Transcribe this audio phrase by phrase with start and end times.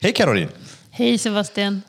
[0.00, 0.48] Hej Caroline!
[0.90, 1.82] Hej Sebastian.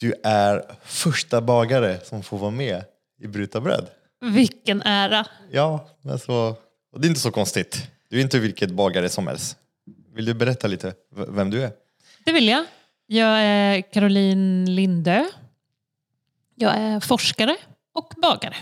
[0.00, 2.84] Du är första bagare som får vara med
[3.20, 3.86] i Bryta bröd.
[4.20, 5.26] Vilken ära.
[5.50, 6.56] Ja, men så,
[6.92, 7.90] och det är inte så konstigt.
[8.10, 9.56] Du är inte vilket bagare som helst.
[10.14, 10.94] Vill du berätta lite
[11.28, 11.70] vem du är?
[12.24, 12.64] Det vill jag.
[13.06, 15.24] Jag är Caroline Lindö.
[16.54, 17.56] Jag är forskare
[17.94, 18.56] och bagare.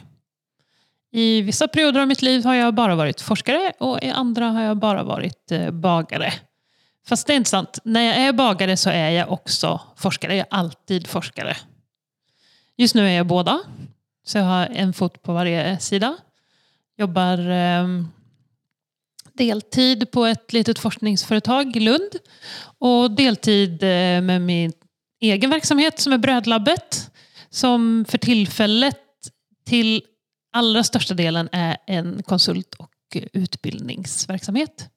[1.13, 4.63] I vissa perioder av mitt liv har jag bara varit forskare och i andra har
[4.63, 6.33] jag bara varit eh, bagare.
[7.09, 7.79] Fast det är inte sant.
[7.85, 10.37] När jag är bagare så är jag också forskare.
[10.37, 11.57] Jag är alltid forskare.
[12.77, 13.61] Just nu är jag båda.
[14.25, 16.17] Så jag har en fot på varje sida.
[16.99, 17.87] Jobbar eh,
[19.33, 22.11] deltid på ett litet forskningsföretag i Lund.
[22.79, 24.73] Och deltid eh, med min
[25.21, 27.11] egen verksamhet som är Brödlabbet.
[27.51, 28.97] Som för tillfället
[29.67, 30.03] till
[30.53, 32.93] allra största delen är en konsult och
[33.33, 34.91] utbildningsverksamhet.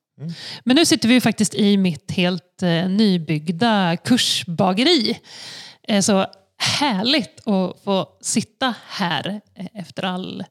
[0.63, 5.19] Men nu sitter vi faktiskt i mitt helt eh, nybyggda kursbageri.
[5.87, 6.25] Eh, så
[6.59, 10.43] härligt att få sitta här eh, efter, all,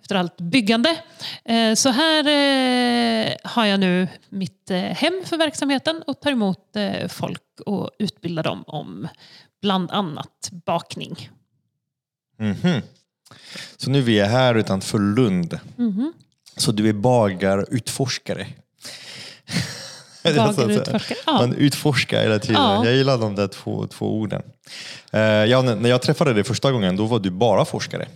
[0.00, 0.96] efter allt byggande.
[1.44, 6.76] Eh, så här eh, har jag nu mitt hem för verksamheten och tar emot
[7.08, 9.08] folk och utbildar dem om
[9.62, 11.30] bland annat bakning.
[12.38, 12.82] Mhm.
[13.76, 15.58] Så nu vi är här utanför Lund.
[16.56, 18.46] Så du är bagarutforskare.
[21.26, 21.32] Ja.
[21.32, 22.62] Man utforskar hela tiden.
[22.62, 22.84] Ja.
[22.84, 24.42] Jag gillar de där två, två orden.
[25.12, 28.08] Eh, ja, när jag träffade dig första gången, då var du bara forskare.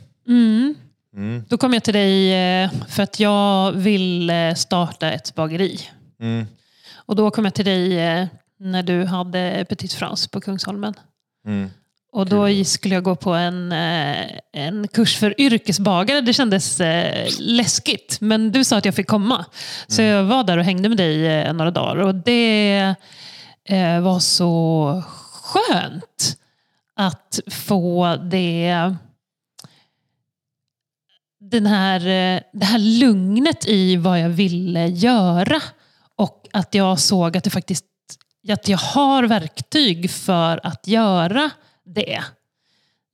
[1.49, 2.33] Då kom jag till dig
[2.63, 5.81] eh, för att jag vill eh, starta ett bageri.
[6.21, 6.47] Mm.
[6.95, 7.97] Och då kom jag till dig
[8.59, 10.95] när du hade Petit France på Kungsholmen.
[12.15, 12.21] Mm.
[12.21, 16.21] Och då skulle jag gå på en, eh, en kurs för yrkesbagare.
[16.21, 19.45] Det kändes eh, läskigt, men du sa att jag fick komma.
[19.87, 21.97] Så jag var där och hängde med dig eh, några dagar.
[21.97, 22.95] Och det
[24.03, 25.03] var så
[25.43, 26.37] skönt
[26.97, 28.95] att få det
[31.41, 32.01] den här,
[32.53, 35.61] det här lugnet i vad jag ville göra.
[36.17, 37.85] Och att jag såg att, det faktiskt,
[38.49, 41.51] att jag har verktyg för att göra
[41.85, 42.23] det.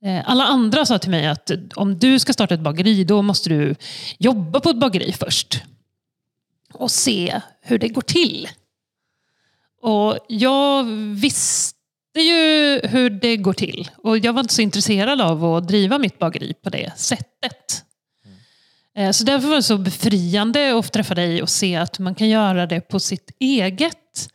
[0.05, 3.49] Eh, Alla andra sa till mig att om du ska starta ett bageri, då måste
[3.49, 3.75] du
[4.17, 5.61] jobba på ett bageri först.
[6.73, 8.47] Och se hur det går till.
[9.81, 10.83] Och jag
[11.15, 11.75] visste
[12.19, 13.89] ju hur det går till.
[13.97, 17.83] Och jag var inte så intresserad av att driva mitt bageri på det sättet.
[18.95, 22.29] Eh, Så därför var det så befriande att träffa dig och se att man kan
[22.29, 24.29] göra det på sitt eget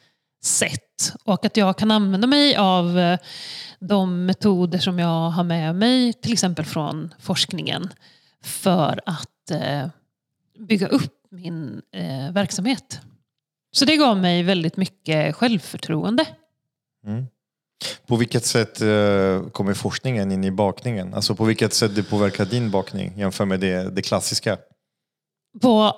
[0.45, 1.12] sätt.
[1.25, 3.19] Och att jag kan använda mig av eh,
[3.81, 7.89] de metoder som jag har med mig, till exempel från forskningen,
[8.43, 9.89] för att eh,
[10.59, 13.01] bygga upp min eh, verksamhet.
[13.73, 16.27] Så det gav mig väldigt mycket självförtroende.
[18.07, 21.15] På vilket sätt eh, kommer forskningen in i bakningen?
[21.15, 24.59] Alltså på vilket sätt det påverkar din bakning jämfört med det, det klassiska?
[25.63, 25.93] På,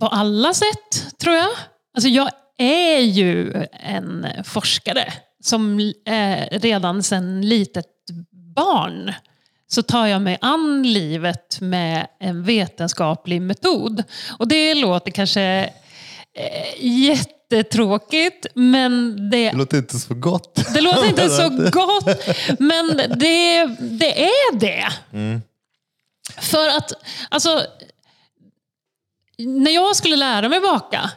[0.00, 1.50] på alla sätt, tror jag.
[1.94, 5.12] Alltså jag är ju en forskare
[5.44, 7.86] som eh, redan sedan litet
[8.56, 9.12] barn
[9.66, 14.02] så tar jag mig an livet med en vetenskaplig metod.
[14.38, 15.42] Och det låter kanske
[16.34, 20.74] eh, jättetråkigt, men det Det låter inte så gott.
[20.74, 22.26] det låter inte så gott,
[22.58, 24.88] men det, det är det.
[26.40, 26.92] För att,
[27.28, 27.60] alltså,
[29.38, 31.10] när jag skulle lära mig baka,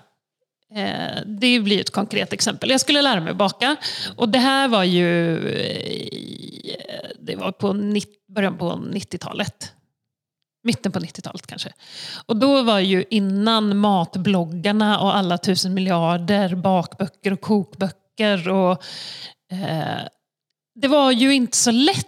[0.75, 2.69] Eh, det blir ett konkret exempel.
[2.69, 3.75] Jag skulle lära mig baka
[4.15, 9.73] och det här var ju eh, det var på nitt- början på 90-talet.
[10.63, 11.73] Mitten på 90-talet kanske.
[12.25, 18.49] Och då var ju innan matbloggarna och alla tusen miljarder bakböcker och kokböcker.
[18.49, 18.83] Och,
[19.51, 20.01] eh,
[20.81, 22.07] det var ju inte så lätt.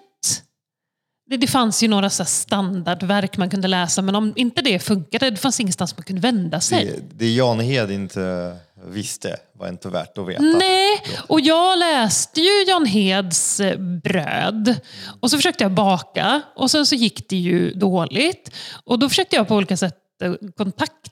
[1.29, 5.29] Det, det fanns ju några så standardverk man kunde läsa, men om inte det funkade,
[5.29, 6.85] det fanns ingenstans man kunde vända sig.
[6.85, 8.55] Det, det Jan Hed inte
[8.85, 10.41] visste var inte värt att veta.
[10.41, 14.75] Nej, och jag läste ju Jan Heds eh, bröd.
[15.19, 18.51] Och så försökte jag baka och sen så gick det ju dåligt.
[18.83, 21.11] Och då försökte jag på olika sätt eh, kontakta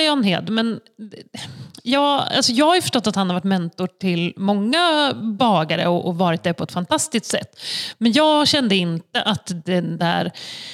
[0.00, 0.50] Jan Hed.
[0.50, 0.80] Men
[1.82, 6.06] jag, alltså jag har ju förstått att han har varit mentor till många bagare och,
[6.06, 7.60] och varit det på ett fantastiskt sätt.
[7.98, 10.32] Men jag kände inte att den där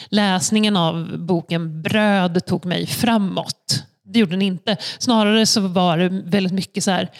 [0.08, 3.84] läsningen av boken Bröd tog mig framåt.
[4.04, 4.76] Det gjorde den inte.
[4.98, 7.10] Snarare så var det väldigt mycket så här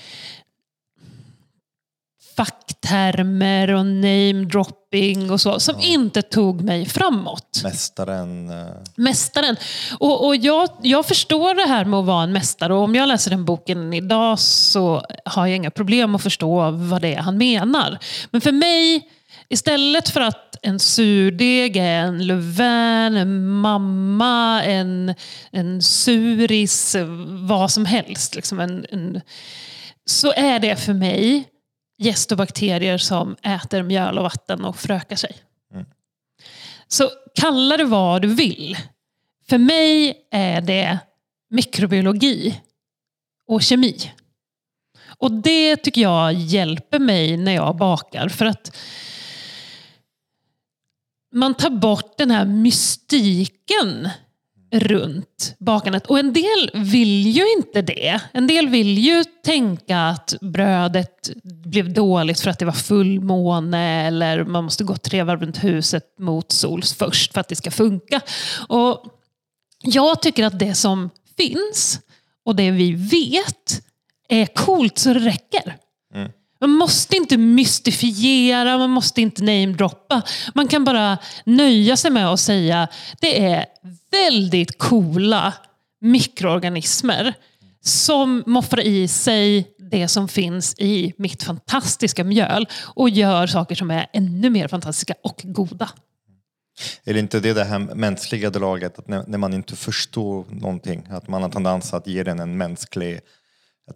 [2.41, 7.61] facktermer och name-dropping och så, som inte tog mig framåt.
[7.63, 8.51] Mästaren.
[8.51, 9.57] eh, Mästaren.
[9.99, 13.09] Och, och jag, jag förstår det här med att vara en mästare och om jag
[13.09, 17.39] läser den boken idag så har jag inga problem att förstå vad det är han
[17.39, 17.99] menar.
[18.31, 19.09] Men för mig,
[19.49, 25.15] istället för att en surdeg är en levain, en mamma, en,
[25.53, 26.97] en suris,
[27.29, 28.35] vad som helst.
[28.35, 29.21] Liksom en, en,
[30.05, 31.50] så är det för mig
[32.01, 35.37] gäst och bakterier som äter mjöl och vatten och förökar sig.
[36.89, 38.77] Så kalla det vad du vill.
[39.49, 40.99] För mig är det
[41.51, 42.61] mikrobiologi
[43.47, 44.13] och kemi.
[45.19, 48.29] Och det tycker jag hjälper mig när jag bakar.
[48.29, 48.77] För att
[51.33, 54.09] man tar bort den här mystiken
[54.73, 56.07] runt bakandet.
[56.07, 58.21] Och en del vill ju inte det.
[58.33, 64.45] En del vill ju tänka att brödet blev dåligt för att det var fullmåne eller
[64.45, 68.21] man måste gå tre varv runt huset mot sols först för att det ska funka.
[68.69, 69.05] Och
[69.83, 72.01] jag tycker att det som finns
[72.45, 73.83] och det vi vet
[74.29, 75.77] är coolt så det räcker.
[76.61, 80.23] Man måste inte mystifiera, man måste inte namedroppa.
[80.55, 82.89] Man kan bara nöja sig med att säga
[83.21, 83.67] det är
[84.11, 85.55] väldigt coola
[86.01, 87.35] mikroorganismer
[87.83, 93.91] som moffar i sig det som finns i mitt fantastiska mjöl och gör saker som
[93.91, 95.91] är ännu mer fantastiska och goda.
[97.05, 101.07] Är det inte det, det här mänskliga draget, att när, när man inte förstår någonting,
[101.11, 103.21] att man har tendens att ge den en mänsklig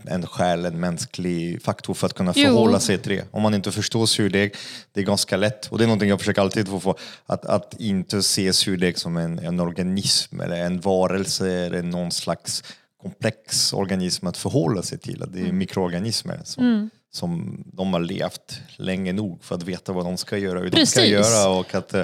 [0.04, 2.46] en själ, en mänsklig faktor för att kunna Jo.
[2.48, 3.24] förhålla sig till det.
[3.30, 4.54] Om man inte förstår surdeg,
[4.92, 5.66] det är ganska lätt.
[5.66, 6.96] Och det är någonting jag försöker alltid få få,
[7.26, 12.64] att, att inte se surdeg som en, en organism eller en varelse eller någon slags
[13.02, 15.22] komplex organism att förhålla sig till.
[15.22, 20.04] Att det är mikroorganismer som, som de har levt länge nog för att veta vad
[20.04, 21.12] de ska göra, hur de ska Precis.
[21.12, 21.94] göra och att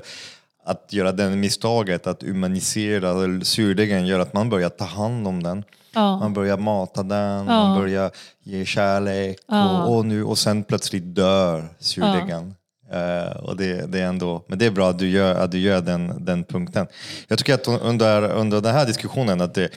[0.65, 5.65] att göra den misstaget att humanisera surdegen gör att man börjar ta hand om den.
[5.93, 6.19] Ja.
[6.19, 8.11] Man börjar mata den, man börjar
[8.43, 12.55] ge kärlek och, och, nu, och sen plötsligt dör surdegen.
[12.93, 15.59] Eh, och det, det är ändå, men det är bra att du gör, att du
[15.59, 16.87] gör den, den punkten.
[17.29, 19.71] Jag tycker att under, under den här diskussionen att det,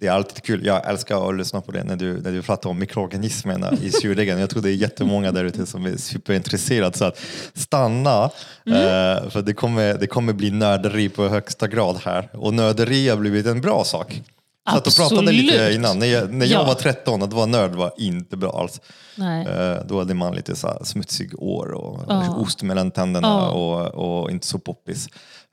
[0.00, 0.66] det är alltid kul.
[0.66, 4.38] Jag älskar att lyssna på det när du, när du pratar om mikroorganismerna i surdegen.
[4.38, 6.98] Jag tror det är jättemånga där ute som är superintresserade.
[6.98, 7.20] Så att
[7.54, 8.24] stanna,
[8.66, 12.28] eh, för det kommer, det kommer bli nörderi på högsta grad här.
[12.32, 14.22] Och nörderi har blivit en bra sak.
[14.70, 15.74] Så att du pratade lite Absolut.
[15.76, 15.98] innan.
[15.98, 16.66] När jag, när jag Ja.
[16.66, 18.80] var 13, att vara nörd var inte bra alls.
[19.16, 19.46] Nej.
[19.46, 22.36] Eh, Då hade man lite så smutsig år och Ja.
[22.36, 23.48] ost mellan tänderna Ja.
[23.50, 25.08] och, och inte så poppis.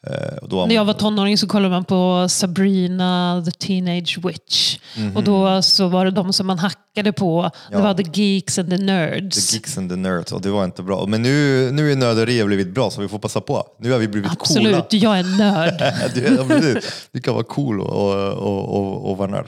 [0.07, 4.77] Eh, då När jag var tonåring så kollade man på Sabrina the Teenage Witch.
[5.15, 7.41] Och då så var det de som man hackade på.
[7.71, 7.81] Det Ja.
[7.81, 9.49] var the geeks and the nerds.
[9.49, 11.05] The Geeks and the Nerds och det var inte bra.
[11.05, 13.67] Men nu, nu är nörderiet blivit bra så vi får passa på.
[13.79, 14.85] Nu har vi blivit Absolut, coola.
[14.89, 15.93] jag är nörd.
[16.15, 16.81] du,
[17.11, 19.47] du kan vara cool och, och, och, och, vara nörd.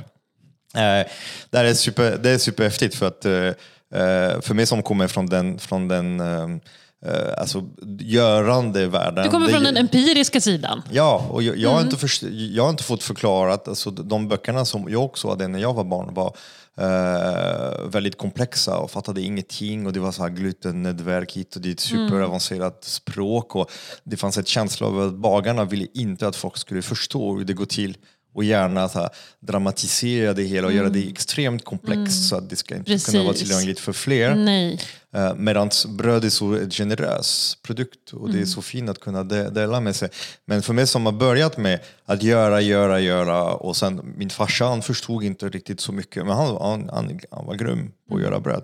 [0.76, 1.08] Eh,
[1.50, 3.32] det, är super, det är superhäftigt för att eh,
[4.42, 6.48] för mig som kommer från den, från den eh,
[7.38, 7.64] alltså,
[8.00, 9.24] görande världen.
[9.24, 10.82] Du kommer det- från den empiriska sidan.
[10.92, 14.66] Ja, och jag, jag, har inte först, jag har inte fått förklarat, alltså de böckerna
[14.66, 16.36] som jag också hade när jag var barn var
[16.78, 21.80] eh, väldigt komplexa och fattade ingenting och det var så här glutennätverk hit och dit,
[21.80, 23.72] superavancerat språk och
[24.04, 27.54] det fanns ett känsla av att bagarna ville inte att folk skulle förstå hur det
[27.54, 27.98] går till
[28.34, 32.56] och gärna så här, dramatisera det hela och göra det extremt komplext så att det
[32.56, 33.48] ska inte kunna vara Precis.
[33.48, 34.36] tillgängligt för fler.
[34.36, 34.80] Nej.
[35.16, 39.24] Uh, Medan bröd är så en generös produkt och det är så fint att kunna
[39.24, 40.10] de- dela med sig.
[40.46, 44.66] Men för mig som har börjat med att göra, göra, göra och sen min farsa
[44.66, 48.22] han förstod inte riktigt så mycket men han, han, han, han var grym på att
[48.22, 48.64] göra bröd.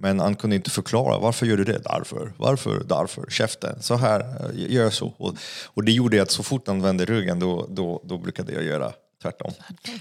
[0.00, 1.78] Men han kunde inte förklara varför gör du det?
[1.84, 5.06] Därför, varför, därför, käften, så här, eh, gör så.
[5.18, 8.62] Och, och det gjorde att så fort han vände ryggen då, då, då brukade jag
[8.64, 8.92] göra
[9.26, 9.52] tvärtom.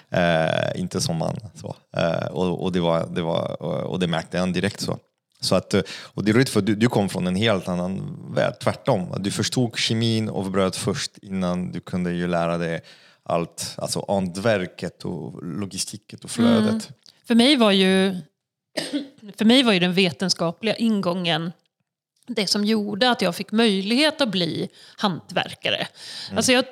[0.10, 1.36] Eh, inte som man.
[1.54, 1.76] Så.
[1.98, 5.00] Eh, och, och, det var, det var, och det märkte han direkt så.
[5.42, 8.18] Så att, eh, och det är roligt för du, du kom från en helt annan
[8.36, 9.16] värld, tvärtom.
[9.20, 12.82] Du förstod kemin och bröd först innan du kunde ju lära dig
[13.24, 16.90] allt, alltså hantverket och logistiken och flödet.
[17.28, 18.16] För mig var ju
[19.38, 21.52] för mig var ju den vetenskapliga ingången
[22.28, 25.88] det som gjorde att jag fick möjlighet att bli hantverkare.
[26.36, 26.66] Alltså jag,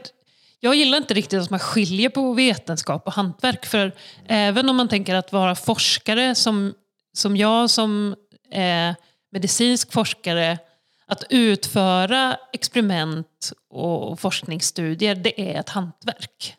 [0.63, 3.65] jag gillar inte riktigt att man skiljer på vetenskap och hantverk.
[3.65, 3.91] För
[4.25, 6.73] även om man tänker att vara forskare som,
[7.13, 8.15] som jag som
[8.51, 8.95] är
[9.31, 10.57] medicinsk forskare
[11.05, 16.55] att utföra experiment och forskningsstudier, det är ett hantverk.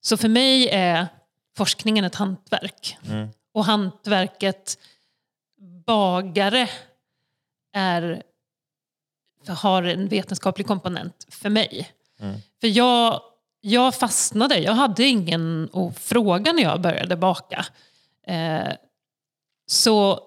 [0.00, 1.06] Så för mig är
[1.56, 2.98] forskningen ett hantverk.
[3.54, 4.78] Och hantverket
[5.86, 6.68] bagare
[7.72, 8.22] är,
[9.48, 11.92] har en vetenskaplig komponent för mig.
[12.22, 12.36] Mm.
[12.60, 13.20] För jag,
[13.60, 17.66] jag fastnade, jag hade ingen att fråga när jag började baka.
[18.26, 18.72] Eh,
[19.66, 20.20] så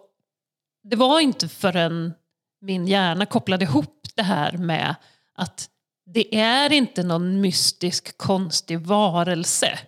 [0.84, 2.14] det var inte förrän
[2.62, 4.96] min hjärna kopplade ihop det här med
[5.36, 5.70] att
[6.06, 9.80] det är inte någon mystisk konstig varelse.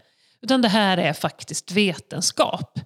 [0.41, 2.79] Utan det här är faktiskt vetenskap.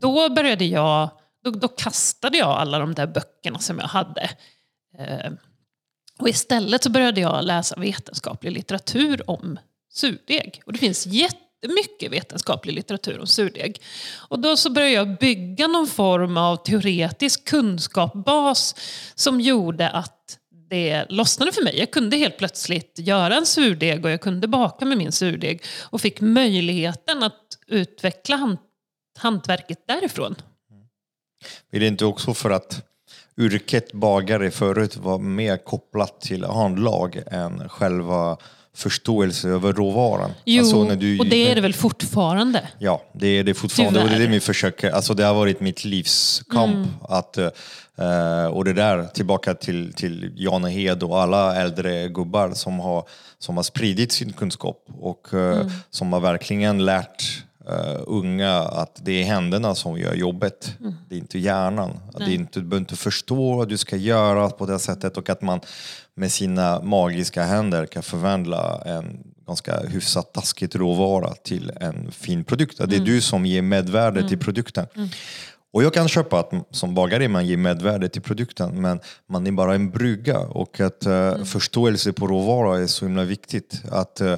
[0.00, 1.10] Då började jag,
[1.44, 4.30] då, då kastade jag alla de där böckerna som jag hade.
[4.98, 5.32] Eh,
[6.18, 9.58] och istället så började jag läsa vetenskaplig litteratur om
[9.92, 10.62] surdeg.
[10.66, 13.82] Och det finns jättemycket vetenskaplig litteratur om surdeg.
[14.28, 18.74] Och då så började jag bygga någon form av teoretisk kunskapsbas
[19.14, 20.38] som gjorde att
[20.70, 21.78] det lossnade för mig.
[21.78, 25.62] Jag kunde helt plötsligt göra en surdeg och jag kunde baka med min surdeg.
[25.82, 28.60] Och fick möjligheten att utveckla hant
[29.18, 30.34] hantverket därifrån.
[31.70, 32.87] Är det inte också för att
[33.38, 38.36] yrket bagare förut var mer kopplat till handlag än själva
[38.76, 40.30] förståelse över råvaran?
[40.44, 42.68] Jo, Alltså, du- och det är det väl fortfarande.
[42.78, 44.02] Ja, det är det fortfarande.
[44.02, 46.74] Och det är det försöker, alltså det har varit mitt livs kamp.
[46.74, 46.88] Mm.
[47.02, 52.80] Att, eh, och det där, tillbaka till, till Jan Hed och alla äldre gubbar som
[52.80, 53.04] har,
[53.38, 55.70] som har spridit sin kunskap och eh, Mm.
[55.90, 57.22] som har verkligen lärt
[57.68, 60.76] eh, unga att det är händerna som gör jobbet.
[60.80, 60.94] Mm.
[61.08, 62.00] Det är inte hjärnan.
[62.18, 65.30] Det är inte, du behöver inte förstå vad du ska göra på det sättet och
[65.30, 65.60] att man
[66.14, 72.78] med sina magiska händer kan förvandla en ganska hyfsat taskigt råvara till en fin produkt.
[72.88, 74.86] Det är du som ger medvärde till produkten.
[75.72, 79.52] Och jag kan köpa att som bagare man ger medvärde till produkten men man är
[79.52, 83.82] bara en brygga och att eh, förståelse på råvara är så himla viktigt.
[83.90, 84.36] Att, eh,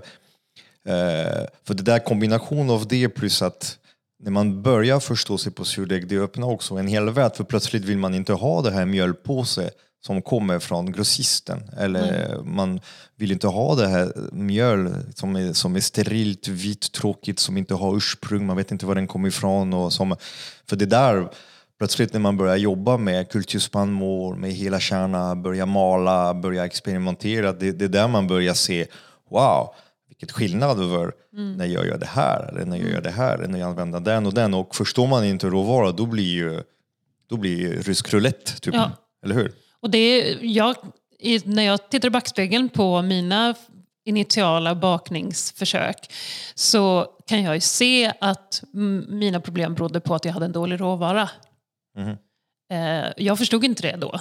[1.65, 3.79] för det där kombination av det plus att
[4.23, 7.85] när man börjar förstå sig på surdeg, det öppnar också en hel värld för plötsligt
[7.85, 9.71] vill man inte ha det här mjölpåse
[10.07, 11.71] som kommer från grossisten.
[11.77, 12.81] Eller man
[13.17, 17.75] vill inte ha det här mjöl som är, som är sterilt, vitt, tråkigt, som inte
[17.75, 19.73] har ursprung, man vet inte var den kommer ifrån.
[19.75, 20.17] Och som,
[20.69, 21.29] för det där,
[21.79, 27.73] plötsligt när man börjar jobba med kulturspannmål, med hela kärna, börja mala, börja experimentera, det,
[27.73, 28.87] det är där man börjar se,
[29.31, 29.75] wow,
[30.21, 31.12] vilket skillnad över
[31.57, 34.00] när jag gör det här, eller när jag gör det här, eller när jag använder
[34.00, 34.55] den och den.
[34.55, 36.62] Och förstår man inte råvara, då blir ju
[37.29, 38.75] då blir rysk roulette, typ.
[38.75, 38.91] Ja.
[39.25, 39.53] Eller hur?
[39.81, 40.77] Och det är, jag,
[41.45, 43.55] när jag tittar i backspegeln på mina
[44.05, 46.12] initiala bakningsförsök
[46.55, 50.53] så kan jag ju se att mm, mina problem berodde på att jag hade en
[50.53, 51.31] dålig råvara.
[52.73, 54.21] Eh, jag förstod inte det då.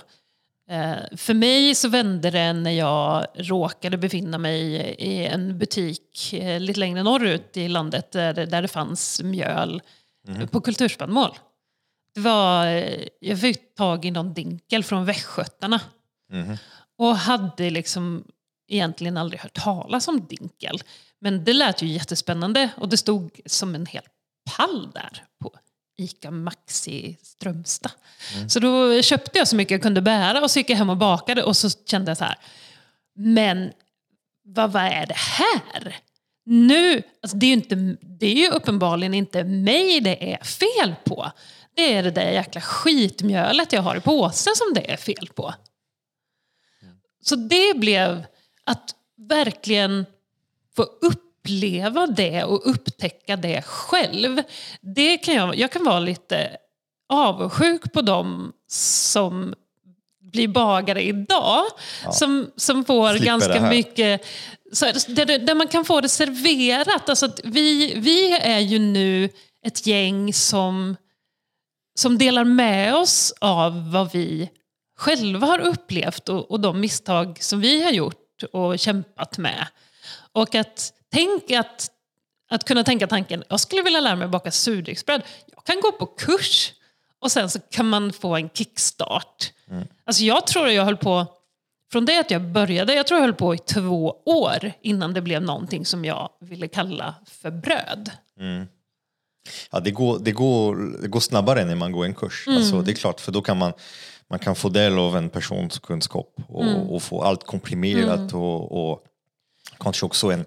[0.69, 6.59] Eh, för mig så vände det när jag råkade befinna mig i en butik eh,
[6.59, 9.81] lite längre norrut i landet där, det- där det fanns mjöl
[10.51, 11.29] på kulturspannmål.
[12.15, 15.81] Det var, eh, jag fick tag i någon dinkel från västgötarna.
[16.97, 18.23] Och hade liksom
[18.67, 20.79] egentligen aldrig hört talas om dinkel.
[21.21, 24.03] Men det lät ju jättespännande och det stod som en hel
[24.57, 25.23] pall där
[25.99, 27.91] ICA Maxi Strömstad.
[28.47, 30.97] Så då köpte jag så mycket jag kunde bära och så gick jag hem och
[30.97, 32.37] bakade och så kände jag så här.
[33.15, 33.71] Men
[34.43, 35.97] vad, vad är det här?
[36.45, 40.95] Nu, alltså det, är ju inte, det är ju uppenbarligen inte mig det är fel
[41.03, 41.31] på.
[41.75, 45.53] Det är det där jäkla skitmjölet jag har i påsen som det är fel på.
[47.21, 48.25] Så det blev
[48.63, 50.05] att verkligen
[50.75, 50.87] få
[51.49, 54.41] uppleva det och upptäcka det själv.
[54.81, 56.57] Det kan jag, jag kan vara lite
[57.09, 59.53] avundsjuk på dem som
[60.31, 61.63] blir bagare idag.
[62.11, 64.25] Som, som får Slipper ganska mycket...
[64.71, 67.09] Så, där, där man kan få det serverat.
[67.09, 69.29] Alltså vi, vi är ju nu
[69.65, 70.95] ett gäng som,
[71.99, 74.49] som delar med oss av vad vi
[74.97, 79.67] själva har upplevt och, och de misstag som vi har gjort och kämpat med.
[80.31, 81.91] Och att, tänk att,
[82.49, 85.21] att kunna tänka tanken, jag skulle vilja lära mig baka surdegsbröd.
[85.55, 86.73] Jag kan gå på kurs
[87.19, 89.51] och sen så kan man få en kickstart.
[90.05, 91.25] Alltså jag tror jag höll på,
[91.91, 95.21] från det att jag började, jag tror jag höll på i två år innan det
[95.21, 98.11] blev någonting som jag ville kalla för bröd.
[99.71, 102.45] Ja, det, går, det, går, det går snabbare när man går en kurs.
[102.47, 103.73] Alltså, det är klart, för då kan man,
[104.29, 109.03] man kan få del av en persons kunskap och, och få allt komprimerat och, och
[109.79, 110.45] kanske också en...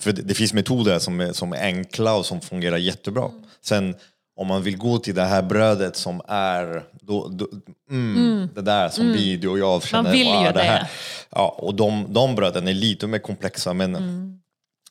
[0.00, 3.30] För det, det finns metoder som är, som är enkla och som fungerar jättebra.
[3.64, 3.94] Sen
[4.40, 7.46] om man vill gå till det här brödet som är då, då,
[7.90, 10.12] mm, det där som vi, du och jag känner.
[10.12, 10.90] vill ju "Wow, det." här.
[11.30, 13.92] Ja, och de, de bröden är lite mer komplexa men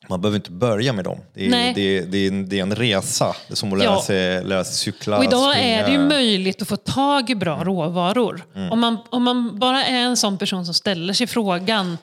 [0.10, 1.20] man behöver inte börja med dem.
[1.34, 1.74] Det är, Nej.
[1.76, 3.36] det det det är en resa.
[3.48, 4.02] Det är som att lära, Ja.
[4.02, 5.68] sig, lära sig cykla, Och idag springa.
[5.80, 8.46] är det ju möjligt att få tag i bra råvaror.
[8.72, 11.98] Om, man, om man bara är en sån person som ställer sig frågan,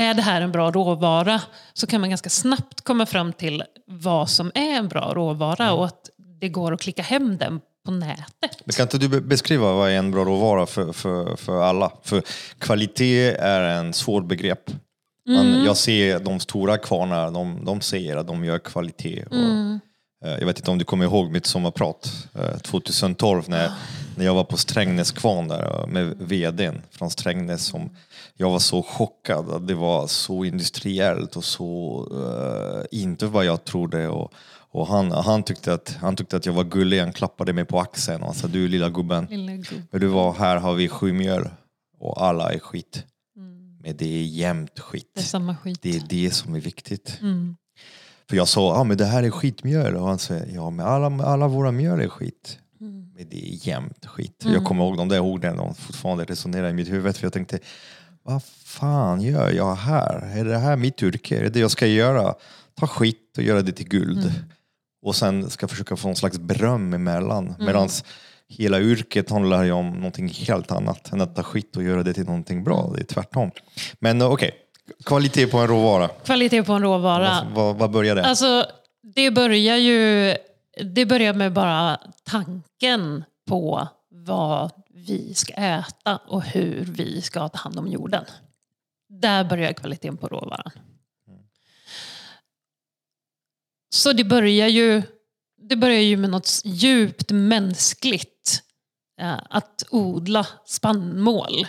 [0.00, 1.40] är det här en bra råvara?
[1.72, 5.84] Så kan man ganska snabbt komma fram till vad som är en bra råvara och
[5.86, 8.58] att det går att klicka hem den på nätet.
[8.64, 11.92] Men kan inte du be- beskriva vad är en bra råvara för, för, för alla?
[12.02, 12.22] För
[12.58, 14.70] kvalitet är en svår begrepp.
[15.28, 15.64] Man, Mm.
[15.64, 19.24] Jag ser de stora kvarnar, de, de säger att de gör kvalitet.
[19.30, 19.80] Och, Mm.
[20.24, 23.70] eh, Jag vet inte om du kommer ihåg mitt sommarprat eh, 2012 när,
[24.16, 27.64] när jag var på Strängnäs kvarn där eh, med vdn från Strängnäs.
[27.64, 27.96] Som,
[28.40, 33.64] jag var så chockad att det var så industriellt och så eh, inte vad jag
[33.64, 34.08] trodde.
[34.08, 34.32] Och,
[34.70, 37.80] och han, han, tyckte att, han tyckte att jag var gullig, han klappade mig på
[37.80, 39.82] axeln och sa du lilla gubben, Lilla gubb.
[39.90, 41.48] men du var här har vi sju mjöl
[41.98, 43.04] och alla är skit.
[43.82, 45.10] Men det är jämnt skit.
[45.14, 45.78] Det är samma skit.
[45.82, 47.18] Det är det som är viktigt.
[47.20, 47.56] Mm.
[48.28, 49.96] För jag sa, ah, men det här är skitmjöl.
[49.96, 52.58] Och han sa, ja men alla, alla våra mjöl är skit.
[52.80, 53.12] Mm.
[53.16, 54.44] Men det är jämnt skit.
[54.44, 57.16] Jag kommer ihåg de där orden, de fortfarande resonerar i mitt huvud.
[57.16, 57.58] För jag tänkte,
[58.22, 60.38] vad fan gör jag här?
[60.38, 61.38] Är det här mitt yrke?
[61.38, 62.34] Är det det jag ska göra?
[62.74, 64.32] Ta skit och göra det till guld.
[65.02, 67.54] Och sen ska försöka få någon slags beröm emellan.
[67.58, 68.04] Medans
[68.48, 72.14] hela yrket handlar ju om någonting helt annat än att ta skit och göra det
[72.14, 72.92] till någonting bra.
[72.94, 73.50] Det är tvärtom.
[73.98, 74.50] Men eh, okej,
[75.04, 76.08] kvalitet på en råvara.
[76.08, 77.46] Kvalitet på en råvara.
[77.54, 78.24] Vad, vad börjar det?
[78.24, 78.66] Alltså,
[79.14, 80.34] det börjar ju
[80.94, 84.70] det börjar med bara tanken på vad
[85.06, 88.24] vi ska äta och hur vi ska ta hand om jorden.
[89.08, 90.72] Där börjar kvaliteten på råvaran.
[93.94, 95.02] Så det börjar ju,
[95.68, 98.62] det börjar ju med något djupt mänskligt.
[99.20, 101.66] Eh, att odla spannmål.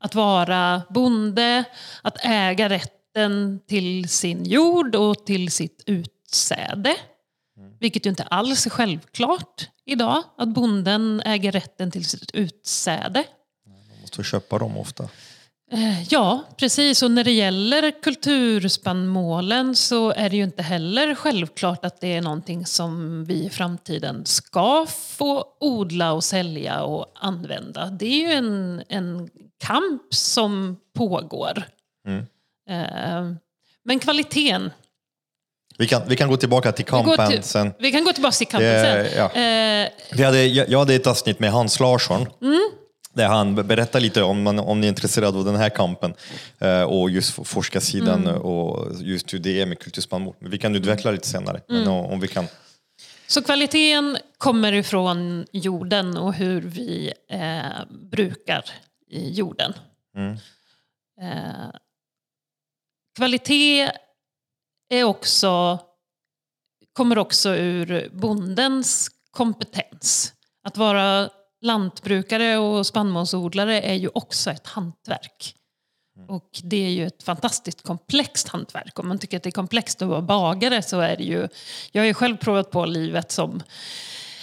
[0.00, 1.64] Att vara bonde,
[2.02, 6.96] att äga rätten till sin jord och till sitt utsäde.
[7.80, 13.24] Vilket ju inte alls är självklart idag, att bonden äger rätten till sitt utsäde.
[13.66, 15.08] Man måste köpa dem ofta.
[15.72, 17.02] Eh, Ja, precis.
[17.02, 22.22] Och när det gäller kulturspannmålen så är det ju inte heller självklart att det är
[22.22, 27.86] någonting som vi i framtiden ska få odla och sälja och använda.
[27.86, 29.30] Det är ju en, en
[29.64, 31.64] kamp som pågår.
[32.68, 33.30] Eh,
[33.84, 34.70] Men kvaliteten.
[35.78, 37.72] Vi kan, vi kan gå tillbaka till Vi kampen till- sen.
[37.78, 39.18] Vi kan gå tillbaka till kampen Det- sen.
[39.18, 39.32] ja.
[39.40, 42.26] Eh, Vi hade, jag, jag hade ett avsnitt med Hans Larsson.
[42.42, 42.70] Mm.
[43.12, 46.14] Där han be- berättar lite om, om ni är intresserade av den här kampen.
[46.58, 48.42] Eh, och just forskarsidan Mm.
[48.42, 50.34] och just hur det är med kulturspannmål.
[50.38, 51.60] Vi kan utveckla lite senare.
[51.70, 51.80] Mm.
[51.82, 52.46] Men om, vi kan.
[53.26, 58.64] Så kvaliteten kommer ifrån jorden och hur vi eh, brukar
[59.10, 59.72] jorden.
[61.22, 61.70] Eh,
[63.16, 63.90] kvalitet
[65.00, 65.78] är också,
[66.92, 70.32] kommer också ur bondens kompetens.
[70.66, 71.30] Att vara
[71.60, 75.54] lantbrukare och spannmålsodlare är ju också ett hantverk.
[76.28, 78.98] Och det är ju ett fantastiskt komplext hantverk.
[78.98, 81.48] Om man tycker att det är komplext att vara bagare så är det ju...
[81.92, 83.62] Jag har ju själv provat på livet som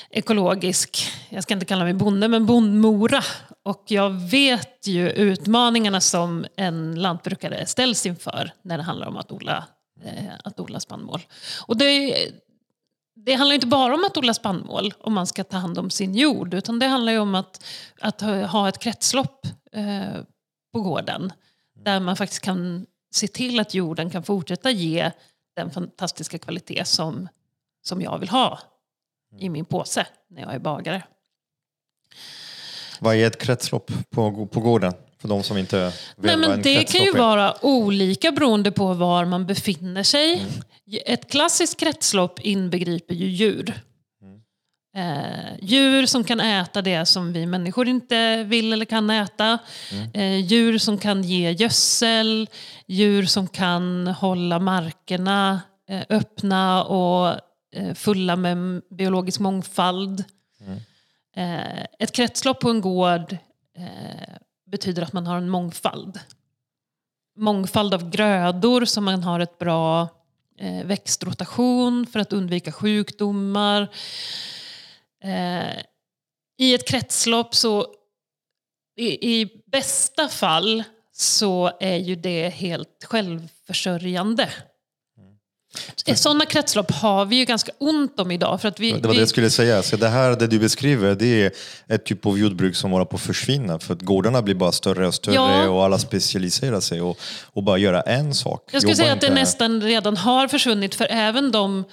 [0.10, 3.24] ekologisk, jag ska inte kalla mig bonde, men bondmora.
[3.64, 9.32] Och jag vet ju utmaningarna som en lantbrukare ställs inför när det handlar om att
[9.32, 9.66] odla,
[10.06, 11.22] Eh, att odla spannmål.
[11.68, 12.16] Och det,
[13.16, 16.16] det handlar inte bara om att odla spannmål om man ska ta hand om sin
[16.16, 17.64] jord, utan det handlar ju om att,
[18.00, 20.22] att ha- ha ett kretslopp eh,
[20.74, 21.34] på gården.
[21.76, 25.12] Där man faktiskt kan se till att jorden kan fortsätta ge
[25.56, 27.28] den fantastiska kvalitet som,
[27.84, 28.60] som jag vill ha
[29.38, 31.04] i min påse när jag är bagare.
[33.00, 34.94] Vad är ett kretslopp på, på gården?
[35.22, 37.18] För de som inte vet Nej, men en det kan ju är.
[37.18, 40.46] vara olika beroende på var man befinner sig.
[41.06, 43.82] Ett klassiskt kretslopp inbegriper ju djur.
[44.96, 49.60] Eh, djur som kan äta det som vi människor inte vill eller kan äta.
[50.14, 52.50] Eh, djur som kan ge gödsel.
[52.88, 57.28] Djur som kan hålla markerna eh, öppna och
[57.76, 60.24] eh, fulla med biologisk mångfald.
[61.36, 63.38] Eh, ett kretslopp på en gård
[63.78, 64.36] eh,
[64.72, 66.20] betyder att man har en mångfald.
[67.38, 70.08] Mångfald av grödor så man har ett bra
[70.58, 73.82] eh, växtrotation för att undvika sjukdomar.
[75.24, 75.78] Eh,
[76.58, 77.88] I ett kretslopp så
[78.96, 84.50] i, i bästa fall så är ju det helt självförsörjande.
[86.16, 88.62] Sådana kretslopp har vi ju ganska ont om idag.
[88.62, 89.84] För att vi, det var det jag skulle säga.
[89.84, 91.52] Så det här det du beskriver det är
[91.88, 93.80] ett typ av jordbruk som håller på att försvinna.
[93.80, 95.70] För att gårdarna blir bara större och större Ja.
[95.70, 97.20] och alla specialiserar sig och,
[97.54, 98.70] och bara göra en sak.
[98.72, 101.84] Jag skulle Jobbar säga att det nästan redan har försvunnit för även de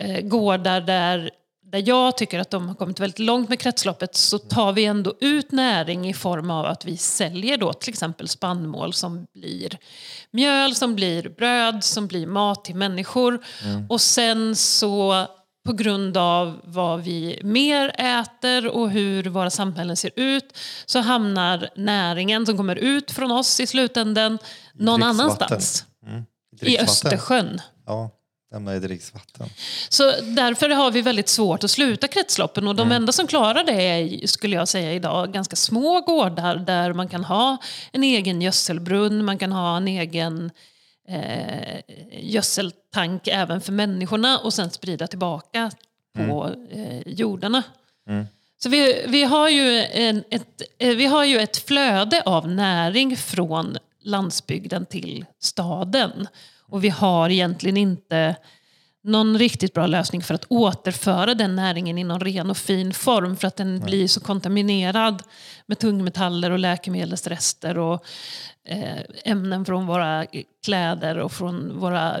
[0.00, 1.30] eh, gårdar där,
[1.72, 5.14] där jag tycker att de har kommit väldigt långt med kretsloppet så tar vi ändå
[5.20, 9.78] ut näring i form av att vi säljer då till exempel spannmål som blir
[10.30, 13.44] mjöl, som blir bröd, som blir mat till människor.
[13.88, 15.26] Och sen så
[15.66, 21.68] på grund av vad vi mer äter och hur våra samhällen ser ut så hamnar
[21.76, 24.38] näringen som kommer ut från oss i slutändan
[24.74, 25.84] någon annanstans.
[26.60, 26.88] I Dricksvatten.
[26.88, 27.60] Östersjön.
[27.86, 28.10] Ja,
[28.56, 29.48] lämna i dricksvatten.
[29.88, 33.72] Så därför har vi väldigt svårt att sluta kretsloppen och de enda som klarar det
[33.72, 37.56] är, skulle jag säga idag, ganska små gårdar där man kan ha
[37.92, 40.50] en egen gödselbrunn, man kan ha en egen
[41.08, 41.80] eh,
[42.20, 45.70] gödseltank även för människorna och sen sprida tillbaka
[46.16, 47.62] på eh, jordarna.
[48.58, 53.16] Så vi, vi, har ju en, ett, eh, vi har ju ett flöde av näring
[53.16, 56.28] från landsbygden till staden.
[56.68, 58.36] Och vi har egentligen inte
[59.06, 63.36] någon riktigt bra lösning för att återföra den näringen i någon ren och fin form
[63.36, 65.22] för att den blir så kontaminerad
[65.66, 68.04] med tungmetaller och läkemedelsrester och
[68.68, 70.26] eh, ämnen från våra
[70.64, 72.16] kläder och från våra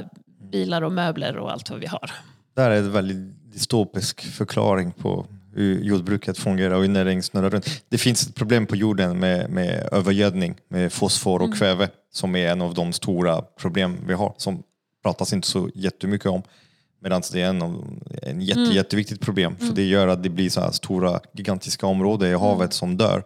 [0.52, 2.10] bilar och möbler och allt vad vi har.
[2.54, 5.26] Det här är en väldigt dystopisk förklaring på
[5.62, 7.82] jordbruket fungerar och hur näringen snurrar runt.
[7.88, 12.48] Det finns ett problem på jorden med, med övergödning, med fosfor och kväve som är
[12.48, 14.62] en av de stora problem vi har som
[15.02, 16.42] pratas inte så jättemycket om.
[17.00, 17.62] Medan det är en,
[18.22, 22.30] en jätte, jätteviktigt problem för det gör att det blir så här stora gigantiska områden
[22.30, 23.22] i havet som dör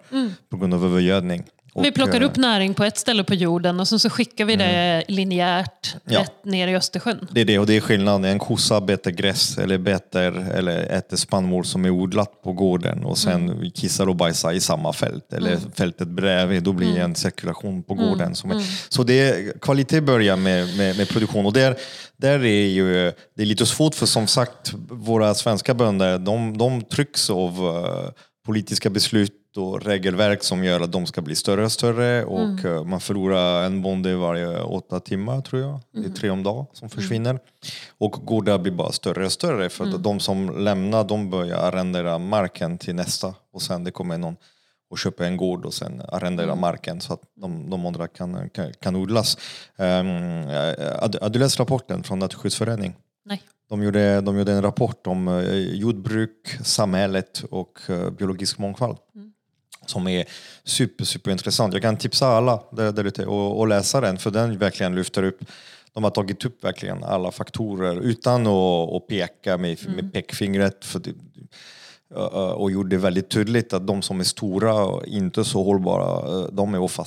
[0.48, 1.44] på grund av övergödning.
[1.74, 4.44] Vi Och, plockar eh, upp näring på ett ställe på jorden och sen så skickar
[4.44, 6.20] vi det linjärt Ja.
[6.20, 7.28] rätt ner i Östersjön.
[7.30, 8.24] Det är det och det är skillnaden.
[8.24, 10.20] En kossa betar gräs eller betar
[10.54, 14.92] eller äter spannmål som är odlat på gården och sen kissar och bajsar i samma
[14.92, 16.62] fält eller fältet bredvid.
[16.62, 18.34] Då blir det en cirkulation på gården.
[18.34, 21.76] Som är, Så det är, kvalitet börjar med, med, med produktion och där,
[22.16, 26.82] där är ju, det är lite svårt för som sagt våra svenska bönder de, de
[26.82, 28.10] trycks av eh,
[28.46, 32.84] politiska beslut och regelverk som gör att de ska bli större och större och eh,
[32.84, 35.80] man förlorar en bonde varje åtta timmar tror jag.
[35.92, 37.38] Det är tre om dagen som försvinner.
[37.98, 42.18] Och gårdar blir bara större och större för att de som lämnar de börjar arrendera
[42.18, 44.36] marken till nästa och sen det kommer någon
[44.90, 48.72] och köper en gård och sen arrendera marken så att de, de andra kan, kan,
[48.80, 49.38] kan odlas.
[49.76, 50.06] Um,
[51.20, 52.94] har du läst rapporten från Naturskyddsföreningen?
[53.24, 53.42] Nej.
[53.68, 57.78] De gjorde, de gjorde en rapport om eh, jordbruk, samhället och
[58.18, 58.96] biologisk mångfald.
[59.90, 60.24] Som är
[60.64, 61.72] super, super intressant.
[61.74, 65.40] Jag kan tipsa alla där, ute och, och läsa den för den verkligen lyfter upp
[65.92, 70.84] de har tagit upp verkligen alla faktorer utan att, att peka med, med pekfingret.
[70.84, 71.14] För det,
[72.54, 76.74] och gjorde det väldigt tydligt att de som är stora och inte så hållbara, de
[76.74, 77.04] är ofta,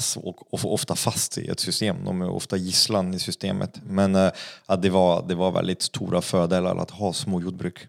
[0.52, 2.06] ofta fast i ett system.
[2.06, 3.80] De är ofta gisslan i systemet.
[3.86, 4.16] Men
[4.66, 7.88] att det var, det var väldigt stora fördelar att ha små jordbruk.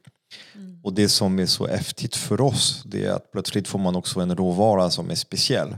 [0.83, 4.21] Och det som är så häftigt för oss, det är att plötsligt får man också
[4.21, 5.77] en råvara som är speciell.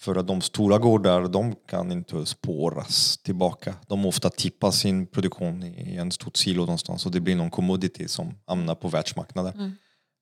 [0.00, 3.74] För att de stora gårdar, de kan inte spåras tillbaka.
[3.88, 8.08] De ofta tippar sin produktion i en stort silo någonstans och det blir någon commodity
[8.08, 9.76] som hamnar på världsmarknaden.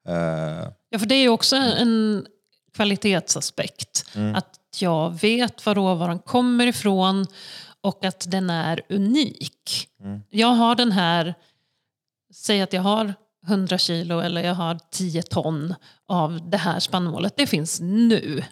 [0.09, 2.27] Eh, Ja, för det är ju också en
[2.75, 4.05] kvalitetsaspekt.
[4.35, 7.27] Att jag vet var råvaran kommer ifrån
[7.81, 9.89] och att den är unik.
[10.31, 11.35] Jag har den här,
[12.35, 13.15] säg att jag har
[13.47, 15.75] 100 kilo eller jag har 10 ton
[16.09, 17.35] av det här spannmålet.
[17.37, 18.45] Det finns nu.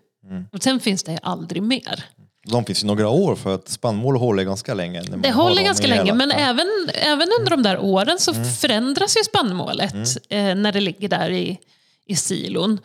[0.52, 2.04] Och sen finns det aldrig mer.
[2.50, 5.02] de finns i några år för att spannmål håller ganska länge.
[5.02, 6.36] Det håller ganska länge, hela- men Ja.
[6.36, 9.94] även, även under de där åren så förändras ju spannmålet
[10.30, 11.58] eh, när det ligger där i,
[12.06, 12.78] i silon.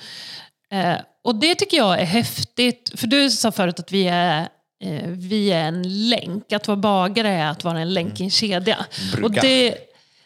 [0.71, 4.47] Eh, och det tycker jag är häftigt, för du sa förut att vi är,
[4.83, 6.53] eh, vi är en länk.
[6.53, 8.85] Att vara bagare är att vara en länk i en kedja.
[9.13, 9.25] Brygga.
[9.25, 9.75] Och det,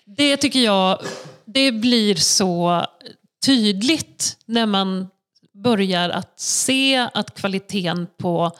[0.08, 1.00] det tycker jag
[1.46, 2.86] det blir så
[3.46, 5.08] tydligt när man
[5.54, 8.52] börjar att se att kvaliteten på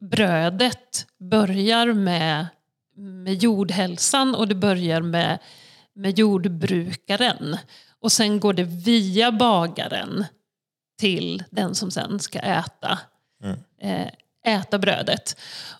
[0.00, 2.46] brödet börjar med,
[2.96, 5.38] med jordhälsan och det börjar med,
[5.94, 7.56] med jordbrukaren.
[8.00, 10.24] Och sen går det via bagaren
[10.98, 12.98] till den som sen ska äta,
[13.80, 14.08] eh,
[14.46, 15.36] äta brödet.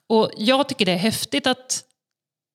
[0.07, 1.85] Och jag tycker det är häftigt att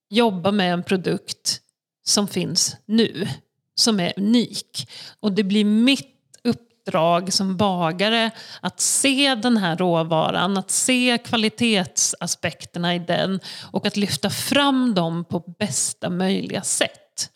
[0.09, 1.61] jobba med en produkt
[2.07, 3.27] som finns nu,
[3.75, 4.89] som är unik.
[5.19, 12.95] Och det blir mitt uppdrag som bagare att se den här råvaran, att se kvalitetsaspekterna
[12.95, 13.39] i den
[13.71, 17.29] och att lyfta fram dem på bästa möjliga sätt.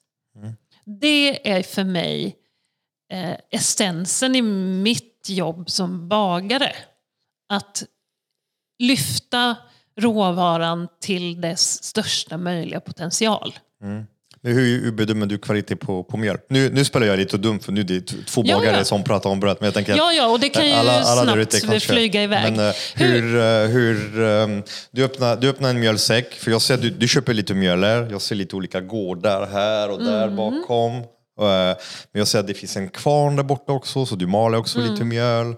[0.86, 2.36] Det är för mig
[3.12, 6.76] eh, essensen i mitt jobb som bagare.
[7.50, 7.84] Att
[8.80, 9.56] lyfta
[10.00, 13.54] råvaran till dess största möjliga potential.
[14.44, 16.38] Hur, hur bedömer du kvalitet på, på mjöl?
[16.50, 18.84] Nu, nu spelar jag lite dum för nu är det två Ja, bagare ja.
[18.84, 19.58] som pratar om bröd.
[19.60, 22.52] Men jag tänker Ja, ja, och det kan ju där ute snabbt kanske- flyga iväg.
[22.54, 26.78] Men, eh, hur, eh, hur, ehm, du, öppnar, du öppnar en mjölsäck, för jag ser
[26.78, 28.08] du, du köper lite mjöl här.
[28.12, 30.36] Jag ser lite olika gårdar här och där Mm.
[30.36, 30.94] bakom.
[30.96, 31.06] Eh,
[32.12, 34.80] Men jag ser att det finns en kvarn där borta också, så du maler också
[34.80, 34.92] Mm.
[34.92, 35.56] lite mjöl.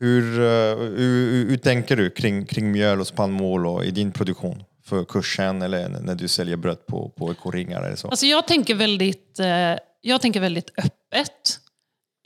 [0.00, 4.12] Hur, eh, hur, hur, hur tänker du kring, kring mjöl och spannmål och i din
[4.12, 4.62] produktion?
[4.84, 8.08] För kursen eller när du säljer bröd på, på ekoringar eller så?
[8.08, 11.60] Alltså jag, tänker väldigt, eh, jag tänker väldigt öppet.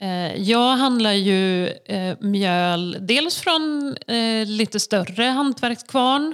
[0.01, 3.95] Eh, jag handlar ju eh, mjöl dels från
[4.45, 6.33] lite större hantverkskvarn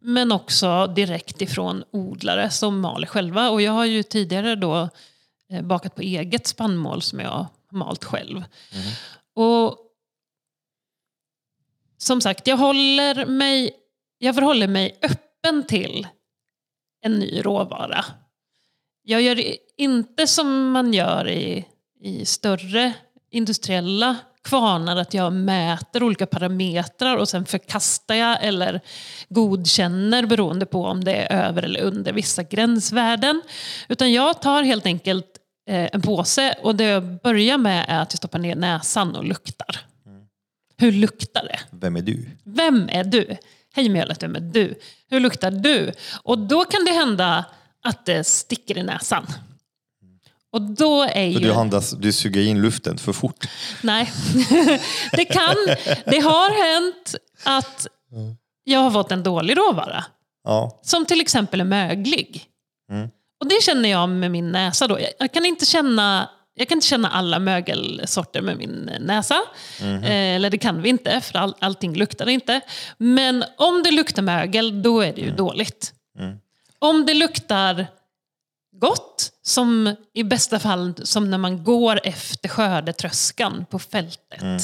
[0.00, 3.50] men också direkt ifrån odlare som maler själva.
[3.50, 4.88] Och jag har ju tidigare då
[5.62, 8.44] bakat på eget spannmål som jag malt själv.
[9.34, 9.78] Och
[11.98, 13.70] som sagt, jag, håller mig,
[14.18, 15.31] jag förhåller mig öppen
[15.68, 16.06] till
[17.04, 18.04] en ny råvara.
[19.02, 19.42] Jag gör
[19.76, 21.66] inte som man gör i,
[22.00, 22.92] i större
[23.30, 28.80] industriella kvarnar, att jag mäter olika parametrar och sen förkastar jag eller
[29.28, 33.42] godkänner beroende på om det är över eller under vissa gränsvärden.
[33.88, 35.26] Utan jag tar helt enkelt
[35.68, 39.24] eh, en påse och det jag börjar med är att jag stoppar ner näsan och
[39.24, 39.80] luktar.
[40.76, 41.58] Hur luktar det?
[41.70, 42.26] Vem är du?
[42.44, 43.36] Vem är du?
[43.74, 44.74] Hej mjölet, vem är du?
[45.10, 45.92] Hur luktar du?
[46.22, 47.44] Och då kan det hända
[47.84, 49.26] att det sticker i näsan.
[50.52, 51.38] Och då är ju...
[51.38, 53.48] du, andas, du suger in luften för fort.
[53.82, 54.12] Nej.
[55.12, 55.56] det kan...
[56.04, 57.86] Det har hänt att
[58.64, 60.04] jag har fått en dålig råvara.
[60.44, 60.80] Ja.
[60.82, 62.44] Som till exempel är möglig.
[62.90, 63.08] Mm.
[63.40, 64.98] Och det känner jag med min näsa då.
[65.18, 69.40] Jag kan inte känna, jag kan inte känna alla mögelsorter med min näsa.
[69.80, 70.04] Mhm.
[70.04, 72.60] Eh, eller det kan vi inte, för all, allting luktar inte.
[72.98, 75.36] Men om det luktar mögel, då är det ju Mm.
[75.36, 75.92] dåligt.
[76.78, 77.86] Om det luktar
[78.82, 84.42] gott, som i bästa fall som när man går efter skördetröskan på fältet.
[84.42, 84.60] Mm.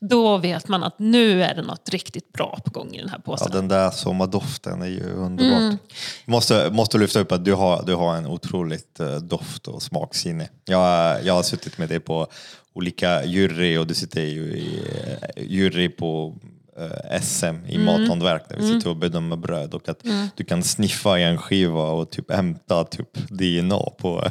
[0.00, 3.20] Då vet man att nu är det något riktigt bra på gång i den här
[3.26, 3.50] Ja, påsen.
[3.52, 5.60] den där sommardoften är ju underbart.
[5.60, 5.78] Mm.
[6.24, 10.48] Måste, måste lyfta upp att du har, du har en otroligt eh, doft och smaksinne.
[10.64, 12.26] Jag, jag har suttit med dig på
[12.72, 14.82] olika jury och du sitter ju i
[15.36, 16.36] eh, jury på
[17.22, 17.84] SM i Mm.
[17.84, 20.02] mathantverk där vi sitter och bedömer bröd och att
[20.36, 24.24] du kan sniffa i en skiva och typ hämta typ DNA på,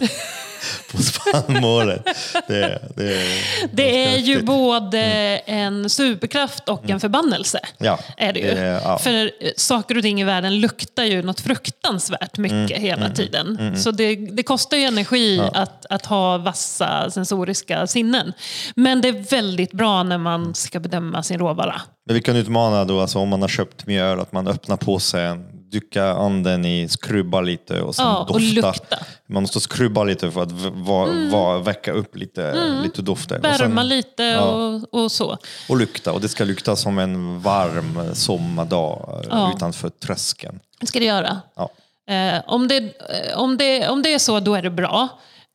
[0.91, 2.05] på spannmålet.
[2.47, 3.23] Det, det,
[3.71, 5.01] Det är ju både
[5.45, 7.59] en superkraft och en förbannelse.
[7.77, 8.45] Ja, Är det ju.
[8.55, 8.97] det- ja.
[8.97, 13.73] För eh, saker och ting i världen luktar ju något fruktansvärt mycket Mm, hela tiden.
[13.77, 18.33] Så det, det kostar ju energi att, att ha vassa sensoriska sinnen.
[18.75, 21.81] Men det är väldigt bra när man ska bedöma sin råvara.
[22.09, 25.45] Men vi kan utmana då, alltså om man har köpt mjöl, att man öppnar påsen,
[25.71, 28.67] dyka anden i, skrubba lite och sen Ja, och dofta.
[28.67, 28.95] lukta.
[28.95, 29.05] Mm.
[29.27, 33.37] Man måste skrubba lite för att va, va, väcka upp lite, lite dofter.
[33.37, 34.41] och, Värma sen, lite ja.
[34.41, 35.37] och, och så.
[35.69, 36.11] och lukta.
[36.11, 39.53] Och det ska lukta som en varm sommardag eh, Ja.
[39.55, 40.59] utanför tröskeln.
[40.79, 41.41] Det ska det göra.
[41.55, 41.69] Ja.
[42.13, 45.07] Eh, om, det, eh, om, det, om det är så, då är det bra.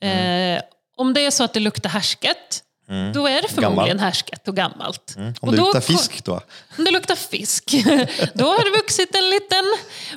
[0.05, 0.61] Eh,
[0.97, 2.61] om det är så att det luktar härsket,
[3.14, 4.01] då är det förmodligen Gammalt.
[4.01, 5.14] härsket och gammalt.
[5.18, 6.40] Om och det då luktar fisk då?
[6.79, 7.64] Om det luktar fisk,
[8.35, 9.64] då har det vuxit en liten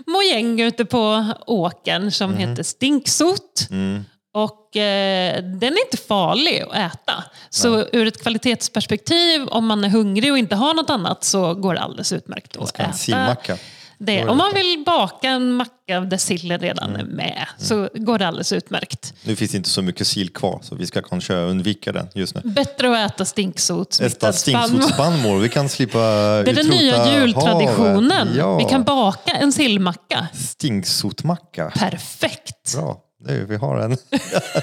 [0.07, 2.39] mojäng ute på åkern som Mhm.
[2.49, 3.67] heter stinksot.
[3.71, 4.05] Mm.
[4.33, 7.23] Och eh, den är inte farlig att äta.
[7.49, 11.73] Så ur ett kvalitetsperspektiv, om man är hungrig och inte har något annat, så går
[11.73, 13.57] det alldeles utmärkt att ha en äta.
[13.99, 14.25] Det.
[14.25, 17.01] Om man vill baka en macka där sillen redan Mm.
[17.01, 19.13] är med, så går det alldeles utmärkt.
[19.23, 22.41] Nu finns inte så mycket sill kvar så vi ska kanske undvika den just nu.
[22.45, 25.97] Bättre att äta stinksot, Äta stinksotsspannmål, vi kan slippa
[26.45, 28.27] Det är den nya jultraditionen.
[28.37, 28.57] Ja.
[28.57, 30.27] Vi kan baka en sillmacka.
[30.33, 31.71] Stinksotmacka.
[31.75, 32.75] Perfekt.
[32.75, 33.91] Bra, nu, vi har en.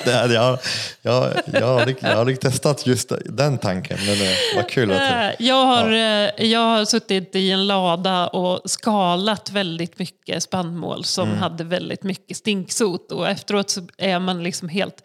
[0.05, 0.59] här, jag,
[1.03, 5.31] jag, jag, har jag har testat just den tanken, men det var kul att Eh,
[5.47, 11.29] Jag har, eh, jag har suttit i en lada och skalat väldigt mycket spannmål som
[11.29, 11.39] Mm.
[11.41, 13.13] hade väldigt mycket stinksot.
[13.13, 15.03] Och efteråt så är man liksom helt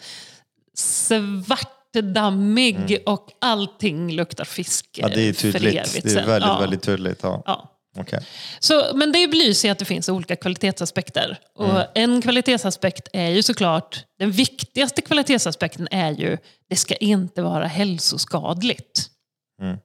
[0.75, 5.09] svartdammig och allting luktar fisk Mm.
[5.12, 6.03] Ja, det är eh, tydligt.
[6.03, 6.59] Det är väldigt, Ja.
[6.59, 7.19] väldigt tydligt.
[7.23, 7.43] Ja.
[7.45, 7.69] Ja.
[7.97, 8.19] Okej.
[8.60, 11.39] Så, men det belyser ju att det finns olika kvalitetsaspekter.
[11.56, 11.88] Och Mm.
[11.95, 16.38] En kvalitetsaspekt är ju såklart, den viktigaste kvalitetsaspekten är ju,
[16.69, 19.10] det ska inte vara hälsoskadligt.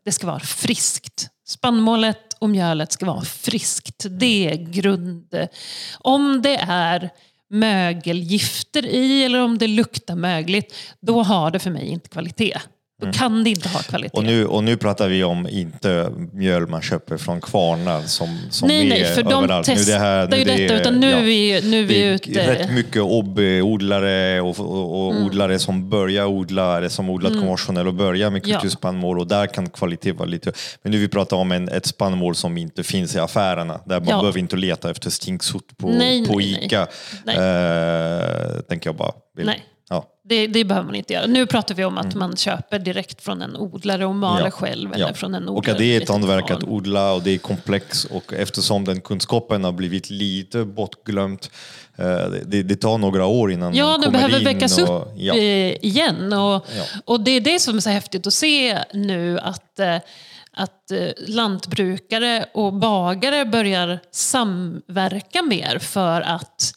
[0.04, 1.28] Det ska vara friskt.
[1.46, 4.06] Spannmålet och mjölet ska vara friskt.
[4.10, 5.48] Det är grund.
[5.98, 7.10] Om det är
[7.50, 12.58] mögelgifter i eller om det luktar mögligt, då har det för mig inte kvalitet.
[13.02, 14.16] Då kan det inte ha kvalitet.
[14.16, 18.68] Och nu, och nu pratar vi om inte mjöl man köper från kvarnar som, som
[18.68, 19.68] nej, är nej, för de överallt.
[19.68, 20.74] Nu testar det ju det detta.
[20.74, 21.16] är- utan nu ja.
[21.16, 22.52] är vi, nu är vi Det är ute...
[22.62, 23.02] rätt mycket
[23.62, 25.26] odlare och, och, och Mm.
[25.26, 28.54] odlare som börjar odla, eller som odlat konventionellt och börjar med Ja.
[28.60, 30.52] kulturspannmål och där kan kvalitet vara lite...
[30.82, 34.08] Men nu vi pratar om en, ett spannmål som inte finns i affärerna, där man
[34.08, 34.18] Ja.
[34.20, 36.64] behöver inte leta efter stinksot på, Nej, på nej.
[36.64, 36.86] Ica.
[37.24, 37.36] Nej.
[37.36, 39.12] Eh, tänker jag bara.
[39.38, 39.62] Nej.
[40.26, 40.28] Ja.
[40.28, 41.26] Det, det behöver man inte göra.
[41.26, 44.46] Nu pratar vi om att man köper direkt från en odlare och maler Mm.
[44.46, 44.50] Ja.
[44.50, 44.90] själv.
[44.96, 45.04] Ja.
[45.04, 47.38] Eller från en Och odlare att det är ett hantverk att odla och det är
[47.38, 51.50] komplext och eftersom den kunskapen har blivit lite bortglömt,
[51.96, 52.04] eh,
[52.46, 55.34] det, det tar några år innan Ja, man kommer behöver in väckas och, upp ja.
[55.34, 56.32] eh, igen.
[56.32, 56.84] Och, Ja.
[57.04, 59.96] och det är det som är så häftigt att se nu att, eh,
[60.56, 66.72] att eh, lantbrukare och bagare börjar samverka mer för att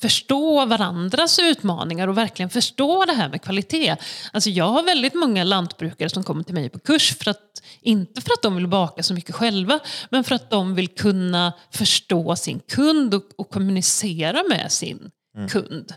[0.00, 3.96] förstå varandras utmaningar och verkligen förstå det här med kvalitet.
[4.32, 8.20] Alltså jag har väldigt många lantbrukare som kommer till mig på kurs, för att, inte
[8.20, 9.80] för att de vill baka så mycket själva,
[10.10, 15.10] men för att de vill kunna förstå sin kund och, och kommunicera med sin
[15.48, 15.94] kund.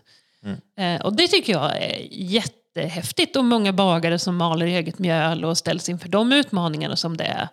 [0.78, 3.36] Eh, och det tycker jag är jättehäftigt.
[3.36, 7.48] Och många bagare som maler eget mjöl och ställs inför de utmaningarna som det är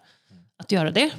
[0.58, 1.10] att göra det.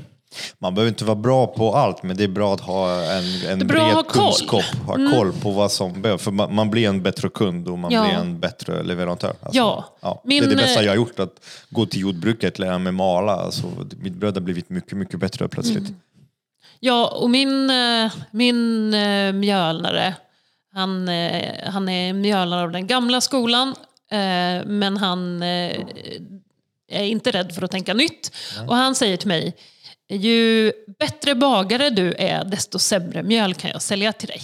[0.60, 3.24] Man behöver inte vara bra på allt, men det är bra att ha en,
[3.60, 3.90] en bred ha.
[3.92, 4.04] Mm.
[4.04, 6.22] kunskap, ha koll på vad som behövs.
[6.22, 8.04] För man, man blir en bättre kund och man Ja.
[8.04, 9.34] blir en bättre leverantör.
[9.42, 9.58] Alltså,
[10.02, 10.22] Ja.
[10.24, 12.92] det Min, är det bästa eh, jag har gjort, att gå till jordbruket, lära mig
[12.94, 13.32] mala.
[13.36, 13.66] Alltså,
[14.02, 15.78] mitt bröd har blivit mycket, mycket bättre plötsligt.
[15.78, 15.96] Mm.
[16.80, 20.16] Ja, och min, eh, min eh, mjölnare,
[20.74, 21.08] han,
[21.66, 23.76] han är mjölnare av den gamla skolan.
[24.66, 28.32] Men han är inte rädd för att tänka nytt.
[28.68, 29.56] Och han säger till mig,
[30.16, 34.42] ju bättre bagare du är, desto sämre mjöl kan jag sälja till dig.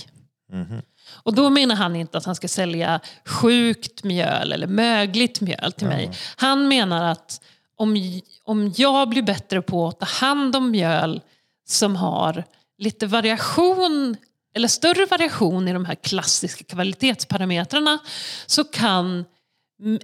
[1.07, 5.87] Och då menar han inte att han ska sälja sjukt mjöl eller mögligt mjöl till
[5.87, 6.11] mig.
[6.35, 7.41] Han menar att
[7.77, 11.21] om, om jag blir bättre på att ta hand om mjöl
[11.67, 12.43] som har
[12.77, 14.17] lite variation
[14.55, 17.99] eller större variation i de här klassiska kvalitetsparametrarna
[18.45, 19.25] så kan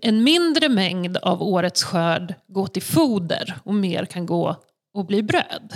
[0.01, 4.55] en mindre mängd av årets skörd gå till foder och mer kan gå
[4.93, 5.73] och bli bröd.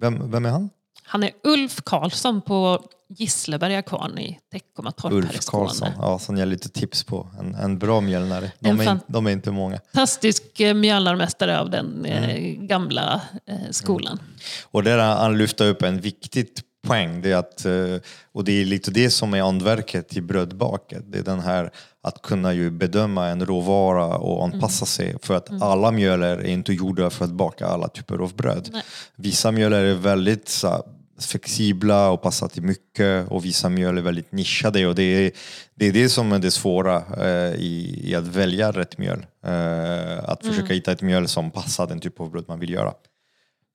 [0.00, 0.70] Vem, vem är han?
[1.06, 5.64] Han är Ulf Karlsson på Gisleberga kvarn i Teckomatorp här i Ulf Skåne.
[5.66, 5.88] Karlsson.
[5.98, 7.28] Ja, som ger lite tips på.
[7.40, 8.52] En, en bra mjölnare.
[8.60, 9.78] De En är, fan- de är inte många.
[9.94, 12.66] Fantastisk eh, mjölnarmästare av den eh, Mm.
[12.66, 14.18] gamla eh, skolan.
[14.70, 16.48] Och där han lyfter upp en viktig
[16.86, 17.72] poäng, det är att, eh,
[18.32, 21.02] och det är lite det som är andverket i brödbaket.
[21.12, 21.70] Det är den här
[22.04, 25.16] att kunna ju bedöma en råvara och anpassa sig.
[25.22, 28.68] För att alla mjöler är inte gjorda för att baka alla typer av bröd.
[28.72, 28.82] Nej.
[29.16, 30.82] Vissa mjöler är väldigt så, här,
[31.20, 35.30] flexibla och passar till mycket och vissa mjöl är väldigt nischade och det är
[35.74, 39.26] det, är det som är det svåra eh, i, i att välja rätt mjöl.
[39.46, 42.92] Eh, att försöka hitta ett mjöl som passar den typ av bröd man vill göra.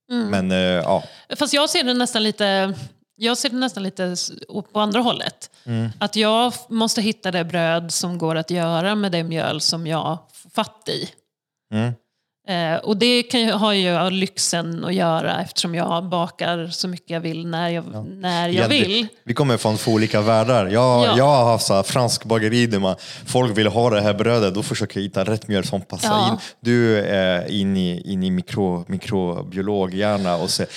[0.09, 1.03] Men eh, ja,
[1.37, 2.73] Fast jag ser det nästan lite,
[3.19, 4.15] jag ser det nästan lite
[4.71, 5.51] på andra hållet.
[5.65, 5.89] Mm.
[5.99, 10.17] Att jag måste hitta det bröd som går att göra med det mjöl som jag
[10.33, 11.09] får fatt i.
[11.73, 11.93] Mm.
[12.49, 16.87] Eh, och det kan jag, har ju jag lyxen att göra eftersom jag bakar så
[16.87, 18.87] mycket jag vill när jag, när jag Igen, vill.
[18.87, 20.65] Vi, vi kommer från två olika världar.
[20.65, 21.17] Jag, Ja.
[21.17, 24.53] jag har haft så här fransk bageri där man, folk vill ha det här brödet,
[24.53, 26.29] då försöker jag hitta rätt mjöl som passar Ja.
[26.31, 26.37] in.
[26.61, 30.71] Du är in i, in i mikro, mikrobiologhjärna och säger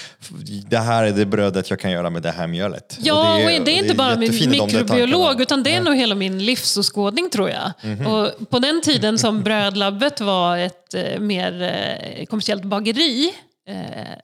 [0.69, 2.99] det här är det brödet jag kan göra med det här mjölet.
[3.01, 5.43] Ja, och det, är inte bara min jättefint, de där mikrobiolog tankarna.
[5.43, 7.91] utan det är nog hela min livsåskådning tror jag.
[7.91, 8.07] Mhm.
[8.07, 13.35] Och på den tiden som Brödlabbet var ett eh, mer eh, kommersiellt bageri
[13.69, 14.19] eh,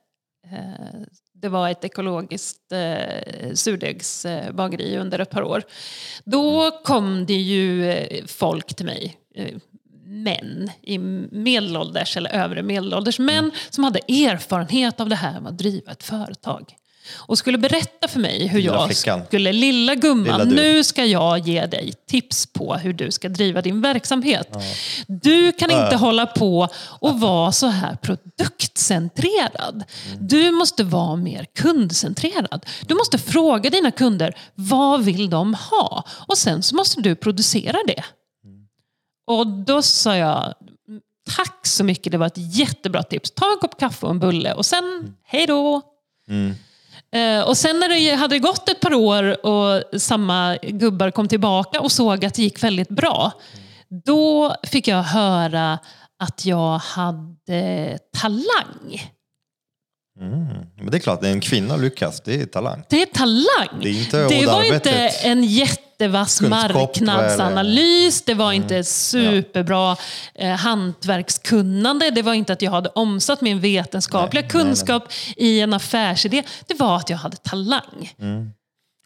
[1.35, 2.73] det var ett ekologiskt
[3.55, 5.63] surdegsbageri under ett par år.
[6.25, 7.95] Då kom det ju
[8.27, 9.17] folk till mig,
[10.05, 15.59] män i medelålders eller övre medelålders män som hade erfarenhet av det här med att
[15.59, 16.75] driva ett företag.
[17.17, 19.25] Och skulle berätta för mig hur Lilla jag flickan.
[19.27, 23.63] skulle, lilla gumman, Lilla nu ska jag ge dig tips på hur du ska driva
[23.63, 24.57] din verksamhet.
[25.07, 26.01] Du kan inte Äh.
[26.01, 26.69] hålla på
[27.01, 29.85] och vara så här produktcentrerad.
[30.07, 30.27] Mm.
[30.29, 32.67] Du måste vara mer kundcentrerad.
[32.87, 36.05] Du måste fråga dina kunder, vad vill de ha?
[36.29, 38.05] Och sen så måste du producera det.
[39.27, 40.55] Och då sa jag,
[41.37, 43.31] tack så mycket, det var ett jättebra tips.
[43.31, 45.77] Ta en kopp kaffe och en bulle och sen, hej då.
[46.31, 46.55] Eh,
[47.13, 51.81] Eh, och sen när det hade gått ett par år och samma gubbar kom tillbaka
[51.81, 53.33] och såg att det gick väldigt bra.
[54.05, 55.79] Då fick jag höra
[56.19, 59.11] att jag hade talang.
[60.21, 60.47] Mm.
[60.77, 62.83] Men det är klart, en kvinna lyckas, det är talang.
[62.89, 63.81] Det är talang.
[63.83, 68.63] Det är inte det var inte en jättevass Kunskap, marknadsanalys, det var Mm.
[68.63, 69.97] inte superbra
[70.35, 74.67] eh, hantverkskunnande, det var inte att jag hade omsatt min vetenskapliga Nej, nej, nej.
[74.75, 76.43] kunskap i en affärsidé.
[76.67, 78.13] Det var att jag hade talang.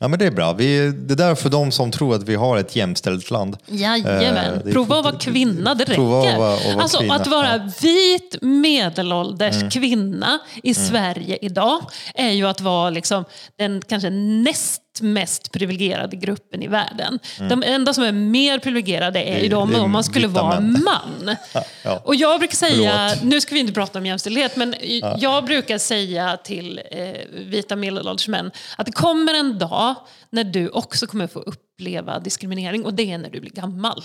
[0.03, 0.53] Ja, men det är bra.
[0.53, 3.57] Vi, det är där för de som tror att vi har ett jämställt land.
[3.67, 4.37] Jajamän.
[4.37, 5.95] Eh, är- Prova att vara kvinna, det räcker.
[5.95, 7.49] Prova att vara- att vara alltså kvinna, att vara.
[7.53, 7.71] Mm.
[7.83, 11.81] vit medelålders kvinna i Sverige idag
[12.15, 13.25] är ju att vara liksom
[13.59, 17.19] den kanske näst mest privilegierade gruppen i världen.
[17.49, 19.71] De enda som är mer privilegierade är ju Mm.
[19.73, 20.83] De om man skulle vara män.
[20.85, 21.37] man.
[21.85, 22.03] Ja.
[22.05, 23.25] Och jag brukar säga, Förlåt.
[23.33, 24.75] nu ska vi inte prata om jämställdhet, men
[25.19, 29.95] jag brukar säga till eh, vita medelålders män att det kommer en dag
[30.31, 34.05] när du också kommer få uppleva diskriminering och det är när du blir gammal.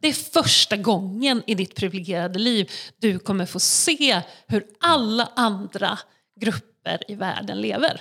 [0.00, 5.98] Det är första gången i ditt privilegierade liv du kommer få se hur alla andra
[6.40, 8.00] grupper i världen lever.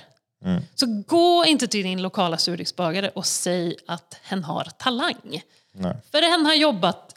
[0.76, 5.42] Så gå inte till din lokala surdegsbagare och säg att hen har talang.
[5.74, 5.96] Nej.
[6.12, 7.14] För hen har jobbat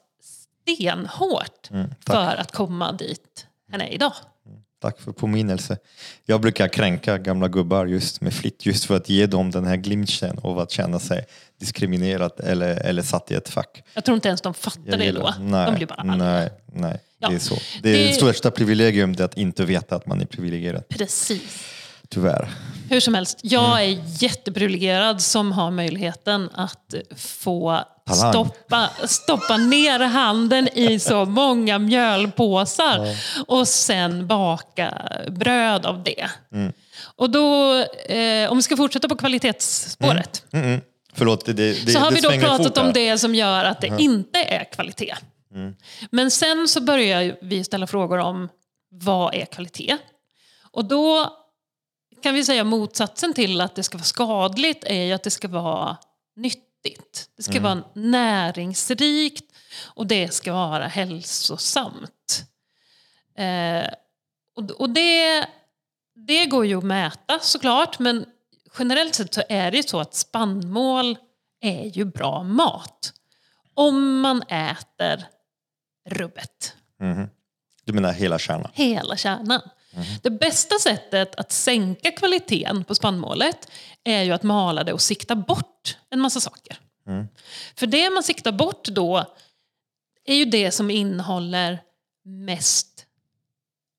[0.65, 4.13] stenhårt Mm, för att komma dit hen är idag.
[4.83, 5.79] Tack för påminnelse.
[6.27, 9.77] Jag brukar kränka gamla gubbar just med flit, just för att ge dem den här
[9.77, 11.27] glimten av att känna sig
[11.61, 13.83] diskriminerad eller, eller satt i ett fack.
[13.95, 15.35] Jag tror inte ens de fattar det då.
[15.41, 16.17] Nej, de blir bara arga.
[16.17, 17.01] nej, nej.
[17.19, 17.29] Ja.
[17.29, 17.55] Det är så.
[17.83, 20.89] Det är Det- det största privilegium det är att inte veta att man är privilegierad.
[20.89, 21.65] Precis.
[22.09, 22.49] Tyvärr.
[22.91, 23.99] Hur som helst, jag Mm.
[24.01, 33.17] är jätteprivilegierad som har möjligheten att få stoppa, stoppa ner handen i så många mjölpåsar
[33.47, 34.95] och sen baka
[35.29, 36.31] bröd av det.
[36.53, 36.73] Mm.
[37.17, 37.77] Och då,
[38.09, 40.81] eh, om vi ska fortsätta på kvalitetsspåret, Mm, mm.
[41.15, 44.39] Förlåt, det, det, så har vi då pratat om det som gör att det inte
[44.39, 45.15] är kvalitet.
[46.11, 48.49] Men sen så börjar vi ställa frågor om
[48.91, 49.97] vad är kvalitet?
[50.73, 51.37] Och då
[52.23, 55.49] kan vi säga motsatsen till att det ska vara skadligt är ju att det ska
[55.49, 55.97] vara
[56.37, 57.31] nyttigt.
[57.37, 59.45] Det ska vara näringsrikt
[59.83, 62.45] och det ska vara hälsosamt.
[63.37, 63.87] Eh,
[64.57, 65.47] och och det,
[66.15, 68.27] det går ju att mäta såklart men
[68.79, 71.17] generellt sett så är det ju så att spannmål
[71.61, 73.13] är ju bra mat.
[73.75, 75.25] Om man äter
[76.07, 76.75] rubbet.
[77.85, 78.71] Du menar hela kärnan?
[78.75, 79.61] Hela kärnan.
[80.23, 83.71] Det bästa sättet att sänka kvaliteten på spannmålet
[84.05, 86.79] är ju att mala det och sikta bort en massa saker.
[87.75, 89.35] För det man siktar bort då
[90.25, 91.83] är ju det som innehåller
[92.25, 93.07] mest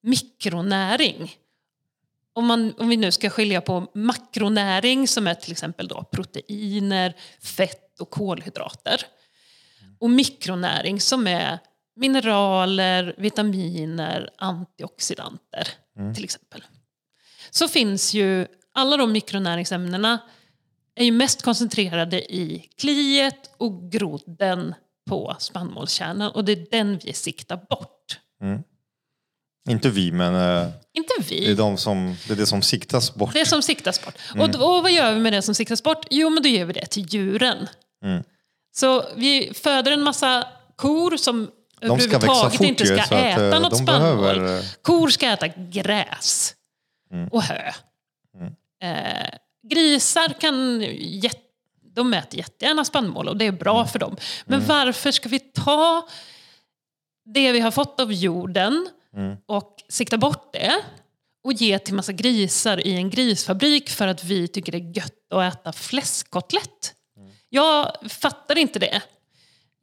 [0.03, 1.35] mikronäring.
[2.33, 7.15] Om, man, om vi nu ska skilja på makronäring som är till exempel då proteiner,
[7.41, 9.01] fett och kolhydrater.
[9.99, 11.59] Och mikronäring som är
[11.95, 15.67] mineraler, vitaminer, antioxidanter
[16.15, 16.63] till exempel.
[17.49, 20.19] Så finns ju alla de mikronäringsämnena
[20.95, 24.75] är ju mest koncentrerade i kliet och grodden
[25.09, 28.19] på spannmålskärnan och det är den vi siktar bort.
[29.69, 31.45] Inte vi, men eh, Inte vi.
[31.45, 33.33] det, är de som, det är det som siktas bort.
[33.33, 34.15] Det som siktas bort.
[34.39, 36.05] Och, då, och vad gör vi med det som siktas bort?
[36.09, 37.67] Jo, men då ger vi det till djuren.
[38.75, 41.51] Så vi föder en massa kor som
[41.81, 44.39] De ska växa fort inte ju, ska så att, äta eh, något spannmål.
[44.39, 46.53] behöver, eh, Kor ska äta gräs
[47.31, 47.71] och hö.
[48.83, 49.29] Eh,
[49.69, 51.39] grisar kan jätte,
[51.95, 54.17] de äter jättegärna spannmål och det är bra för dem.
[54.45, 56.07] Men varför ska vi ta
[57.25, 58.87] det vi har fått av jorden
[59.45, 60.73] och sikta bort det
[61.43, 65.33] och ge till massa grisar i en grisfabrik för att vi tycker det är gött
[65.33, 66.93] att äta fläskkotlett.
[67.49, 69.01] Jag fattar inte det.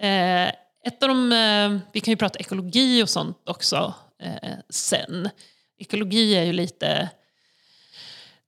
[0.06, 0.52] Eh,
[0.86, 5.28] ett av de, eh, vi kan ju prata ekologi och sånt också eh, sen.
[5.78, 7.10] Ekologi är ju lite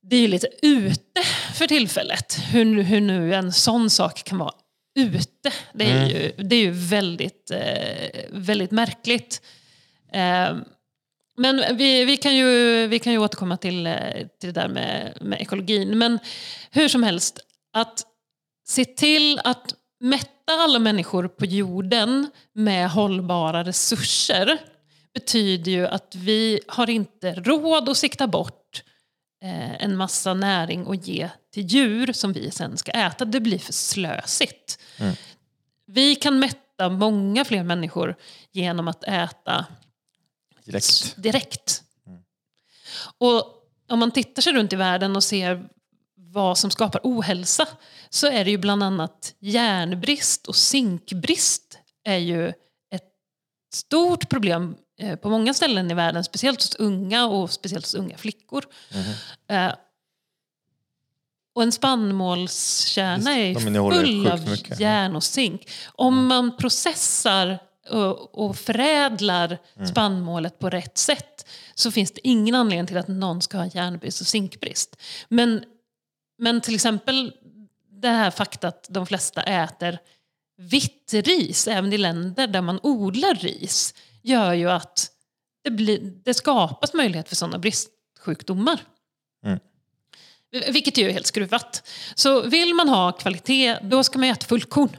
[0.03, 1.23] det är lite ute
[1.53, 2.39] för tillfället.
[2.51, 4.53] Hur, hur nu en sån sak kan vara
[4.95, 5.51] ute.
[5.73, 9.41] Det är ju, det är ju väldigt, eh, väldigt märkligt.
[10.13, 10.55] Eh,
[11.37, 13.95] men vi, vi, kan ju, vi kan ju återkomma till, eh,
[14.39, 15.97] till det där med, med ekologin.
[15.97, 16.19] Men
[16.71, 17.39] hur som helst,
[17.73, 18.03] att
[18.67, 24.57] se till att mätta alla människor på jorden med hållbara resurser
[25.13, 28.83] betyder ju att vi har inte råd att sikta bort
[29.43, 33.25] eh, en massa näring och ge till djur som vi sen ska äta.
[33.25, 34.79] Det blir för slösigt.
[35.85, 38.15] Vi kan mätta många fler människor
[38.51, 39.65] genom att äta
[40.65, 41.15] Direkt.
[41.17, 41.83] direkt.
[43.17, 43.57] Och
[43.89, 45.69] om man tittar sig runt i världen och ser
[46.31, 47.67] vad som skapar ohälsa
[48.09, 52.47] så är det ju bland annat järnbrist och zinkbrist är ju
[52.91, 53.09] ett
[53.73, 58.17] stort problem eh, på många ställen i världen, speciellt hos unga och speciellt hos unga
[58.17, 58.65] flickor.
[59.49, 59.71] Eh,
[61.55, 63.55] och en spannmålskärna är
[63.91, 64.39] full av
[64.79, 65.69] järn och zink.
[65.85, 67.59] Om man processar
[67.89, 69.87] och, och förädlar Mm.
[69.87, 74.21] spannmålet på rätt sätt så finns det ingen anledning till att någon ska ha järnbrist
[74.21, 74.95] och zinkbrist.
[75.29, 75.63] Men,
[76.41, 77.33] men till exempel
[77.89, 79.99] det här fakta att de flesta äter
[80.57, 85.11] vitt ris, även i länder där man odlar ris, gör ju att
[85.63, 88.81] det, blir, det skapas möjlighet för sådana bristsjukdomar.
[89.45, 89.59] Mm.
[90.51, 91.89] Vilket är ju helt skruvat.
[92.15, 94.97] Så vill man ha kvalitet, då ska man äta fullkorn.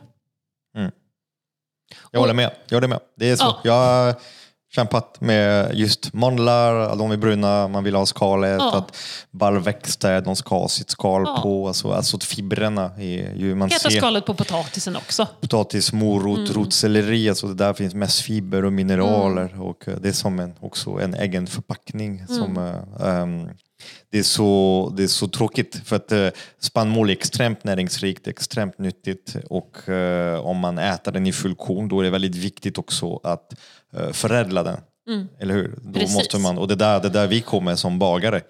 [2.10, 2.56] Jag håller med.
[2.68, 3.00] Jag håller med.
[3.16, 3.60] Det är så.
[3.64, 4.06] Ja.
[4.06, 4.16] Jag
[4.74, 8.56] kämpat med just mandlar, de är bruna, man vill ha skalet.
[8.58, 8.76] Ja.
[8.78, 8.96] Att
[9.30, 11.40] baljväxter, de ska ha sitt skal Ja.
[11.42, 11.68] på.
[11.68, 13.54] Alltså, alltså fibrerna är ju...
[13.54, 15.26] Man äta ser skalet på potatisen också.
[15.40, 16.52] potatis, morot, Mm.
[16.52, 17.28] rotselleri.
[17.28, 19.60] Alltså det där finns mest fiber och mineraler.
[19.62, 22.18] Och eh, det är som en, också en egen förpackning.
[22.18, 22.26] Mm.
[22.42, 23.48] Som, eh, ehm,
[24.10, 26.28] det, är så, det är så tråkigt för att uh,
[26.58, 32.00] spannmål är extremt näringsrikt, extremt nyttigt och eh, om man äter den i fullkorn då
[32.00, 33.54] är det väldigt viktigt också att
[33.96, 34.80] uh, förädla den.
[35.38, 35.68] Eller hur?
[35.68, 35.92] Då Mm.
[35.92, 36.14] Precis.
[36.16, 38.40] måste man, och det där, det där vi kommer som bagare,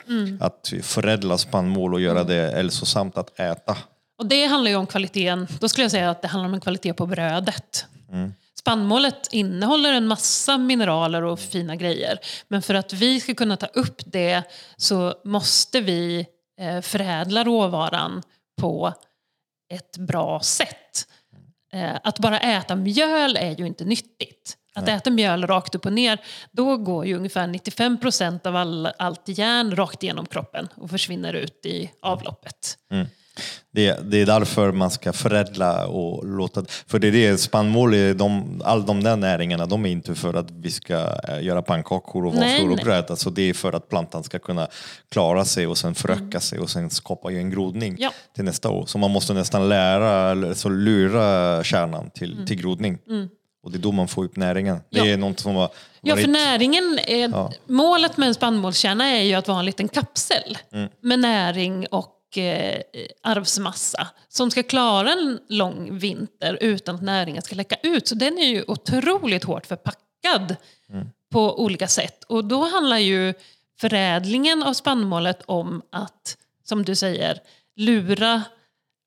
[0.40, 2.26] att förädla spannmål och göra Mm.
[2.32, 3.76] det hälsosamt att äta.
[4.18, 5.46] Och det handlar ju om kvaliteten.
[5.60, 7.86] Då skulle jag säga att det handlar om en kvalitet på brödet.
[8.62, 12.18] Spannmålet innehåller en massa mineraler och fina grejer.
[12.48, 14.42] Men för att vi ska kunna ta upp det
[14.76, 16.26] så måste vi
[16.60, 18.22] eh, förädla råvaran
[18.60, 18.94] på
[19.72, 21.08] ett bra sätt.
[21.72, 24.56] Eh, att bara äta mjöl är ju inte nyttigt.
[24.74, 26.18] Att äta mjöl rakt upp och ner,
[26.50, 31.34] då går ju ungefär 95 procent av all, allt järn rakt igenom kroppen och försvinner
[31.34, 32.78] ut i avloppet.
[33.74, 36.64] Det, det är därför man ska förädla och låta...
[36.86, 40.34] För det är det, spannmål, är de, all de där näringarna, de är inte för
[40.34, 40.94] att vi ska
[41.28, 43.04] eh, göra pannkakor och våfflor och bröd.
[43.10, 44.68] Alltså det är för att plantan ska kunna
[45.10, 48.02] klara sig och sen föröka sig och sen skapa en grodning Mm.
[48.02, 48.10] Ja.
[48.34, 48.86] till nästa år.
[48.86, 52.98] Så man måste nästan lära, eller så lura kärnan till, till grodning.
[53.64, 54.78] Och det är då man får upp näringen.
[54.90, 55.08] Det Mm.
[55.08, 55.14] Ja.
[55.14, 55.70] är något som Ja,
[56.02, 56.24] varit...
[56.24, 60.58] för näringen är, Målet med en spannmålskärna är ju att vara en liten kapsel
[61.02, 62.06] med näring och
[62.38, 62.82] eh,
[63.22, 68.08] arvsmassa som ska klara en lång vinter utan att näringen ska läcka ut.
[68.08, 70.56] Så den är ju otroligt hårt förpackad
[71.32, 72.24] på olika sätt.
[72.24, 73.34] Och då handlar ju
[73.80, 77.38] förädlingen av spannmålet om att, som du säger,
[77.76, 78.42] lura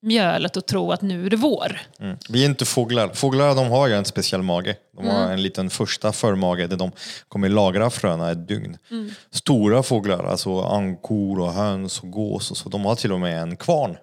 [0.06, 1.82] mjölet och tro att nu är det vår.
[2.00, 2.18] Mm.
[2.30, 3.10] Vi är inte fåglar.
[3.14, 4.76] Fåglar de har ju en speciell mage.
[4.98, 6.92] De har en liten första förmage där de
[7.28, 8.78] kommer lagra fröna ett dygn.
[9.32, 13.42] Stora fåglar, alltså ankor och höns och gås och så, de har till och med
[13.42, 13.98] en kvarn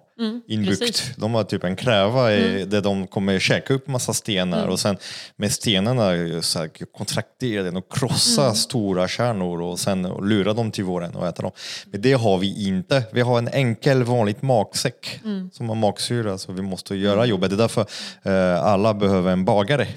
[0.47, 0.79] inbyggt.
[0.79, 1.15] precis.
[1.15, 4.97] De har typ en kräva i, där de kommer käka upp massa stenar och sen
[5.35, 6.11] med stenarna
[6.41, 11.27] så här, kontraktera den och krossa stora kärnor och sen lura dem till våren och
[11.27, 11.51] äta dem.
[11.85, 13.03] Men det har vi inte.
[13.11, 15.19] Vi har en enkel vanligt magsäck
[15.51, 17.49] som har magsyra så vi måste göra jobbet.
[17.49, 17.85] Det är därför
[18.23, 19.87] eh, alla behöver en bagare.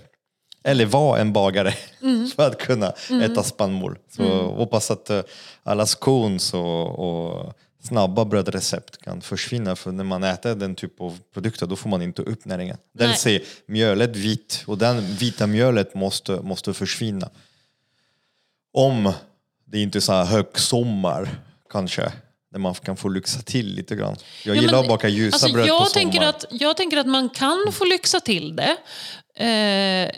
[0.64, 1.74] Eller vara en bagare
[2.36, 2.92] för att kunna
[3.22, 3.98] äta spannmål.
[4.16, 5.20] Så hoppas att eh,
[5.62, 7.52] alla scones och, och
[7.86, 9.76] snabba brödrecept kan försvinna.
[9.76, 12.76] För när man äter den typ av produkter då får man inte upp näringen.
[12.94, 13.36] Dels Nej.
[13.36, 17.30] är mjölet vitt och den vita mjölet måste, måste försvinna.
[18.72, 19.12] Om
[19.64, 21.28] det inte är så här högsommar
[21.70, 22.12] kanske.
[22.52, 24.16] Där man kan få lyxa till lite grann.
[24.44, 26.34] Jag Ja, gillar men, att baka ljusa alltså, bröd jag på tänker sommaren.
[26.34, 28.76] att Jag tänker att man kan få lyxa till det.
[29.44, 30.10] Eh,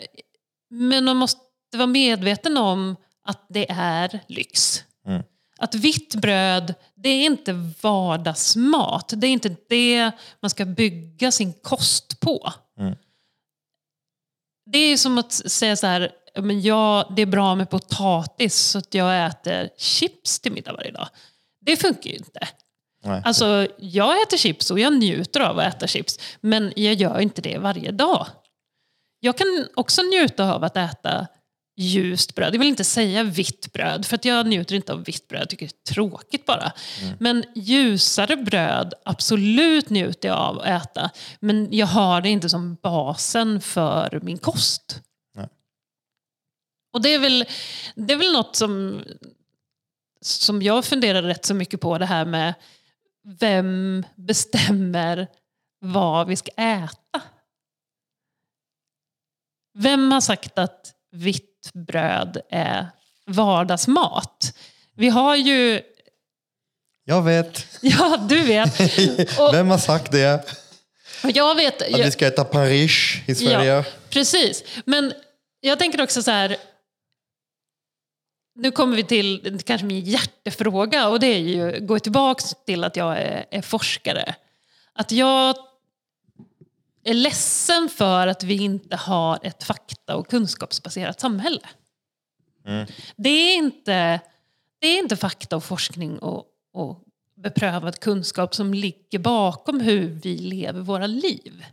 [0.69, 1.39] men man måste
[1.73, 2.95] vara medveten om
[3.25, 4.83] att det är lyx.
[5.07, 5.23] Mm.
[5.59, 9.13] Att vitt bröd, det är inte vardagsmat.
[9.17, 12.53] Det är inte det man ska bygga sin kost på.
[12.79, 12.95] Mm.
[14.71, 18.55] Det är som att säga så här, "Ja, men jag, det är bra med potatis
[18.55, 21.07] så att jag äter chips till middag varje dag.
[21.61, 22.47] Det funkar ju inte.
[23.03, 23.21] Nej.
[23.25, 26.19] Alltså, jag äter chips och jag njuter av att äta chips.
[26.41, 28.27] Men jag gör inte det varje dag.
[29.19, 31.27] Jag kan också njuta av att äta
[31.79, 32.53] ljust bröd.
[32.53, 35.41] Jag vill inte säga vitt bröd, för att jag njuter inte av vitt bröd.
[35.41, 36.71] Jag tycker det är tråkigt bara.
[37.19, 41.09] Men ljusare bröd, absolut njuter jag av att äta.
[41.39, 45.01] Men jag har det inte som basen för min kost.
[45.35, 45.47] Nej.
[46.93, 47.45] Och det är väl,
[47.95, 49.03] det är väl något som,
[50.21, 52.53] som jag funderar rätt så mycket på, det här med
[53.39, 55.27] vem bestämmer
[55.79, 57.21] vad vi ska äta?
[59.77, 62.87] Vem har sagt att vitt bröd är
[63.27, 64.57] vardagsmat?
[64.95, 65.81] Vi har ju...
[67.05, 67.65] Jag vet.
[67.81, 68.79] Ja, du vet.
[69.39, 70.45] Och Vem har sagt det?
[71.23, 71.81] jag vet...
[71.81, 73.73] Att vi ska äta Paris i Sverige?
[73.73, 74.63] Ja, precis.
[74.85, 75.13] Men
[75.59, 76.57] jag tänker också så här,
[78.55, 82.95] nu kommer vi till kanske min hjärtefråga och det är ju, gå tillbaka till att
[82.95, 84.35] jag är, är forskare.
[84.93, 85.55] Att jag
[87.09, 91.69] är ledsen för att vi inte har ett fakta och kunskapsbaserat samhälle.
[92.65, 92.87] Mm.
[93.15, 94.19] Det, är inte,
[94.79, 97.03] det är inte fakta och forskning och, och
[97.35, 101.65] beprövad kunskap som ligger bakom hur vi lever våra liv.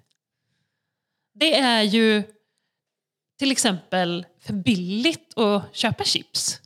[1.35, 2.23] Det är ju
[3.39, 6.61] till exempel för billigt att köpa chips.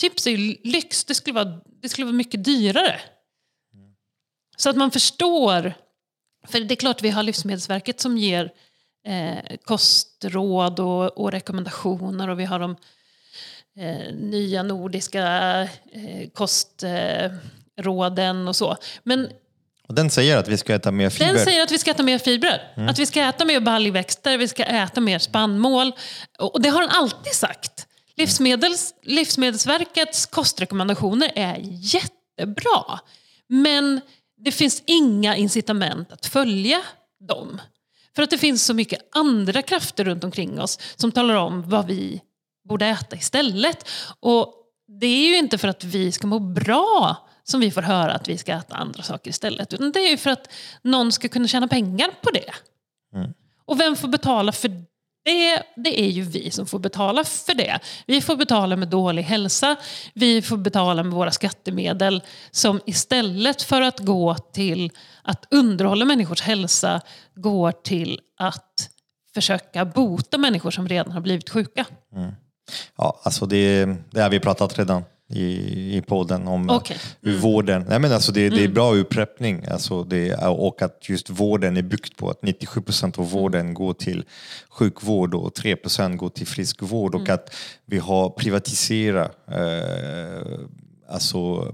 [0.00, 3.00] Chips är ju lyx, det skulle vara, det skulle vara mycket dyrare.
[4.56, 5.74] Så att man förstår,
[6.48, 8.50] för det är klart vi har Livsmedelsverket som ger
[9.06, 12.76] eh, kostråd och, och, rekommendationer och vi har de
[13.78, 15.60] eh, nya nordiska
[15.92, 17.38] eh, kostråden
[18.48, 18.76] och så.
[19.02, 19.28] Men
[19.88, 21.34] och den säger att vi ska äta mer fibrer?
[21.34, 22.72] Den säger att vi ska äta mer fibrer.
[22.76, 22.88] Mm.
[22.88, 25.92] Att vi ska äta mer baljväxter, vi ska äta mer spannmål.
[26.38, 27.86] Och det har den alltid sagt.
[28.16, 33.00] Livsmedels, Livsmedelsverkets kostrekommendationer är jättebra.
[33.48, 34.00] Men
[34.44, 36.82] det finns inga incitament att följa
[37.28, 37.60] dem.
[38.16, 41.86] För att det finns så mycket andra krafter runt omkring oss som talar om vad
[41.86, 42.22] vi
[42.68, 43.88] borde äta istället.
[44.20, 44.54] Och
[45.00, 48.28] det är ju inte för att vi ska må bra som vi får höra att
[48.28, 49.72] vi ska äta andra saker istället.
[49.72, 52.52] Utan det är ju för att någon ska kunna tjäna pengar på det.
[53.14, 53.34] Mm.
[53.64, 54.70] Och vem får betala för
[55.24, 57.78] det, det är ju vi som får betala för det.
[58.06, 59.76] Vi får betala med dålig hälsa,
[60.14, 64.90] vi får betala med våra skattemedel som istället för att gå till
[65.22, 67.00] att underhålla människors hälsa
[67.34, 68.88] går till att
[69.34, 71.86] försöka bota människor som redan har blivit sjuka.
[72.16, 72.32] Mm.
[72.96, 76.96] Ja, alltså det, det har vi pratat redan i, i podden om okay.
[77.26, 77.40] mm.
[77.40, 77.84] vården.
[77.88, 78.74] Nej, men alltså det, det är mm.
[78.74, 83.30] bra uppreppning alltså det, och att just vården är byggt på att 97 procent av
[83.30, 84.24] vården går till
[84.70, 87.34] sjukvård och 3 procent går till friskvård och mm.
[87.34, 87.54] att
[87.86, 90.58] vi har privatiserat eh,
[91.08, 91.72] alltså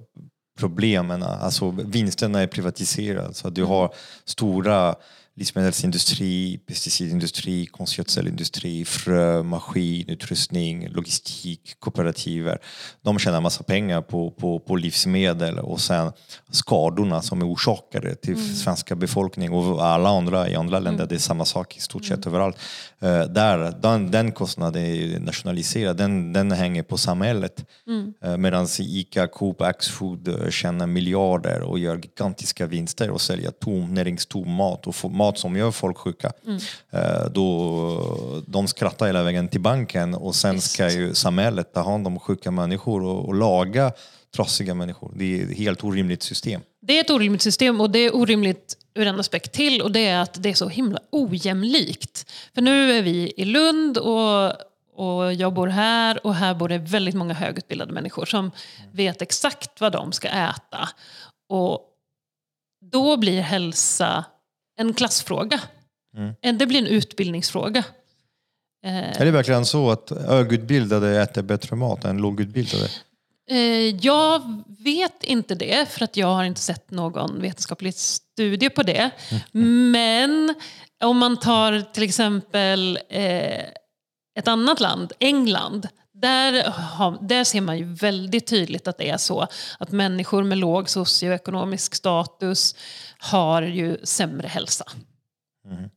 [0.58, 3.34] problemen, alltså vinsterna är privatiserade.
[3.34, 3.70] Så att du mm.
[3.70, 3.94] har
[4.24, 4.96] stora
[5.38, 12.58] livsmedelsindustri, pesticidindustri, konstgödselindustri, frö, maskin, utrustning, logistik, kooperativer.
[13.02, 16.12] De tjänar massa pengar på, på, på livsmedel och sen
[16.50, 18.54] skadorna som är orsakade till mm.
[18.54, 21.08] svenska befolkningen och alla andra i andra länder, mm.
[21.08, 22.34] det är samma sak i stort sett mm.
[22.34, 22.56] överallt.
[23.02, 27.64] Uh, där, den, den kostnaden är nationaliserad, den, den hänger på samhället.
[27.86, 28.14] Mm.
[28.26, 33.94] Uh, Medan ICA, Coop, Axfood uh, tjänar miljarder och gör gigantiska vinster och säljer tom,
[33.94, 36.32] näringstom mat och mat som gör folk sjuka.
[36.46, 36.58] Mm.
[36.90, 42.06] Eh, då, de skrattar hela vägen till banken och sen ska ju samhället ta hand
[42.06, 43.92] om sjuka människor och, och laga
[44.36, 45.12] trasiga människor.
[45.16, 46.60] Det är ett helt orimligt system.
[46.80, 50.06] Det är ett orimligt system och det är orimligt ur en aspekt till och det
[50.06, 52.30] är att det är så himla ojämlikt.
[52.54, 54.52] För nu är vi i Lund och,
[54.94, 58.50] och jag bor här och här bor det väldigt många högutbildade människor som
[58.92, 60.88] vet exakt vad de ska äta.
[61.48, 61.80] Och
[62.90, 64.24] då blir hälsa
[64.78, 65.60] en klassfråga.
[66.16, 66.58] Mm.
[66.58, 67.84] Det blir en utbildningsfråga.
[68.82, 72.88] Är det verkligen så att högutbildade äter bättre mat än lågutbildade?
[73.50, 78.82] Eh, jag vet inte det, för att jag har inte sett någon vetenskaplig studie på
[78.82, 79.10] det.
[79.52, 80.54] Men
[81.04, 83.64] om man tar till exempel eh,
[84.38, 86.74] ett annat land, England, där,
[87.20, 89.46] där ser man ju väldigt tydligt att det är så
[89.78, 92.74] att människor med låg socioekonomisk status
[93.18, 94.84] har ju sämre hälsa.
[95.66, 95.90] Mm.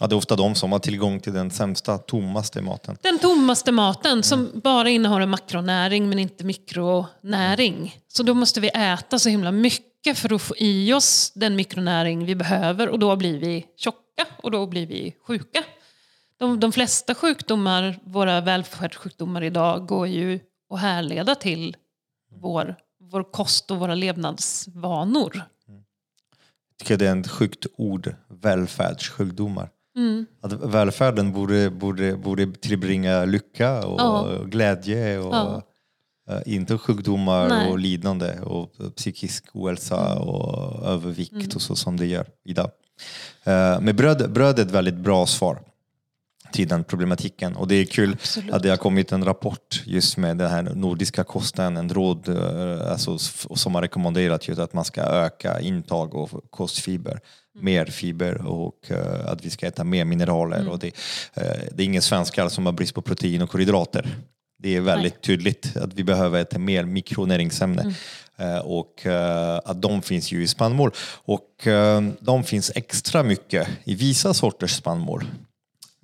[0.00, 2.96] Ja, det är ofta de som har tillgång till den sämsta, tommaste maten.
[3.02, 4.60] Den tommaste maten som mm.
[4.60, 8.00] bara innehåller makronäring men inte mikronäring.
[8.08, 12.26] Så då måste vi äta så himla mycket för att få i oss den mikronäring
[12.26, 15.64] vi behöver och då blir vi tjocka och då blir vi sjuka.
[16.38, 20.40] De, de flesta sjukdomar, våra välfärdssjukdomar idag, går ju
[20.70, 21.76] att härleda till
[22.40, 25.42] vår, vår kost och våra levnadsvanor.
[26.78, 29.70] Jag tycker det är ett sjukt ord, välfärdssjukdomar.
[29.96, 30.26] Mm.
[30.40, 34.42] Att välfärden borde, borde, borde tillbringa lycka och ja.
[34.44, 35.62] glädje och ja.
[36.30, 37.70] uh, inte sjukdomar Nej.
[37.70, 40.28] och lidande och psykisk ohälsa mm.
[40.28, 41.48] och övervikt mm.
[41.54, 42.70] och så som det gör idag.
[43.46, 45.62] Uh, men bröd, bröd är ett väldigt bra svar
[46.52, 47.56] till den problematiken.
[47.56, 48.52] Och det är kul Absolut.
[48.52, 52.90] att det har kommit en rapport just med den här nordiska kosten, en råd eh,
[52.90, 53.18] alltså,
[53.54, 57.64] som har rekommenderat just att man ska öka intag av kostfiber, mm.
[57.64, 60.58] mer fiber och uh, att vi ska äta mer mineraler.
[60.58, 60.68] Mm.
[60.68, 60.92] Och det, uh,
[61.72, 64.16] det är ingen svenskar som har brist på protein och kolhydrater.
[64.58, 65.22] Det är väldigt Nej.
[65.22, 67.82] tydligt att vi behöver äta mer mikronäringsämne.
[67.82, 67.94] Mm.
[68.40, 69.06] Uh, och
[69.64, 70.90] att de finns ju i spannmål.
[71.24, 71.68] Och
[72.20, 75.24] de finns extra mycket i vissa sorters spannmål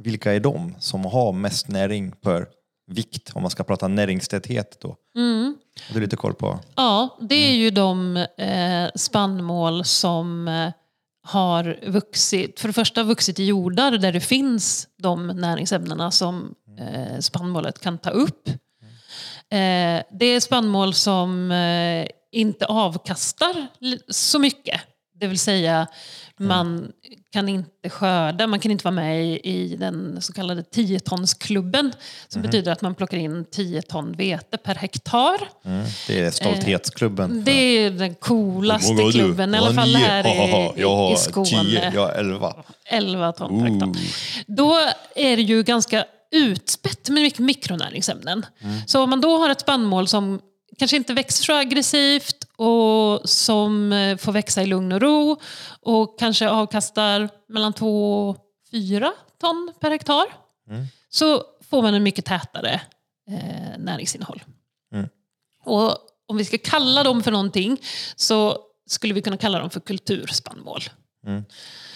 [0.02, 2.46] vilka är de som har mest näring per
[2.86, 4.96] vikt om man ska prata näringstäthet då?
[5.16, 5.56] Mm.
[5.88, 6.60] Har du lite koll på?
[6.76, 10.70] Ja, det är ju de eh, spannmål som eh,
[11.24, 17.18] har vuxit, för det första vuxit i jordar där det finns de näringsämnena som eh,
[17.18, 18.48] spannmålet kan ta upp.
[19.50, 23.66] Eh, det är spannmål som eh, inte avkastar
[24.08, 24.80] så mycket.
[25.20, 25.86] Det vill säga,
[26.36, 26.92] man
[27.32, 31.92] kan inte skörda, man kan inte vara med i, i den så kallade 10-tonsklubben.
[32.28, 35.48] Som betyder att man plockar in 10 ton vete per hektar.
[35.64, 35.84] Mm.
[36.06, 37.44] Det är stolthetsklubben.
[37.44, 39.12] Det är den coolaste har du?
[39.12, 41.46] klubben, i alla fall här i, i, har i Skåne.
[41.46, 42.54] tio, jag har elva.
[42.84, 43.92] 11 ton per hektar.
[44.46, 44.78] Då
[45.14, 48.46] är det ju ganska utspätt med mycket mikronäringsämnen.
[48.60, 48.80] Mm.
[48.86, 50.40] Så om man då har ett spannmål som
[50.82, 55.40] kanske inte växer så aggressivt och som eh, får växa i lugn och ro
[55.80, 58.36] och kanske avkastar mellan 2 och
[58.70, 60.24] 4 ton per hektar.
[60.70, 60.86] Mm.
[61.08, 62.80] Så får man en mycket tätare
[63.30, 64.42] eh, näringsinnehåll.
[64.94, 65.08] Mm.
[65.64, 65.96] Och
[66.28, 67.80] om vi ska kalla dem för någonting
[68.16, 70.82] så skulle vi kunna kalla dem för kulturspannmål.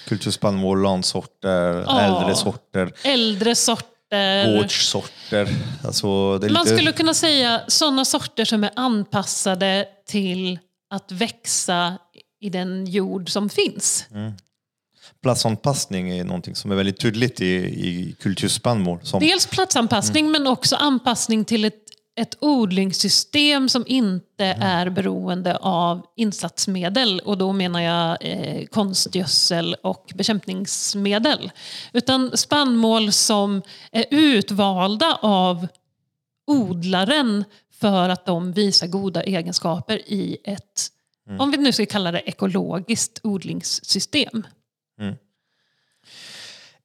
[0.08, 2.00] Kulturspannmål, landsorter, Ja.
[2.00, 3.95] äldre sorter, Äldre sorter.
[4.10, 5.48] Gårdssorter.
[5.84, 6.66] Alltså, Man lite...
[6.66, 10.58] skulle kunna säga sådana sorter som är anpassade till
[10.90, 11.98] att växa
[12.40, 14.06] i den jord som finns.
[15.22, 18.98] Platsanpassning är någonting som är väldigt tydligt i, i kulturspannmål.
[19.02, 21.82] Som, Dels platsanpassning men också anpassning till ett,
[22.16, 27.20] ett odlingssystem som inte är beroende av insatsmedel.
[27.24, 31.50] Och då menar jag eh, konstgödsel och bekämpningsmedel.
[31.92, 33.62] Utan spannmål som
[33.92, 35.66] är utvalda av
[36.46, 40.88] odlaren för att de visar goda egenskaper i ett,
[41.38, 44.46] om vi nu ska kalla det ekologiskt odlingssystem.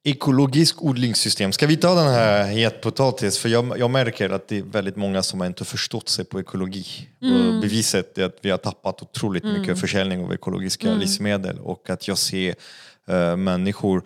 [0.04, 1.52] Ekologisk odlingssystem.
[1.52, 3.38] Ska vi ta den här hetpotatis?
[3.38, 6.40] För jag, jag märker att det är väldigt många som har inte förstått sig på
[6.40, 7.08] ekologi.
[7.20, 12.08] Och beviset är att vi har tappat otroligt mycket försäljning av ekologiska livsmedel och att
[12.08, 12.54] jag ser
[13.08, 14.02] eh, människor,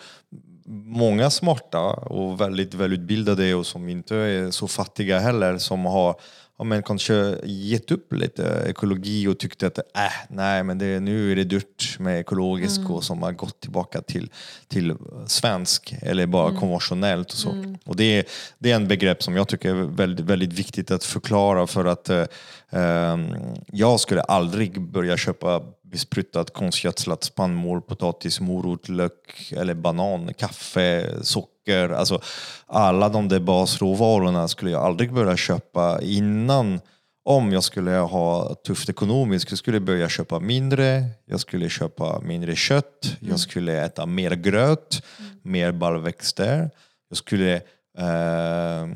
[0.84, 6.20] många smarta och väldigt välutbildade och som inte är så fattiga heller, som har
[6.58, 11.32] ja, men kanske gett upp lite ekologi och tyckte att äh, nej, men det, nu
[11.32, 14.30] är det dyrt med ekologisk och som har gått tillbaka till,
[14.68, 14.94] till
[15.26, 17.26] svensk eller bara konventionellt.
[17.26, 17.74] Och, så.
[17.84, 18.24] och det, är,
[18.58, 22.08] det är en begrepp som jag tycker är väldigt, väldigt viktigt att förklara för att
[22.08, 22.24] eh,
[22.70, 23.18] eh,
[23.66, 31.55] jag skulle aldrig börja köpa besprutat konstgödslat spannmål, potatis, morot, lök eller banan, kaffe, socker.
[31.74, 32.20] Alltså
[32.66, 36.80] alla de där basråvarorna skulle jag aldrig börja köpa innan
[37.24, 42.56] om jag skulle ha tufft ekonomiskt, jag skulle börja köpa mindre, jag skulle köpa mindre
[42.56, 45.02] kött, jag skulle äta mer gröt,
[45.42, 46.70] mer baljväxter,
[47.08, 47.54] jag skulle
[47.98, 48.86] eh,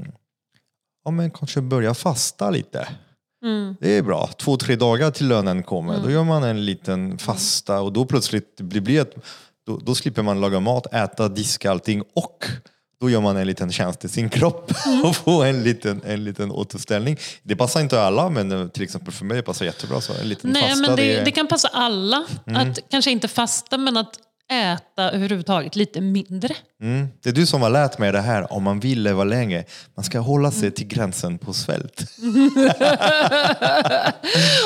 [1.05, 2.89] ja, men kanske börja fasta lite.
[3.81, 4.27] Det är bra.
[4.27, 5.99] Två, tre dagar till lönen kommer.
[6.03, 9.15] Då gör man en liten fasta och då plötsligt det blir ett,
[9.71, 12.45] då, då slipper man laga mat, äta, diska allting och
[13.01, 14.73] då gör man en liten tjänst till sin kropp
[15.05, 17.17] och får en liten, en liten återställning.
[17.43, 20.13] Det passar inte alla men eh, till exempel för mig passar jättebra så.
[20.21, 22.25] En liten Nej, fasta, men det, det är- det kan passa alla.
[22.47, 24.15] Att kanske inte fasta, men att
[24.51, 26.55] äta överhuvudtaget lite mindre.
[26.83, 27.09] Mm.
[27.23, 30.05] Det är du som har lärt mig det här, om man vill leva länge, man
[30.05, 32.01] ska hålla sig till gränsen på svält.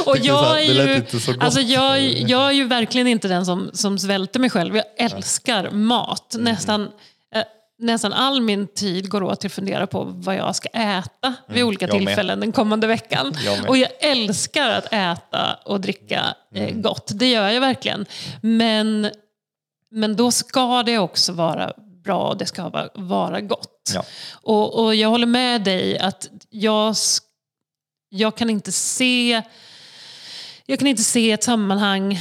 [0.07, 1.03] Och jag är ju,
[1.41, 4.77] alltså jag, jag är ju verkligen inte den som, som svälter mig själv.
[4.77, 6.35] Jag älskar mat.
[6.35, 6.45] Mm.
[6.45, 6.83] Nästan,
[7.35, 7.43] eh,
[7.79, 11.65] nästan all min tid går åt till att fundera på vad jag ska äta vid
[11.65, 11.97] olika Mm.
[11.97, 12.09] jag med.
[12.09, 13.35] tillfällen den kommande veckan.
[13.45, 16.83] Jag och jag älskar att äta och dricka eh, Mm.
[16.83, 17.11] gott.
[17.15, 18.07] Det gör jag verkligen.
[18.41, 19.11] Men,
[19.95, 21.73] men då ska det också vara
[22.05, 23.93] bra och det ska vara, vara gott.
[23.95, 24.05] Ja.
[24.33, 26.95] Och, och jag håller med dig att jag,
[28.09, 29.43] jag kan inte se
[30.67, 32.21] jag kan inte se ett sammanhang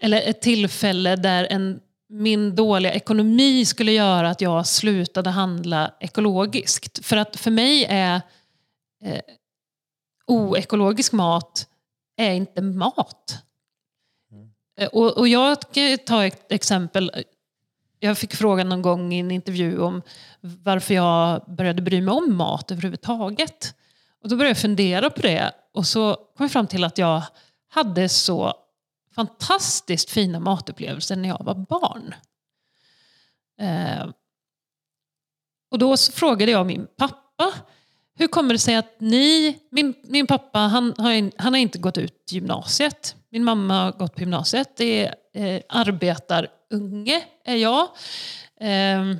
[0.00, 7.06] eller ett tillfälle där en, min dåliga ekonomi skulle göra att jag slutade handla ekologiskt.
[7.06, 8.20] För att för mig är
[9.04, 9.20] eh,
[10.26, 11.66] oekologisk mat
[12.16, 13.42] är inte mat.
[14.80, 17.10] Eh, och, och jag kan ta ett exempel.
[17.98, 20.02] Jag fick frågan någon gång i en intervju om
[20.40, 23.74] varför jag började bry mig om mat överhuvudtaget.
[24.22, 27.22] Och då började jag fundera på det och så kom jag fram till att jag
[27.68, 28.54] hade så
[29.14, 32.14] fantastiskt fina matupplevelser när jag var barn.
[33.60, 34.08] Eh,
[35.70, 37.52] och då så frågade jag min pappa,
[38.18, 41.98] hur kommer det sig att ni, min, min pappa han har, han har inte gått
[41.98, 43.16] ut gymnasiet.
[43.30, 44.76] Min mamma har gått på gymnasiet.
[44.76, 47.88] Det är eh, arbetarunge är jag.
[48.60, 49.16] Eh,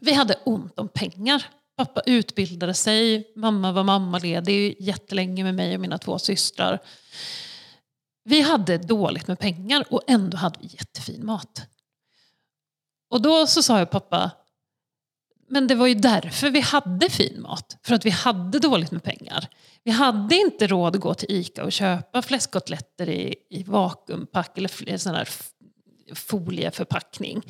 [0.00, 1.44] vi hade ont om pengar.
[1.76, 6.78] Pappa utbildade sig, mamma var mammaledig jättelänge med mig och mina två systrar.
[8.24, 11.66] Vi hade dåligt med pengar och ändå hade vi jättefin mat.
[13.10, 14.30] Och då så sa jag pappa,
[15.52, 17.78] men det var ju därför vi hade fin mat.
[17.82, 19.48] För att vi hade dåligt med pengar.
[19.84, 24.98] Vi hade inte råd att gå till ICA och köpa fläskkotletter i, i vakuumpack eller
[24.98, 25.28] sådana här
[26.14, 27.32] folieförpackning.
[27.32, 27.44] Mm.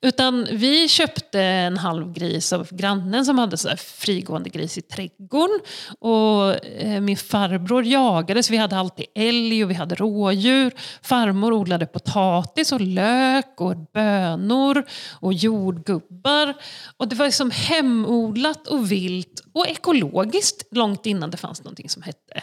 [0.00, 5.60] Utan vi köpte en halv gris av grannen som hade så frigående gris i trädgården.
[5.98, 10.72] Och eh, min farbror jagade, så vi hade alltid älg och vi hade rådjur.
[11.02, 14.84] Farmor odlade potatis och lök och bönor
[15.20, 16.54] och jordgubbar.
[16.96, 22.02] Och det var liksom hemodlat och vilt och ekologiskt långt innan det fanns någonting som
[22.02, 22.42] hette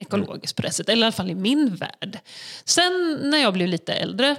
[0.00, 0.92] ekologiskt på det sättet.
[0.92, 2.18] Eller i alla fall i min värld.
[2.64, 4.36] Sen när jag blev lite äldre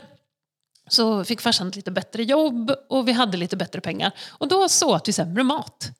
[0.87, 4.11] så fick farsan ett lite bättre jobb och vi hade lite bättre pengar.
[4.29, 5.91] Och då så åt vi sämre mat.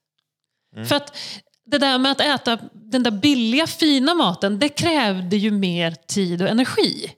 [0.76, 0.88] Mm.
[0.88, 1.18] För att
[1.66, 6.42] det där med att äta den där billiga fina maten, det krävde ju mer tid
[6.42, 7.12] och energi.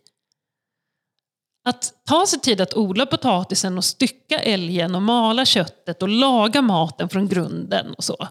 [1.65, 6.61] Att ta sig tid att odla potatisen och stycka älgen och mala köttet och laga
[6.61, 8.27] maten från grunden och så.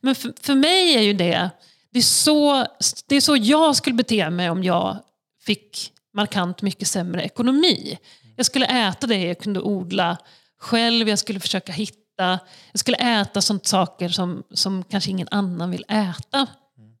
[0.00, 1.50] Men för, för mig är ju det,
[1.90, 2.66] det är, så,
[3.06, 4.96] det är så jag skulle bete mig om jag
[5.40, 7.98] fick markant mycket sämre ekonomi.
[8.36, 10.18] Jag skulle äta det jag kunde odla
[10.60, 12.38] själv, jag skulle försöka hitta,
[12.72, 16.46] jag skulle äta sånt saker som, som kanske ingen annan vill äta.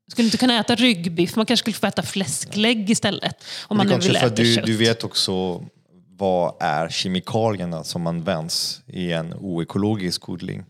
[0.06, 3.44] Jag skulle inte kunna äta ryggbiff, man kanske skulle få äta fläsklägg istället.
[3.66, 4.66] Om man nu vill äta du, kött.
[4.66, 5.64] du vet också
[6.18, 10.64] vad är kemikalierna som används i en oekologisk odling?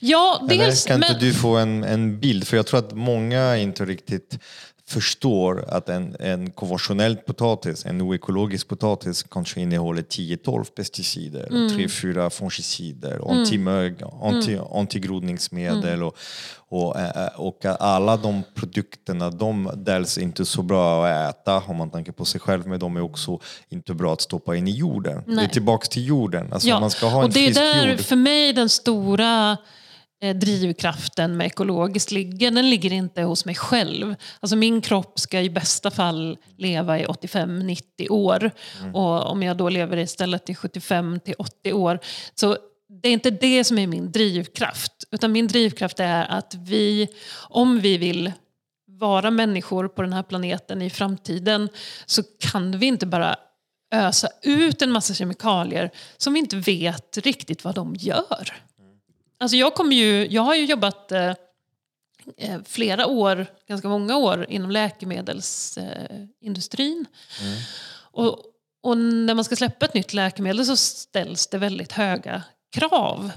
[0.00, 2.48] Ja, dels, Eller kan inte du få en, en bild?
[2.48, 4.38] För jag tror att många inte riktigt
[4.92, 11.68] förstår att en, en konventionell potatis, en oekologisk potatis kanske innehåller 10-12 pesticider, mm.
[11.68, 13.28] 3-4 fungicider, mm.
[13.28, 14.66] antimög, anti, mm.
[14.72, 16.06] antigrodningsmedel mm.
[16.06, 16.16] och,
[16.68, 16.96] och,
[17.36, 22.24] och alla de produkterna de dels inte så bra att äta om man tänker på
[22.24, 25.22] sig själv men de är också inte bra att stoppa in i jorden.
[25.26, 25.36] Nej.
[25.36, 26.52] Det är tillbaks till jorden.
[26.52, 26.80] Alltså ja.
[26.80, 28.00] man ska ha en och det är där jord.
[28.00, 29.56] för mig den stora
[30.22, 34.14] drivkraften med ekologiskt ligger, den ligger inte hos mig själv.
[34.40, 38.50] Alltså min kropp ska i bästa fall leva i 85-90 år.
[38.80, 38.94] Mm.
[38.94, 41.98] Och om jag då lever istället i 75-80 år.
[42.34, 42.56] Så
[43.02, 44.92] det är inte det som är min drivkraft.
[45.10, 47.08] Utan min drivkraft är att vi,
[47.48, 48.32] om vi vill
[48.86, 51.68] vara människor på den här planeten i framtiden
[52.06, 53.36] så kan vi inte bara
[53.94, 58.62] ösa ut en massa kemikalier som vi inte vet riktigt vad de gör.
[59.42, 61.34] Alltså jag, kommer ju, jag har ju jobbat eh,
[62.36, 67.06] eh, flera år, ganska många år, inom läkemedelsindustrin.
[67.40, 67.58] Eh, mm.
[68.12, 68.38] och,
[68.82, 72.42] och när man ska släppa ett nytt läkemedel så ställs det väldigt höga
[72.76, 73.30] krav.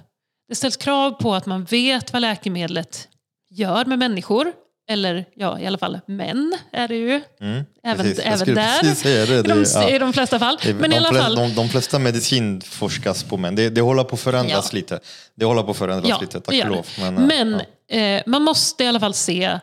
[0.47, 3.09] Det ställs krav på att man vet vad läkemedlet
[3.49, 4.53] gör med människor.
[4.88, 7.21] Eller ja, i alla fall män är det ju.
[7.41, 8.83] Mm, även även där.
[8.83, 9.89] Det, det, I, de, ja.
[9.89, 10.57] I de flesta fall.
[10.63, 11.36] Men de, i alla fall.
[11.36, 13.55] De, de flesta medicin forskas på män.
[13.55, 14.75] Det, det håller på att förändras ja.
[14.75, 14.99] lite.
[15.36, 16.86] Det håller på att förändras ja, lite, tack och lov.
[16.99, 19.59] Men, Men eh, man måste i alla fall se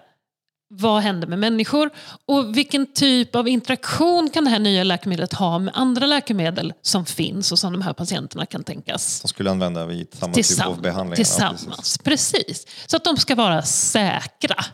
[0.75, 1.91] vad händer med människor
[2.27, 7.07] och vilken typ av interaktion kan det här nya läkemedlet ha med andra läkemedel som
[7.07, 10.83] finns och som de här patienterna kan tänkas De skulle använda vid samma typ av
[10.83, 11.17] behandling.
[11.17, 12.33] Tillsammans, ja, precis.
[12.33, 12.67] precis.
[12.87, 14.65] Så att de ska vara säkra.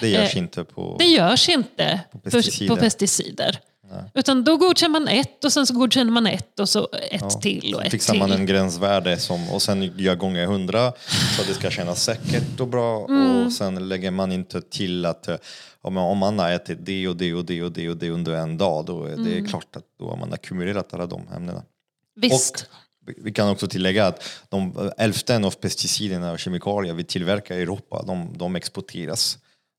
[0.00, 2.74] Det görs eh, inte på Det görs inte på pesticider.
[2.74, 3.60] På pesticider.
[4.14, 7.30] Utan då godkänner man ett och sen så godkänner man ett och så ett ja,
[7.30, 8.20] till och ett fixar till.
[8.20, 10.92] man en gränsvärde som, och sen gör gånger hundra
[11.36, 13.06] så att det ska kännas säkert och bra.
[13.08, 13.46] Mm.
[13.46, 15.28] Och sen lägger man inte till att
[15.80, 18.58] om man har ätit det och det och det och det och det under en
[18.58, 19.46] dag då är det mm.
[19.46, 21.62] klart att då har man ackumulerat alla de ämnena.
[22.16, 22.66] Visst.
[23.06, 27.62] Och vi kan också tillägga att de hälften av pesticiderna och kemikalier vi tillverkar i
[27.62, 29.38] Europa, de, de exporteras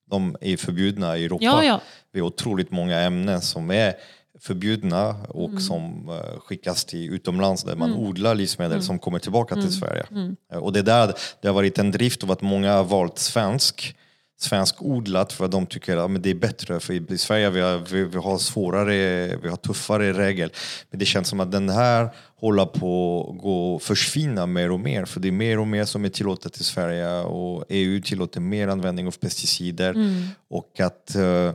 [0.09, 1.45] de är förbjudna i Europa.
[1.45, 1.81] Ja, ja.
[2.13, 3.93] Det är otroligt många ämnen som är
[4.39, 5.59] förbjudna och mm.
[5.59, 8.01] som uh, skickas till utomlands där man mm.
[8.01, 8.83] odlar livsmedel mm.
[8.83, 9.73] som kommer tillbaka till mm.
[9.73, 10.05] Sverige.
[10.11, 10.35] Mm.
[10.51, 13.95] Eh, och det där det har varit en drift av att många har valt svensk
[14.39, 16.79] svensk odlat för att de tycker att ja, det är bättre.
[16.79, 20.49] För i Sverige vi har vi, vi har svårare, vi har tuffare regler.
[20.89, 25.05] Men det känns som att den här håller på att gå försvinna mer och mer.
[25.05, 28.67] För det är mer och mer som är tillåtet i Sverige och EU tillåter mer
[28.67, 29.89] användning av pesticider.
[29.89, 30.27] Mm.
[30.49, 31.51] Och att uh,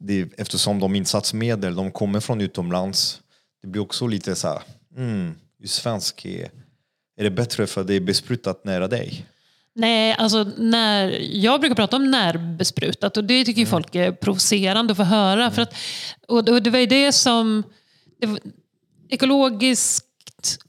[0.00, 3.20] det, eftersom de insatsmedel de kommer från utomlands,
[3.62, 4.62] det blir också lite så här,
[4.96, 6.50] mm, svensk är,
[7.16, 9.26] är det bättre för att det är besprutat nära dig?
[9.78, 13.70] Nej, alltså när, jag brukar prata om närbesprutat och det tycker mm.
[13.70, 15.42] folk är provocerande att få höra.
[15.42, 15.52] Mm.
[15.52, 15.74] För att,
[16.28, 17.62] och det var ju det som...
[18.20, 18.40] Det,
[19.08, 20.04] ekologiskt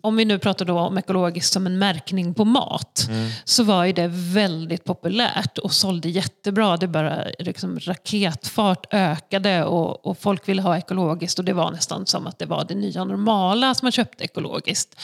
[0.02, 3.30] om vi nu pratar då om ekologiskt som en märkning på mat, Mm.
[3.46, 6.78] så var ju det väldigt populärt och sålde jättebra.
[6.78, 12.06] Det bara liksom raketfart ökade och, och folk ville ha ekologiskt och det var nästan
[12.06, 15.00] som att det var det nya normala att man köpte ekologiskt.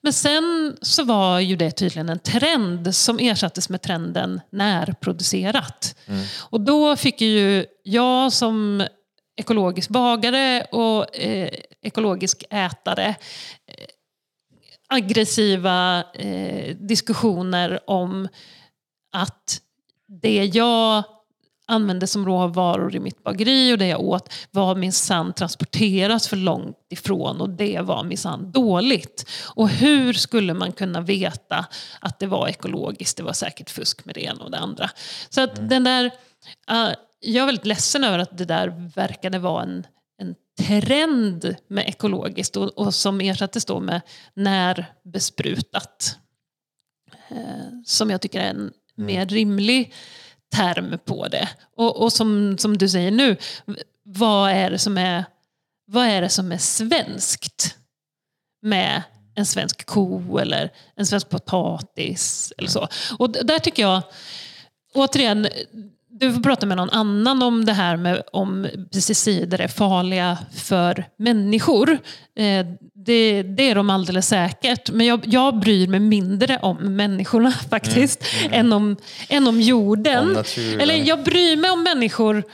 [0.00, 5.94] Men sen så var ju det tydligen en trend som ersattes med trenden närproducerat.
[6.40, 8.86] Och då fick ju jag som
[9.36, 11.48] ekologisk bagare och eh,
[11.82, 13.14] ekologisk ätare
[14.92, 18.28] aggressiva eh, diskussioner om
[19.12, 19.60] att
[20.06, 21.02] det jag
[21.66, 26.76] använde som råvaror i mitt bageri och det jag åt var minsann transporteras för långt
[26.90, 29.30] ifrån och det var minsann dåligt.
[29.54, 31.66] Och hur skulle man kunna veta
[32.00, 33.16] att det var ekologiskt?
[33.16, 34.90] Det var säkert fusk med det ena och det andra.
[35.28, 36.04] Så att den där,
[36.70, 36.88] eh,
[37.20, 39.86] jag är väldigt ledsen över att det där verkade vara en
[40.60, 44.00] trend med ekologiskt och, och som ersattes då med
[44.34, 46.18] närbesprutat.
[47.30, 49.94] Eh, som jag tycker är en mer rimlig
[50.52, 51.48] term på det.
[51.76, 53.36] Och, och som, som du säger nu,
[54.02, 55.24] vad är det som är,
[55.86, 57.76] vad är, det som är svenskt
[58.62, 59.02] med
[59.34, 62.88] en svensk ko eller en svensk potatis eller så.
[63.18, 64.02] Och där tycker jag,
[64.94, 65.48] återigen,
[66.20, 71.04] du får prata med någon annan om det här med om pesticider är farliga för
[71.18, 71.90] människor.
[72.36, 74.90] Eh, det, det är de alldeles säkert.
[74.90, 78.96] Men jag, jag bryr mig mindre om människorna faktiskt, Än, om,
[79.28, 80.36] än om jorden.
[80.36, 80.44] Om.
[80.80, 82.44] Eller jag bryr mig om människor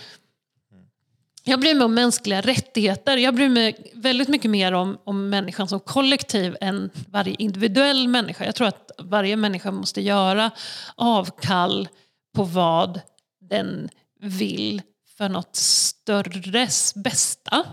[1.45, 3.17] jag bryr mig om mänskliga rättigheter.
[3.17, 8.45] Jag bryr mig väldigt mycket mer om, om människan som kollektiv än varje individuell människa.
[8.45, 10.51] Jag tror att varje människa måste göra
[10.95, 11.89] avkall
[12.35, 13.01] på vad
[13.49, 13.89] den
[14.21, 14.83] vill
[15.17, 17.67] för något störres bästa.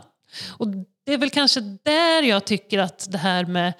[0.57, 0.67] Och
[1.05, 3.73] det är väl kanske där jag tycker att det här med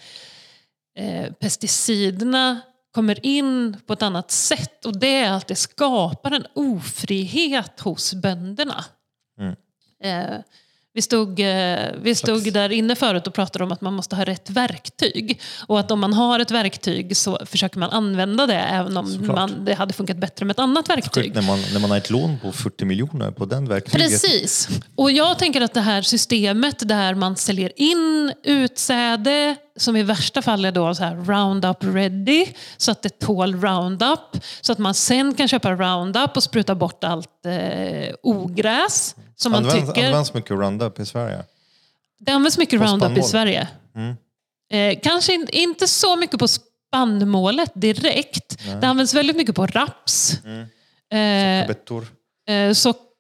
[0.98, 2.62] eh, pesticiderna
[2.94, 4.86] kommer in på ett annat sätt.
[4.86, 8.86] Och det är att det skapar en ofrihet hos bönderna.
[10.04, 10.40] Eh,
[10.96, 14.24] vi stod, eh, vi stod där inne förut och pratade om att man måste ha
[14.24, 15.42] rätt verktyg.
[15.68, 19.36] Och att om man har ett verktyg så försöker man använda det även om Såklart.
[19.36, 21.36] man, det hade funkat bättre med ett annat verktyg.
[21.36, 24.10] När man, när man har ett lån på 40 miljoner på den verktyget.
[24.10, 24.70] Precis.
[24.96, 30.42] Och jag tänker att det här systemet där man säljer in utsäde som i värsta
[30.42, 32.46] fall är då så här Roundup ready,
[32.78, 34.20] så att det tål Roundup.
[34.62, 39.66] Så att man sen kan köpa Roundup och spruta bort allt eh, ogräs som man
[39.66, 40.08] Används, tycker.
[40.08, 41.44] används mycket Roundup i Sverige.
[42.20, 43.30] Det används mycket På Roundup i spannmål.
[43.30, 43.68] Sverige.
[44.72, 48.60] Eh, kanske in, inte så mycket på spannmålet direkt.
[48.82, 50.34] Det används väldigt mycket på raps.
[51.14, 52.08] Eh, Bettor.
[52.50, 52.74] eh,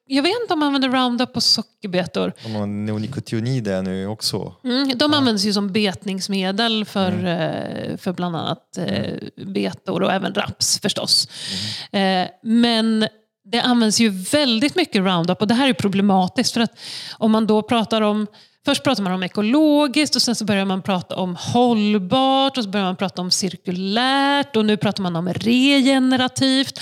[0.07, 2.33] jag vet inte om man använder Roundup på sockerbetor.
[2.43, 4.55] De har neonicotinoider nu också.
[4.63, 10.33] Mm, de används ju som betningsmedel för, eh, för bland annat eh, betor och även
[10.33, 11.27] raps förstås.
[11.91, 13.07] Eh, men
[13.51, 16.79] det används ju väldigt mycket Roundup och det här är problematiskt för att
[17.17, 18.27] om man då pratar om
[18.65, 22.69] Först pratar man om ekologiskt och sen så börjar man prata om hållbart och så
[22.69, 26.79] börjar man prata om cirkulärt och nu pratar man om regenerativt.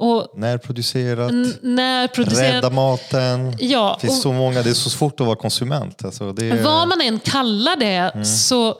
[0.00, 1.30] Och Närproducerat.
[1.30, 2.54] n- när producerat...
[2.54, 3.56] Rädda maten.
[3.58, 6.04] Ja, Det finns så många, det är så svårt att vara konsument.
[6.04, 8.74] Alltså det är, Vad man än kallar det så eh,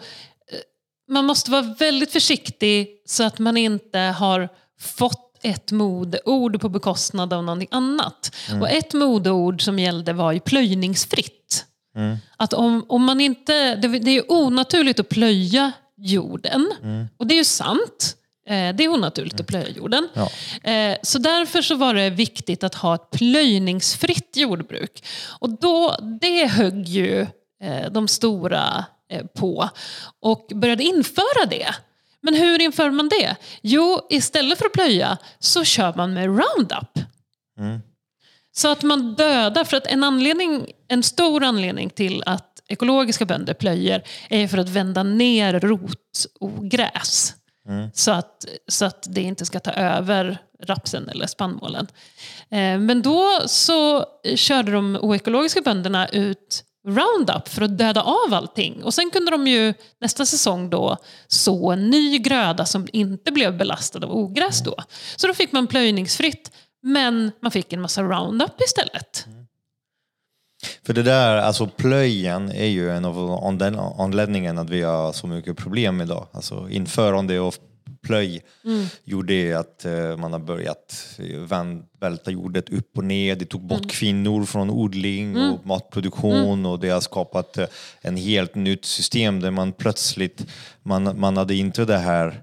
[1.11, 4.49] man måste vara väldigt försiktig så att man inte har
[4.81, 8.35] fått ett modeord på bekostnad av någonting annat.
[8.61, 11.64] Och ett modeord som gällde var ju plöjningsfritt.
[12.37, 16.66] Att om, om man inte, det, det är onaturligt att plöja jorden.
[17.16, 18.16] Och det är ju sant.
[18.51, 20.09] Eh, Det är onaturligt att plöja jorden.
[20.14, 20.30] Ja.
[20.70, 25.05] Eh, Så därför så var det viktigt att ha ett plöjningsfritt jordbruk.
[25.40, 27.20] Och då, det högg ju
[27.62, 28.84] eh, de stora
[29.38, 29.68] på
[30.20, 31.74] och började införa det.
[32.22, 33.36] Men hur inför man det?
[33.62, 37.05] Jo, istället för att plöja så kör man med Roundup.
[38.53, 43.55] Så att man dödar, för att en, anledning, en stor anledning till att ekologiska bönder
[43.55, 45.55] plöjer är för att vända ner
[47.71, 47.91] rotogräs.
[47.95, 51.87] Så, att, så att det inte ska ta över rapsen eller spannmålen.
[52.51, 54.05] Eh, men då så
[54.35, 58.85] körde de oekologiska bönderna ut Roundup för att döda av allting.
[58.85, 60.97] Och sen kunde de ju nästa säsong då
[61.27, 64.75] så en ny gröda som inte blev belastad av ogräs då.
[65.16, 66.51] Så då fick man plöjningsfritt,
[66.83, 69.27] men man fick en massa Roundup istället.
[70.87, 75.27] För det där, alltså plöjen är ju en av anled- anledningarna att vi har så
[75.27, 76.27] mycket problem idag.
[76.33, 77.55] Alltså införande av
[78.01, 78.43] interplöj
[79.05, 81.41] gjorde att eh, man har börjat eh,
[82.01, 83.37] välta jordet upp och ner.
[83.37, 87.67] Det tog bort kvinnor från odling och matproduktion och det har skapat eh,
[88.01, 90.47] en helt nytt system där man plötsligt,
[90.83, 92.43] man, man hade inte det här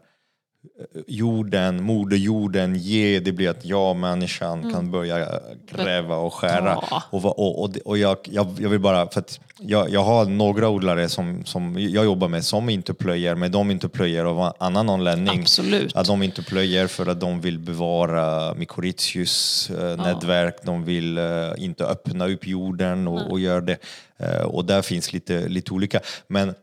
[1.08, 5.28] jorden, moderjorden, ge, det blir att jag, människan, kan börja
[5.72, 6.78] gräva och skära.
[6.92, 7.04] Ja.
[7.10, 10.70] Och, och, och, och jag, jag, jag vill bara, för att jag, jag har några
[10.70, 14.90] odlare som, som jag jobbar med som inte plöjer, men de inte plöjer av annan
[14.90, 15.40] anledning.
[15.40, 15.96] Absolut.
[15.96, 21.24] Att de inte plöjer för att de vill bevara mykorrhizius eh, nätverk, de vill eh,
[21.58, 23.78] inte öppna upp jorden och, och göra det.
[24.18, 26.00] Eh, och där finns lite, lite olika.
[26.28, 26.54] Men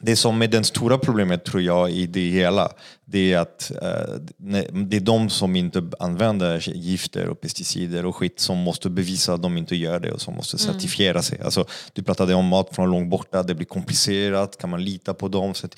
[0.00, 2.72] det som är det stora problemet tror jag i det hela,
[3.04, 4.14] det är att eh,
[4.72, 9.42] det är de som inte använder gifter och pesticider och skit som måste bevisa att
[9.42, 11.40] de inte gör det och som måste certifiera sig.
[11.40, 15.28] Alltså, du pratade om mat från långt borta, det blir komplicerat, kan man lita på
[15.28, 15.54] dem?
[15.54, 15.76] Så att,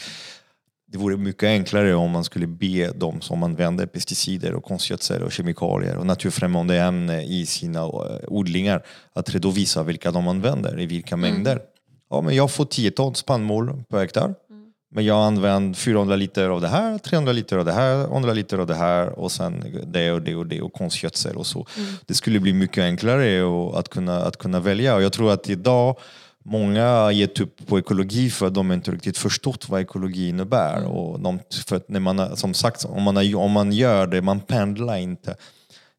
[0.91, 5.33] det vore mycket enklare om man skulle be de som använder pesticider och konstgödsel och
[5.33, 7.89] kemikalier och naturfrämmande ämnen i sina eh,
[8.29, 11.61] odlingar att redovisa vilka de använder i vilka mängder.
[12.11, 14.35] Ja, men jag får 10 ton spannmål per hektar.
[14.91, 18.59] Men jag använder 400 liter av det här, 300 liter av det här, 100 liter
[18.59, 21.67] av det här och sen det och det och det och konstgödsel och så.
[22.07, 24.95] Det skulle bli mycket enklare och att, kunna, att kunna välja.
[24.95, 25.97] Och jag tror att idag
[26.51, 30.85] Många har gett upp på ekologi för att de inte riktigt förstått vad ekologi innebär.
[30.85, 34.97] Och de, för när man, som sagt, om man, om man gör det, man pendlar
[34.97, 35.37] inte.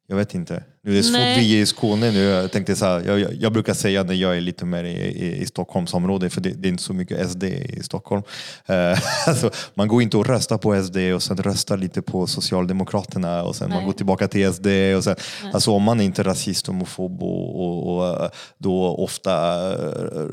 [0.09, 0.63] Jag vet inte.
[0.81, 1.39] Nu är det svårt, Nej.
[1.39, 2.19] vi är i Skåne nu.
[2.19, 5.41] Jag, tänkte så här, jag, jag, brukar säga när jag är lite mer i, i,
[5.41, 8.23] i Stockholmsområdet, för det, det är inte så mycket SD i Stockholm.
[8.65, 13.43] Eh, alltså, man går inte och röstar på SD och sen röstar lite på Socialdemokraterna
[13.43, 13.85] och sen man Nej.
[13.85, 14.67] går tillbaka till SD.
[14.97, 15.15] Och sen,
[15.53, 19.31] alltså, om man är inte är rasist, homofob och, och, och eh, då ofta
[19.71, 20.27] eh,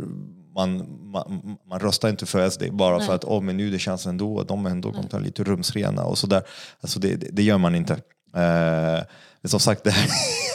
[0.55, 4.07] man, man, man röstar inte för SD bara för att oh, men nu det känns
[4.07, 6.43] ändå de är ändå lite rumsrena och sådär.
[6.81, 7.99] Alltså det, det, det gör man inte.
[8.37, 9.05] Men
[9.49, 9.90] som sagt, det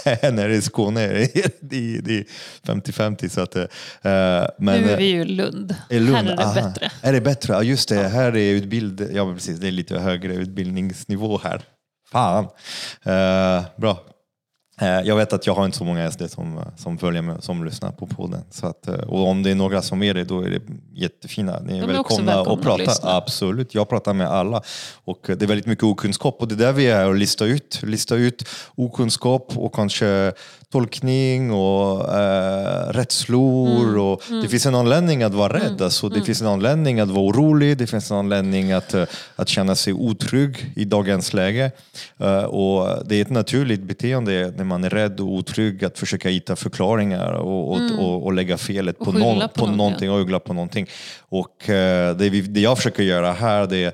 [0.05, 1.27] här när det är Skåne, är,
[2.01, 2.25] det är
[2.65, 3.29] 50-50.
[3.29, 3.65] Så att, eh,
[4.57, 5.75] men, nu är vi ju i Lund.
[5.89, 6.53] Lund, Här är det aha.
[6.53, 6.91] bättre.
[7.01, 7.53] Är det bättre?
[7.53, 9.09] Ja just det, här är utbild...
[9.13, 11.61] ja, precis, det är lite högre utbildningsnivå här.
[12.11, 12.43] Fan.
[13.03, 14.10] Eh, bra.
[14.81, 17.65] Eh, jag vet att jag har inte så många SD som, som följer med, som
[17.65, 18.41] lyssnar på podden.
[18.49, 20.61] Så att, eh, och om det är några som är det, då är det
[20.93, 21.59] jättefina.
[21.59, 22.83] Ni är, De är välkomna, välkomna att att prata.
[22.83, 23.15] lyssna.
[23.15, 24.61] Absolut, jag pratar med alla.
[25.03, 27.45] Och eh, det är väldigt mycket okunskap och det är där vi är och lista
[27.45, 27.79] ut.
[27.83, 30.33] Lista ut okunskap och kanske
[30.71, 33.81] tolkning och eh, rädslor.
[33.89, 35.81] Mm, Och Det finns en anledning att vara rädd.
[35.81, 37.77] Alltså, det finns en anledning att vara orolig.
[37.77, 39.03] Det finns en anledning att, eh,
[39.35, 41.71] att känna sig otrygg i dagens läge.
[42.19, 46.29] Eh, och det är ett naturligt beteende när man är rädd och otrygg att försöka
[46.29, 50.25] hitta förklaringar och, och, och, och lägga felet på, någon, på på någon, någonting och
[50.25, 50.87] skylla på någonting.
[51.31, 53.93] Och eh, det, vi, det jag försöker göra här det är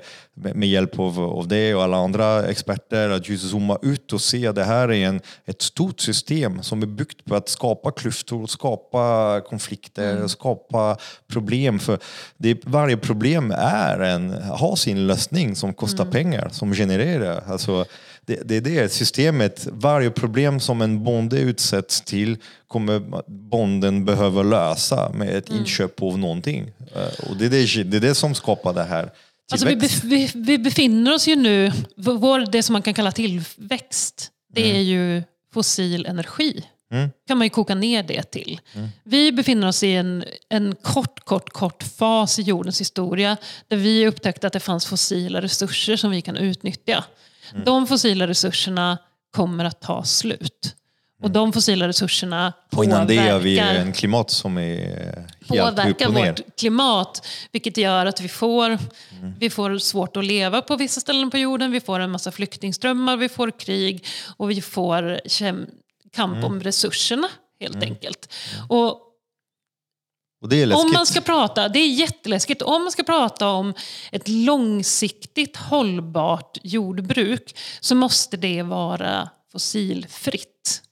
[0.54, 4.46] med hjälp av, av det och alla andra experter att just zooma ut och se
[4.46, 8.46] att det här är en, ett stort system som är byggt på att skapa klyftor,
[8.46, 11.78] skapa konflikter, skapa problem.
[11.78, 11.98] För
[12.36, 17.44] det, varje problem är en, har sin lösning som kostar pengar, som genererar.
[17.46, 17.84] Alltså,
[18.28, 24.42] det, det är det systemet, varje problem som en bonde utsätts till kommer bonden behöva
[24.42, 26.70] lösa med ett inköp av någonting.
[26.94, 29.10] Eh, Och det är det, det är det som skapar det här
[29.52, 33.12] Alltså vi, bef- vi, vi befinner oss ju nu, vår, det som man kan kalla
[33.12, 35.22] tillväxt, det är ju
[35.54, 36.64] fossil energi.
[36.92, 37.10] Mm.
[37.26, 38.60] kan man ju koka ner det till.
[39.04, 43.36] Vi befinner oss i en, en kort, kort, kort fas i jordens historia
[43.68, 47.04] där vi upptäckte att det fanns fossila resurser som vi kan utnyttja.
[47.52, 47.64] Mm.
[47.64, 48.98] De fossila resurserna
[49.30, 50.74] kommer att ta slut.
[51.22, 52.40] Och de fossila resurserna
[52.72, 52.78] Mm.
[52.78, 54.76] Och innan det har vi påverkar- en klimat som är
[55.48, 57.26] helt påverkar vårt klimat.
[57.52, 59.34] Vilket gör att vi får, Mm.
[59.38, 61.70] vi får svårt att leva på vissa ställen på jorden.
[61.70, 65.20] Vi får en massa flyktingströmmar, vi får krig och vi får
[66.12, 66.44] kamp Mm.
[66.44, 67.28] om resurserna
[67.60, 68.32] helt enkelt.
[68.68, 69.08] Och Och det är läskigt.
[70.74, 73.74] Om man ska prata, det är jätteläskigt, om man ska prata om
[74.12, 80.82] ett långsiktigt hållbart jordbruk så måste det vara fossilfritt.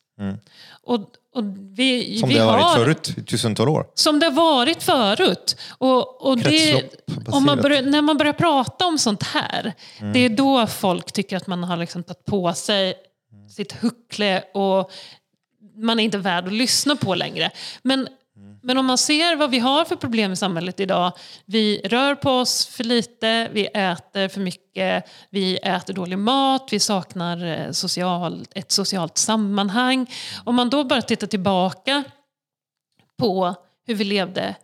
[0.83, 1.01] Och,
[1.35, 2.21] och vi, Mm.
[2.21, 3.87] som vi det har varit förut i tusentals år.
[3.95, 5.57] som det har varit förut.
[5.79, 6.83] Och, och det,
[7.29, 10.13] om man börjar, när man börjar prata om sånt här, Mm.
[10.13, 12.95] det är då folk tycker att man har liksom tagit på sig
[13.57, 14.91] sitt huckle och
[15.77, 17.51] man är inte värd att lyssna på längre.
[17.83, 18.09] Men,
[18.63, 21.13] men om man ser vad vi har för problem i samhället idag.
[21.45, 26.81] Vi rör på oss för lite, vi äter för mycket, vi äter dålig mat, vi
[26.81, 30.11] saknar eh, social, ett socialt sammanhang.
[30.45, 32.05] Om man då bara tittar tillbaka
[33.19, 33.55] på
[33.87, 34.55] hur vi levde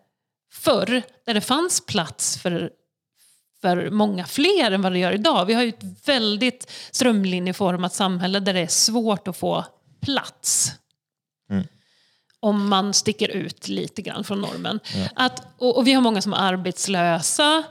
[0.53, 2.71] förr, där det fanns plats för
[3.61, 5.47] för många fler än vad det gör idag.
[5.47, 9.65] Vi har ju ett väldigt strömlinjeformat samhälle där det är svårt att få
[10.01, 10.73] plats.
[12.43, 14.81] Om man sticker ut lite grann från normen.
[15.15, 17.65] Att, och, och vi har många som är arbetslösa.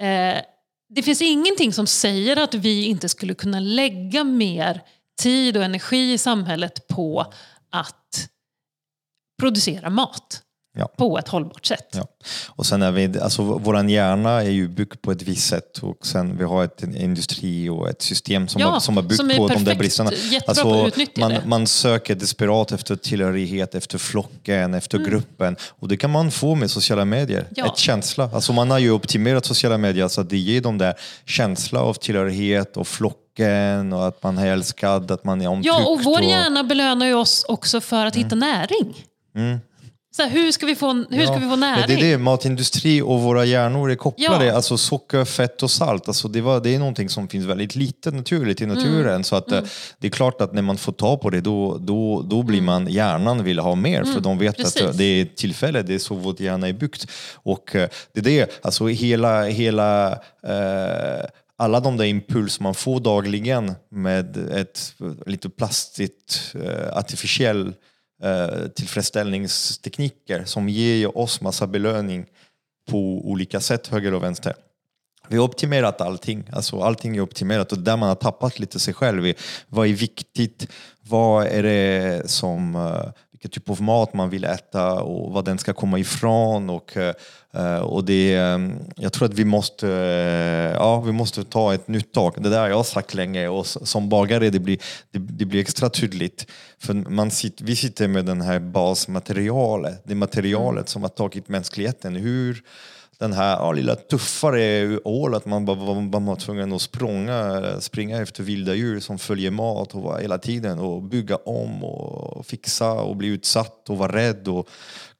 [0.00, 0.42] Eh,
[0.94, 4.82] det finns ingenting som säger att vi inte skulle kunna lägga mer
[5.22, 7.32] tid och energi i samhället på
[7.70, 8.28] att
[9.40, 10.42] producera mat
[10.72, 10.88] Ja.
[10.96, 11.88] på ett hållbart sätt.
[11.92, 12.06] Ja.
[12.48, 16.06] Och sen är vi, alltså våran hjärna är ju byggd på ett visst sätt och
[16.06, 19.28] sen vi har ett, industri och ett system som, Ja, har, som har byggt som
[19.28, 20.10] på de där perfekt, bristerna.
[20.46, 26.30] Alltså, man, man söker desperat efter tillhörighet, efter flocken, efter gruppen och det kan man
[26.30, 27.40] få med sociala medier.
[27.40, 27.52] Mm.
[27.56, 27.66] Ja.
[27.66, 28.30] Ett känsla.
[28.34, 30.94] Alltså man har ju optimerat sociala medier så att det ger dem där
[31.26, 35.66] känsla av tillhörighet och flocken och att man är älskad, att man är omtyckt.
[35.74, 38.94] Ja, och vår och- hjärna belönar ju oss också för att hitta näring.
[40.12, 41.84] Så här, hur ska vi få, hur ska vi få näring?
[41.86, 44.44] Det är det, matindustri och våra hjärnor är kopplade.
[44.44, 44.54] Ja.
[44.54, 46.08] Alltså socker, fett och salt.
[46.08, 49.08] Alltså det, var, det är någonting som finns väldigt lite naturligt i naturen.
[49.08, 49.24] Mm.
[49.24, 49.62] Så att, eh,
[49.98, 52.46] Det är klart att när man får ta på det då, då, då Mm.
[52.46, 54.04] blir man, hjärnan vill ha mer.
[54.04, 54.82] För de vet precis.
[54.82, 57.06] att eh, det är tillfälle, det är så vårt hjärna är byggt.
[57.34, 60.12] Och eh, det är det, alltså hela, hela
[60.46, 61.24] eh,
[61.56, 64.94] alla de där impuls man får dagligen med ett
[65.26, 67.72] lite plastigt, eh, artificiell
[68.22, 72.26] eh, tillfredsställningstekniker som ger oss massa belöning
[72.88, 74.54] på olika sätt, höger och vänster.
[75.28, 77.72] Vi har optimerat allting, alltså allting är optimerat.
[77.72, 79.34] Och där man har tappat lite sig själv i
[79.68, 80.66] vad är viktigt,
[81.00, 83.10] vad är det som, eh,
[83.40, 87.80] vilken typ av mat man vill äta och vad den ska komma ifrån och, eh,
[87.80, 88.58] och det, eh,
[88.96, 92.34] jag tror att vi måste, eh, ja, vi måste ta ett nytt tag.
[92.42, 94.78] Det där har jag sagt länge och som bagare det blir,
[95.10, 96.46] det, det blir extra tydligt.
[96.78, 102.16] För man sitter, vi sitter med den här basmaterialet, det materialet som har tagit mänskligheten.
[102.16, 102.62] Hur
[103.20, 108.42] den här lilla tuffare ål, att man bara var, var tvungen att språnga, springa efter
[108.42, 113.16] vilda djur som följer mat och var hela tiden och bygga om och fixa och
[113.16, 114.68] bli utsatt och vara rädd och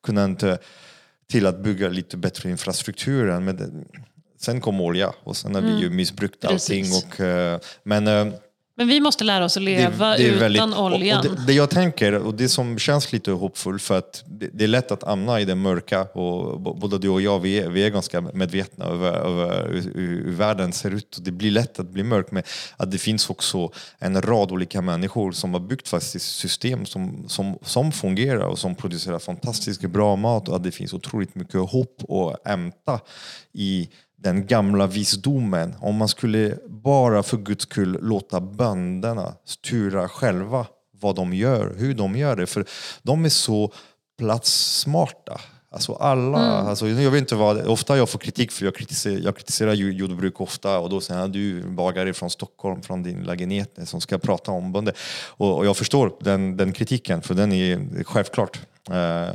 [0.02, 0.58] kunna inte
[1.30, 3.44] till att bygga lite bättre infrastrukturen.
[3.44, 3.70] Men det,
[4.38, 6.84] sen kom olja och sen har vi ju missbrukt allting.
[6.84, 7.04] Precis.
[7.04, 8.34] Och, eh, men eh,
[8.80, 11.18] Men vi måste lära oss att leva det är utan väldigt- och- oljan.
[11.18, 14.64] Och det, det jag tänker, och det som känns lite hoppfullt, för att det, det
[14.64, 17.84] är lätt att hamna i det mörka och både du och jag, vi är, vi
[17.84, 21.88] är ganska medvetna över, över hur, hur världen ser ut och det blir lätt att
[21.88, 22.42] bli mörkt, men
[22.76, 27.58] att det finns också en rad olika människor som har byggt faktiskt system som, som,
[27.62, 32.10] som fungerar och som producerar fantastiskt bra mat och att det finns otroligt mycket hopp
[32.10, 33.00] att hämta
[33.52, 33.88] i
[34.22, 35.74] den gamla visdomen.
[35.80, 40.66] Om man skulle bara för guds skull låta bönderna styra själva
[41.00, 42.46] vad de gör, hur de gör det.
[42.46, 42.64] För
[43.02, 43.72] de är så
[44.18, 45.40] platssmarta.
[45.72, 49.36] Alltså alla, alltså jag vet inte vad, ofta jag får kritik för jag kritiserar, jag
[49.36, 54.00] kritiserar jordbruk ofta och då säger jag du bagare från Stockholm, från din lägenhet som
[54.00, 54.94] ska prata om bönder.
[55.28, 58.60] Och, och jag förstår den, den kritiken för den är självklart.
[58.90, 59.28] Eh,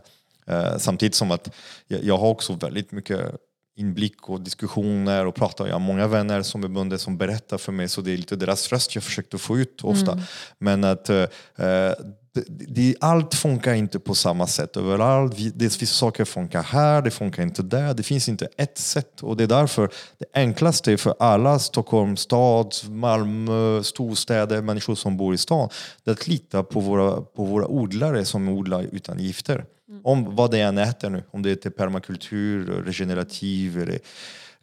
[0.56, 1.50] eh, samtidigt som att
[1.88, 3.36] jag, jag har också väldigt mycket
[3.76, 5.68] inblick och diskussioner och pratar.
[5.68, 8.36] Jag har många vänner som är bönder som berättar för mig så det är lite
[8.36, 10.20] deras röst jag försökte få ut ofta.
[10.58, 11.26] Men att eh,
[12.48, 15.34] det, allt funkar inte på samma sätt överallt.
[15.56, 17.94] Det, vissa saker funkar här, det funkar inte där.
[17.94, 22.76] Det finns inte ett sätt och det är därför det enklaste för alla Stockholm stad,
[22.90, 25.70] Malmö, storstäder, människor som bor i stan,
[26.04, 29.66] det är att lita på våra, på våra odlare som odlar utan gifter.
[30.04, 34.00] Om vad det än äter nu, om det är permakultur, regenerativ, eller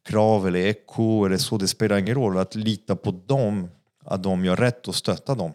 [0.05, 2.39] krav eller eko eller så, det spelar ingen roll.
[2.39, 3.69] Att lita på dem,
[4.05, 5.53] att de gör rätt och stötta dem.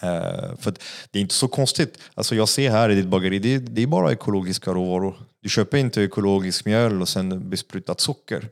[0.00, 0.74] Eh, för
[1.10, 1.98] det är inte så konstigt.
[2.14, 5.16] Alltså jag ser här i ditt bageri, det, det är bara ekologiska råvaror.
[5.42, 8.48] Du köper inte ekologisk mjöl och sen besprutat socker.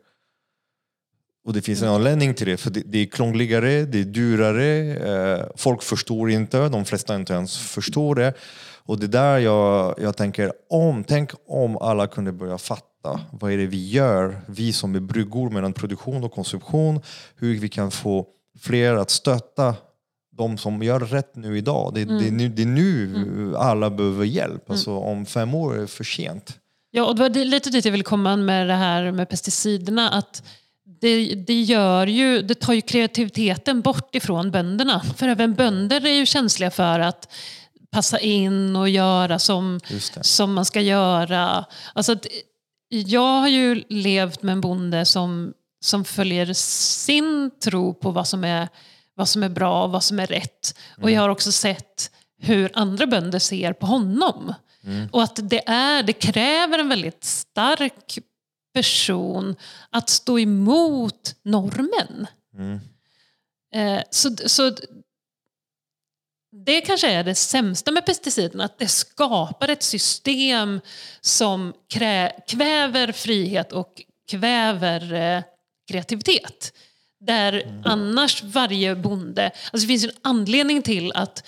[1.47, 4.97] Och det finns en anledning till det, för det, det är krångligare, det är dyrare,
[4.97, 8.35] eh, folk förstår inte, de flesta inte ens förstår det.
[8.89, 13.52] Och det är där jag, jag tänker, om, tänk om alla kunde börja fatta vad
[13.52, 17.01] är det vi gör, vi som är bryggor mellan produktion och konsumtion,
[17.36, 18.27] hur vi kan få
[18.61, 19.74] fler att stötta
[20.36, 21.94] de som gör rätt nu idag.
[21.94, 24.70] Det, det, är nu, det är nu alla behöver hjälp.
[24.70, 26.59] Alltså, om fem år är det för sent.
[26.90, 30.11] Ja, och det var lite dit jag ville komma med det här med pesticiderna.
[30.11, 30.43] Att
[31.01, 35.01] det, det, gör ju, det tar ju kreativiteten bort ifrån bönderna.
[35.16, 37.32] För även bönder är ju känsliga för att
[37.94, 39.80] passa in och göra som,
[40.20, 41.64] som man ska göra.
[41.92, 42.26] Alltså att,
[42.88, 48.44] jag har ju levt med en bonde som, som följer sin tro på vad som
[48.44, 48.68] är,
[49.14, 50.78] vad som är bra och vad som är rätt.
[51.02, 52.10] Och jag har också sett
[52.40, 54.54] hur andra bönder ser på honom.
[55.12, 58.18] Och att det, är, det kräver en väldigt stark
[58.74, 59.56] person
[59.90, 62.26] att stå emot normen.
[62.58, 62.80] Mm.
[63.74, 64.72] Eh, så, så
[66.65, 70.81] det kanske är det sämsta med pesticiderna, att det skapar ett system
[71.20, 71.73] som
[72.47, 75.43] kväver frihet och kväver eh,
[75.91, 76.73] kreativitet.
[77.20, 79.45] Där annars varje bonde...
[79.45, 81.47] Alltså det finns ju en anledning till att,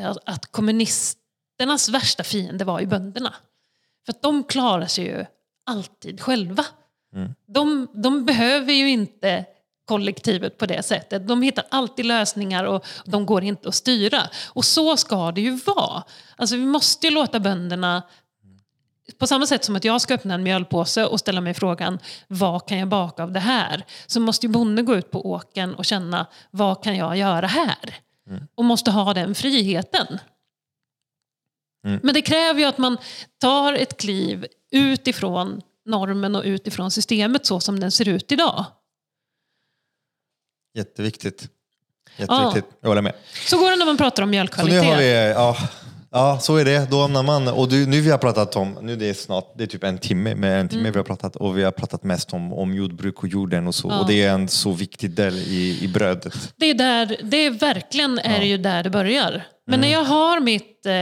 [0.00, 3.34] att, att kommunisternas värsta fiende var ju bönderna.
[4.06, 5.24] För att de klarar sig ju
[5.66, 6.66] alltid själva.
[7.46, 9.44] De, de behöver ju inte
[9.84, 11.28] kollektivet på det sättet.
[11.28, 14.22] De hittar alltid lösningar och de går inte att styra.
[14.46, 16.02] Och så ska det ju vara.
[16.36, 18.02] Alltså vi måste ju låta bönderna
[19.18, 21.98] på samma sätt som att jag ska öppna en mjölpåse och ställa mig frågan
[22.28, 23.84] vad kan jag baka av det här?
[24.06, 27.94] Så måste ju bonden gå ut på åken och känna vad kan jag göra här?
[28.54, 30.18] Och måste ha den friheten.
[32.02, 32.98] Men det kräver ju att man
[33.40, 38.64] tar ett kliv utifrån normen och utifrån systemet så som den ser ut idag.
[40.74, 41.48] Jätteviktigt.
[42.16, 42.64] Jätteviktigt.
[42.80, 43.12] Jag håller med.
[43.46, 44.82] Så går det när man pratar om Så mjölkkvalitet.
[44.82, 45.56] nu har vi, ja,
[46.10, 46.90] ja så är det.
[46.90, 49.64] Då hamnar man, och du, nu vi har pratat om, nu det är snart, det
[49.64, 50.92] är typ en timme, med en timme Mm.
[50.92, 53.98] vi har pratat och vi har pratat mest om, om jordbruk och jorden och så.
[54.00, 56.52] Och det är en så viktig del i, i brödet.
[56.56, 59.46] Det är, där, det är verkligen är det ju där det börjar.
[59.66, 60.92] Men när jag har mitt, eh,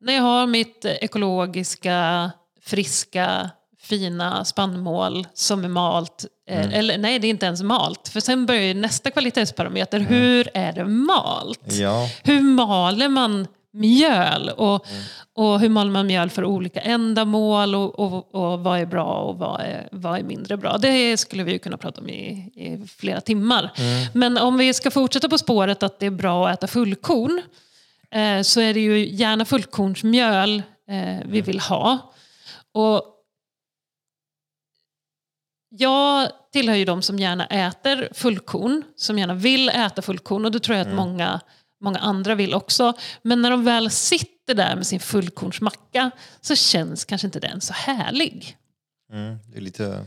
[0.00, 2.30] när jag har mitt ekologiska,
[2.64, 3.50] friska,
[3.82, 6.26] fina spannmål som är malt.
[6.48, 8.08] Eh, Eller nej, det är inte ens malt.
[8.08, 10.00] För sen börjar ju nästa kvalitetsparameter.
[10.00, 11.72] Hur är det malt?
[11.72, 12.08] Ja.
[12.24, 14.48] Hur maler man mjöl?
[14.56, 14.86] Och,
[15.34, 17.74] och hur maler man mjöl för olika ändamål?
[17.74, 20.78] Och, och, och vad är bra och vad är, vad är mindre bra?
[20.78, 23.70] Det skulle vi ju kunna prata om i, i flera timmar.
[24.14, 27.42] Men om vi ska fortsätta på spåret att det är bra att äta fullkorn
[28.10, 31.98] eh, så är det ju gärna fullkornsmjöl eh, vi vill ha.
[32.72, 33.09] Och
[35.70, 40.60] jag tillhör ju de som gärna äter fullkorn, som gärna vill äta fullkorn och det
[40.60, 41.40] tror jag att många,
[41.80, 42.92] många andra vill också.
[43.22, 46.10] Men när de väl sitter där med sin fullkornsmacka
[46.40, 48.56] så känns kanske inte den så härlig.
[49.12, 50.04] Mm, det är lite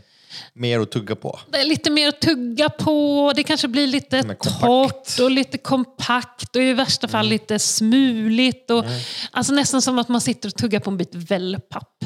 [0.53, 1.39] mer att tugga på.
[1.51, 4.23] Det är lite mer att tugga på, det kanske blir lite
[4.59, 8.71] torrt och lite kompakt och i värsta fall lite smuligt.
[8.71, 8.85] Och,
[9.31, 12.05] Alltså nästan som att man sitter och tuggar på en bit wellpapp.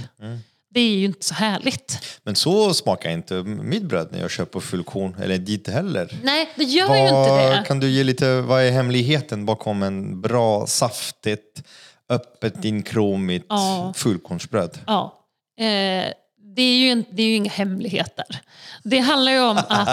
[0.73, 1.99] Det är ju inte så härligt.
[2.23, 6.18] Men så smakar inte mitt bröd när jag köper fullkorn, eller dit heller.
[6.23, 7.64] Nej, det gör ju inte Vad, det.
[7.68, 11.64] kan du ge lite, vad är hemligheten bakom en bra, saftigt,
[12.10, 13.94] öppet, inkromigt Ja.
[13.95, 14.80] fullkornsbröd?
[14.88, 15.14] Ja.
[15.60, 16.06] Eh,
[16.56, 18.26] det är, ju det är ju inga hemligheter.
[18.84, 19.88] Det handlar ju om att,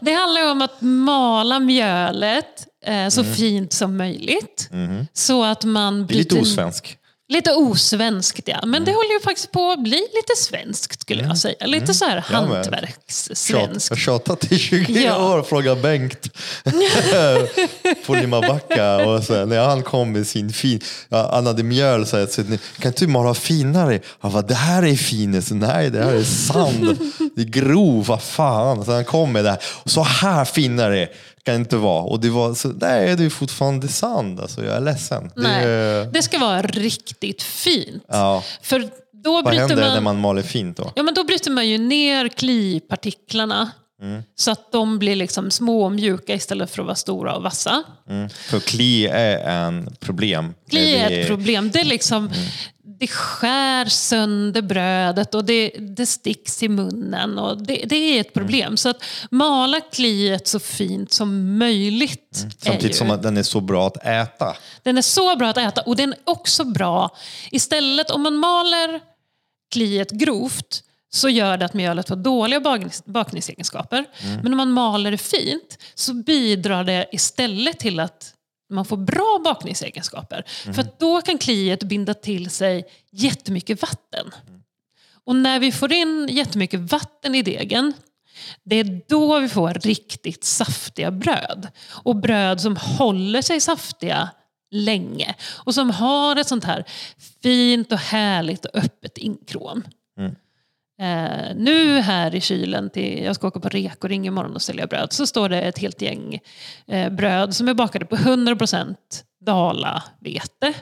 [0.00, 4.70] det handlar om att mala mjölet eh, så fint som möjligt.
[5.12, 6.06] Så att man Mm.
[6.06, 6.96] Det är lite bryter- osvensk.
[7.32, 8.84] Lite osvenskt ja, men Mm.
[8.84, 11.66] det håller ju faktiskt på att bli lite svenskt skulle jag säga.
[11.66, 12.50] Lite så här Mm.
[12.50, 13.90] Hantverkssvenskt.
[13.90, 15.32] jag har tjatat i 20 Ja.
[15.34, 16.28] år, fråga Bengt
[18.06, 18.96] på Limabacka.
[19.06, 20.80] Och så, när han kom med sin fin,
[21.10, 22.42] han hade mjöl så sa,
[22.80, 24.00] kan inte du mala finare?
[24.20, 25.50] Han bara, det här är finest.
[25.50, 26.98] Nej, det här är sand.
[27.36, 28.84] Det är grov, vad fan.
[28.84, 29.60] Så han kom med det här.
[29.84, 31.08] Så här finare
[31.42, 32.02] kan inte vara.
[32.02, 34.40] Och det var så, nej, det är fortfarande sand.
[34.40, 35.30] Alltså, jag är ledsen.
[35.36, 38.04] Nej, Det, det ska vara riktigt fint.
[38.08, 38.42] ja.
[38.62, 38.88] För
[39.24, 39.94] då Vad bryter händer man...
[39.94, 40.92] när man maler fint då?
[40.96, 43.70] Ja, men då bryter man ju ner klipartiklarna
[44.02, 44.22] Mm.
[44.34, 47.82] så att de blir liksom små och mjuka istället för att vara stora och vassa.
[48.10, 48.28] Mm.
[48.28, 50.54] För kli är en problem.
[50.70, 51.70] Kli är ett problem.
[51.70, 52.38] Det, är liksom, Mm.
[53.00, 57.38] Det skär sönder brödet och det, det sticks i munnen.
[57.38, 58.76] Och det, det är ett problem.
[58.76, 62.38] Så att mala kliet så fint som möjligt.
[62.38, 62.50] Mm.
[62.58, 64.56] Samtidigt ju, som att den är så bra att äta.
[64.82, 67.16] Den är så bra att äta och den är också bra.
[67.50, 69.00] Istället om man maler
[69.72, 70.82] kliet grovt
[71.12, 74.04] så gör det att mjölet får dåliga baknings- bakningsegenskaper.
[74.22, 74.40] Mm.
[74.42, 78.34] Men om man maler det fint så bidrar det istället till att
[78.70, 80.44] man får bra bakningsegenskaper.
[80.64, 80.74] Mm.
[80.74, 84.30] För då kan kliet binda till sig jättemycket vatten.
[85.24, 87.92] Och när vi får in jättemycket vatten i degen
[88.62, 91.68] det är då vi får riktigt saftiga bröd.
[91.90, 94.30] Och bröd som håller sig saftiga
[94.70, 95.34] länge.
[95.64, 96.84] Och som har ett sånt här
[97.42, 99.82] fint och härligt och öppet inkrom.
[101.00, 105.12] Eh, nu här i kylen, till, jag ska åka på rekoring imorgon och sälja bröd,
[105.12, 106.40] så står det ett helt gäng
[106.86, 108.94] eh, bröd som är bakade på 100%
[109.46, 110.74] dalavete.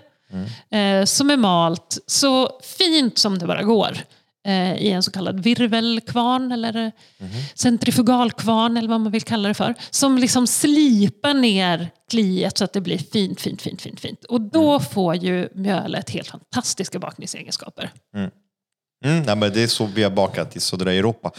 [0.70, 3.98] Eh, som är malt så fint som det bara går.
[4.46, 6.92] Eh, I en så kallad virvelkvarn eller
[7.54, 9.74] centrifugalkvarn eller vad man vill kalla det för.
[9.90, 14.24] Som liksom slipar ner kliet så att det blir fint, fint, fint, fint, fint.
[14.24, 17.90] Och då får ju mjölet helt fantastiska bakningsegenskaper.
[18.14, 18.30] Mm,
[19.00, 21.30] nej, men det är så vi har bakat i södra Europa.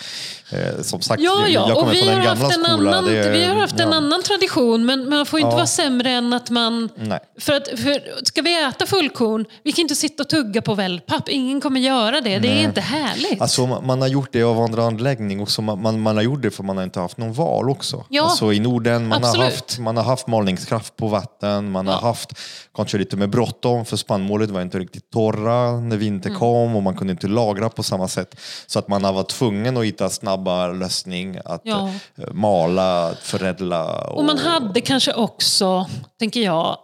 [0.51, 1.67] Eh, som sagt, Ja, ja.
[1.67, 2.93] jag och kommer vi från har, den gamla haft en skolan.
[2.93, 3.95] annan, är- vi har haft en ja.
[3.95, 5.55] annan tradition, men man får inte Ja.
[5.55, 6.89] vara sämre än att man...
[6.95, 7.19] Nej.
[7.39, 11.29] För att, för, ska vi äta fullkorn, vi kan inte sitta och tugga på wellpapp.
[11.29, 12.39] Ingen kommer göra det.
[12.39, 13.41] Det är inte härligt.
[13.41, 15.61] Alltså, man, man har gjort det av andra anläggning också.
[15.61, 18.05] Man, man, man har gjort det för man har inte haft någon val också.
[18.09, 21.71] Ja, alltså, I Norden man har, haft, man har haft malningskraft på vatten.
[21.71, 22.29] Man har haft
[22.75, 26.39] kanske lite mer bråttom för spannmålet var inte riktigt torra när vintern Mm.
[26.39, 28.35] kom och man kunde inte lagra på samma sätt.
[28.67, 31.89] Så att man har varit tvungen att hitta snabba lösning att Ja.
[32.17, 34.07] eh, mala, förädla.
[34.07, 35.85] Och man hade kanske också,
[36.19, 36.77] tänker jag,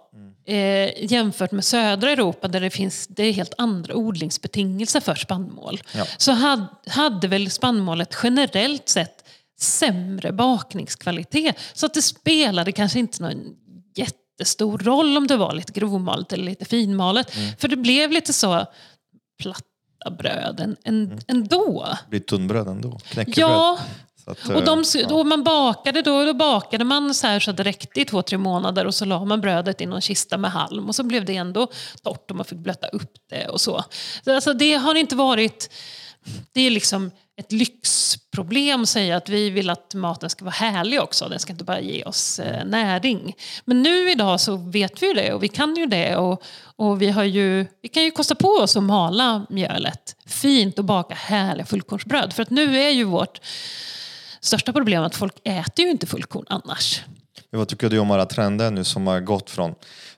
[0.47, 5.81] eh, jämfört med södra Europa där det finns det är helt andra odlingsbetingelser för spannmål.
[5.95, 6.05] Ja.
[6.17, 9.23] Så hade, hade väl spannmålet generellt sett
[9.59, 11.55] sämre bakningskvalitet.
[11.73, 13.55] Så att det spelade kanske inte någon
[13.95, 17.31] jättestor roll om det var lite grovmalet eller lite finmalet.
[17.59, 18.65] För det blev lite så
[20.05, 21.87] platta bröd en, en, ändå.
[22.03, 22.99] Det blir tunnbröd ändå.
[23.09, 23.49] Knäckebröd.
[23.49, 23.79] Ja,
[24.25, 27.57] att, och de, eh, då man bakade, då, då bakade man så här så att
[27.57, 30.51] det räckte i två, tre månader och så la man brödet i någon kista med
[30.51, 31.67] halm och så blev det ändå
[32.03, 33.83] torrt och man fick blöta upp det och så.
[34.23, 35.73] så alltså, det har inte varit...
[36.53, 41.01] Det är liksom ett lyxproblem att säga att vi vill att maten ska vara härlig
[41.01, 41.27] också.
[41.29, 43.35] Den ska inte bara ge oss eh, näring.
[43.65, 46.15] Men nu idag så vet vi ju det och vi kan ju det.
[46.15, 46.43] Och,
[46.75, 50.85] och vi, har ju, vi kan ju kosta på oss att mala mjölet fint och
[50.85, 52.33] baka härliga fullkornsbröd.
[52.33, 53.41] För att nu är ju vårt
[54.39, 57.01] största problem att folk äter ju inte fullkorn annars.
[57.49, 59.75] Vad tycker du om alla trender nu som har gått från,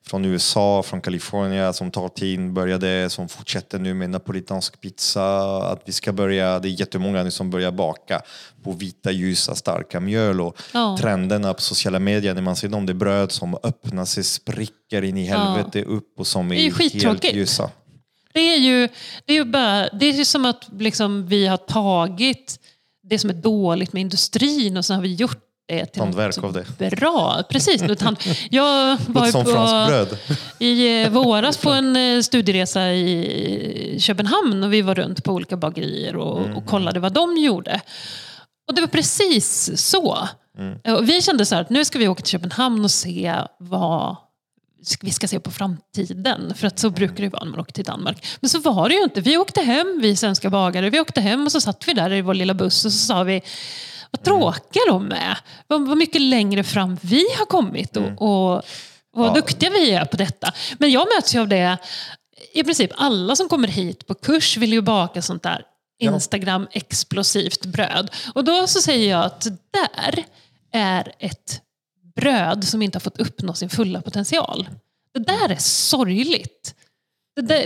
[0.08, 5.82] från USA, från Kalifornien, som tar tid, började, som fortsätter nu med napolitansk pizza, att
[5.86, 8.22] vi ska börja, det är jättemånga nu som börjar baka
[8.64, 10.98] på vita, ljusa, starka mjöl och Ja.
[11.00, 15.02] trenderna på sociala medier när man ser dem, det är bröd som öppnar sig, spricker
[15.02, 17.72] in i helvete upp och som är, är helt ljusa.
[18.34, 18.90] Det är ju,
[19.26, 22.60] det är ju bara, det är som att liksom vi har tagit
[23.04, 26.54] det som är dåligt med industrin och så har vi gjort det till Hantverk av
[26.78, 26.90] det.
[26.96, 27.44] bra.
[27.50, 27.82] Precis.
[28.02, 28.18] hand-
[28.50, 30.16] Jag var som på,
[30.60, 35.58] i eh, våras på en eh, studieresa i Köpenhamn och vi var runt på olika
[35.58, 36.58] bagerier och, Mm.
[36.58, 37.82] och kollade vad de gjorde.
[38.68, 40.28] Och det var precis så.
[40.60, 41.06] Mm.
[41.06, 44.16] Vi kände så att nu ska vi åka till Köpenhamn och se vad
[45.02, 46.54] vi ska se på framtiden.
[46.56, 48.26] För att så brukar det vara när man åker till Danmark.
[48.40, 49.22] Men så var det ju inte.
[49.22, 52.22] Vi åkte hem, vi svenska bagare, vi åkte hem och så satt vi där i
[52.22, 53.42] vår lilla buss och så sa vi
[54.12, 55.38] vad tråkiga de är.
[55.68, 58.64] Vad, vad mycket längre fram vi har kommit och, och, och
[59.14, 59.34] vad Ja.
[59.34, 60.54] duktiga vi är på detta.
[60.78, 61.78] Men jag möts ju av det,
[62.54, 65.64] i princip alla som kommer hit på kurs vill ju baka sånt där
[66.02, 68.12] Instagram-explosivt bröd.
[68.36, 70.24] Och då så säger jag att det där
[70.72, 71.62] är ett
[72.16, 74.70] bröd som inte har fått uppnå sin fulla potential.
[75.14, 76.76] Det där är sorgligt.
[77.36, 77.66] Det, det,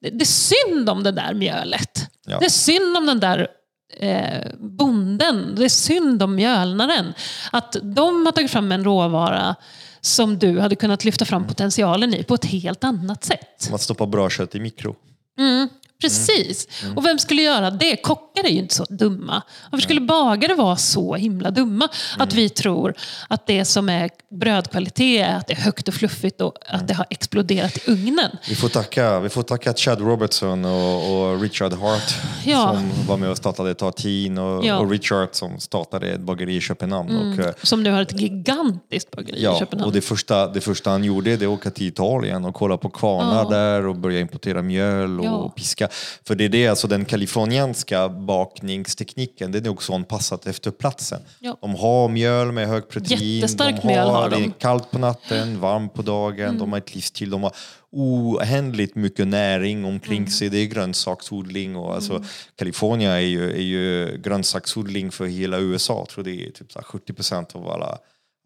[0.00, 2.08] det, det är synd om det där mjölet.
[2.26, 2.38] Ja.
[2.38, 3.48] Det är synd om den där
[3.96, 5.54] eh, bonden.
[5.54, 7.14] Det är synd om mjölnaren.
[7.52, 9.54] Att de har tagit fram en råvara
[10.00, 13.70] som du hade kunnat lyfta fram potentialen i på ett helt annat sätt.
[13.70, 14.96] Man stoppar bra kött i mikro.
[15.38, 15.68] Mm,
[16.02, 16.68] precis.
[16.96, 17.96] Och vem skulle göra det?
[17.96, 19.42] Kockar är ju inte så dumma.
[19.70, 21.88] Varför skulle bagare vara så himla dumma?
[22.18, 22.94] Att vi tror
[23.28, 26.94] att det som är brödkvalitet är att det är högt och fluffigt och att det
[26.94, 28.30] har exploderat i ugnen.
[28.48, 32.14] Vi får tacka, vi får tacka Chad Robertson och, och Richard Hart
[32.44, 32.72] Ja.
[32.74, 34.78] som var med och startade Tartin och, Ja.
[34.78, 37.16] och Richard som startade ett bageri i Köpenhamn.
[37.38, 39.86] Och, eh, Som nu har ett gigantiskt bageri i ja, Köpenhamn.
[39.88, 42.76] och det första, det första han gjorde det var att åka till Italien och kolla
[42.76, 45.88] på kvarnar där och börja importera mjöl och piska.
[46.24, 51.20] För det är det, alltså den kalifornianska bakningstekniken, den är också anpassad efter platsen.
[51.38, 51.58] Ja.
[51.60, 54.42] De har mjöl med hög protein, Jättestarkt de mjöl har, har de.
[54.42, 57.52] det är kallt på natten, varmt på dagen, de har ett livsstil, de har
[57.90, 60.48] oändligt mycket näring omkring sig.
[60.48, 62.24] Det är grönsaksodling och alltså
[62.56, 65.98] Kalifornien är ju, är ju grönsaksodling för hela USA.
[65.98, 67.98] Jag tror det är typ så här 70 procent av alla,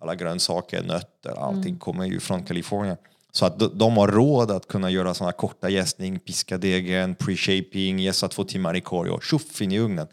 [0.02, 2.96] alla grönsaker, nötter, allting kommer ju från Kalifornien.
[3.36, 8.28] Så att de, har råd att kunna göra sådana korta jäsning, piska degen, pre-shaping, jäsa
[8.28, 10.06] två timmar i korg och tjoff in i ugnen.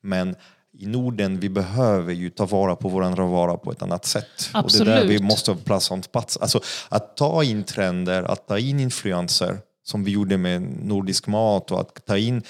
[0.00, 0.36] Men
[0.78, 4.50] i Norden, vi behöver ju ta vara på våran råvara på ett annat sätt.
[4.54, 5.22] Och det är där vi Absolut.
[5.22, 5.58] måste ha
[6.12, 6.36] plats.
[6.36, 11.70] Alltså att ta in trender, att ta in influenser som vi gjorde med nordisk mat
[11.70, 12.42] och att ta in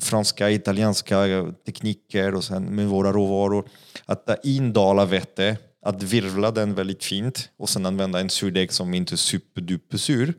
[0.00, 3.68] franska, italienska tekniker och sen med våra råvaror.
[4.06, 5.56] Att ta in dalavete,
[5.88, 10.34] att virvla den väldigt fint och sen använda en surdeg som inte är superduper sur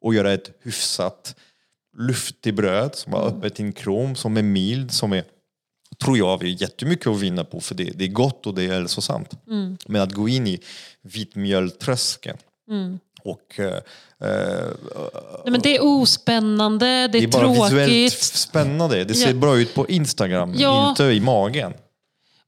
[0.00, 1.34] och göra ett hyfsat
[1.98, 5.24] luftig bröd som har öppet i en krom, som är mild, som är
[6.04, 8.64] tror jag vi har jättemycket att vinna på för det, det är gott och det
[8.64, 9.30] är hälsosamt.
[9.86, 10.60] Men att gå in i
[11.02, 12.38] vitmjöltröskeln
[13.22, 13.74] och eh,
[14.18, 18.12] Nej, men det är ospännande, det är, det är bara visuellt tråkigt.
[18.22, 19.04] spännande.
[19.04, 19.34] Det ser Ja.
[19.34, 20.88] bra ut på Instagram, Ja.
[20.90, 21.72] inte i magen.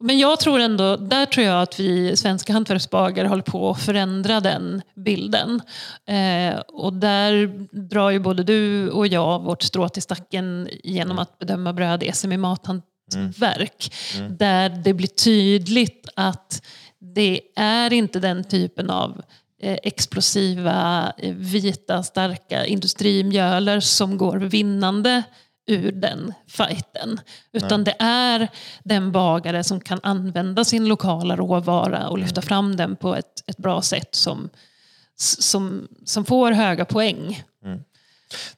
[0.00, 4.40] Men jag tror ändå, där tror jag att vi svenska hantverksbagare håller på att förändra
[4.40, 5.62] den bilden.
[6.06, 7.46] Eh, och där
[7.88, 12.12] drar ju både du och jag vårt strå till stacken genom att bedöma bröd i
[12.12, 13.94] SM i mathantverk.
[14.30, 16.62] Där det blir tydligt att
[17.00, 19.22] det är inte den typen av
[19.62, 25.22] eh, explosiva, eh, vita, starka industrimjöler som går vinnande
[25.68, 27.20] ur den fighten.
[27.52, 28.48] Utan det är
[28.84, 33.56] den bagare som kan använda sin lokala råvara och lyfta fram den på ett, ett
[33.56, 34.50] bra sätt som,
[35.16, 37.42] som, som får höga poäng.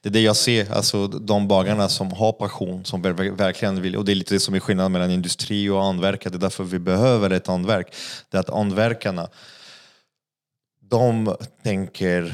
[0.01, 3.95] Det är det jag ser, alltså de bagarna som har passion, som ver- verkligen vill,
[3.95, 6.63] och det är lite det som är skillnaden mellan industri och anverk, det är därför
[6.63, 7.95] vi behöver ett anverk.
[8.29, 9.29] Det är att anverkarna,
[10.89, 12.33] de tänker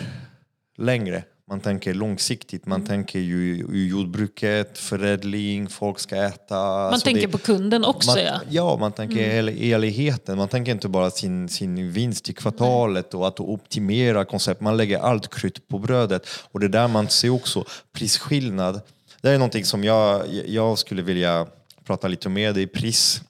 [0.77, 1.23] längre.
[1.49, 6.55] Man tänker långsiktigt, man tänker ju jordbruket, förädling, folk ska äta.
[6.55, 8.11] Man alltså tänker det- på kunden också.
[8.11, 8.39] man, ja.
[8.49, 9.73] ja, man tänker mm.
[9.73, 10.37] eligheten.
[10.37, 14.61] Man tänker inte bara sin, sin vinst i kvartalet och att optimera koncept.
[14.61, 16.27] Man lägger allt krut på brödet.
[16.51, 18.81] Och det är där man ser också prisskillnad.
[19.21, 21.47] Det är någonting som jag, jag skulle vilja
[21.83, 23.21] prata lite mer det är pris.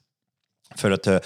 [0.78, 1.20] För att eh,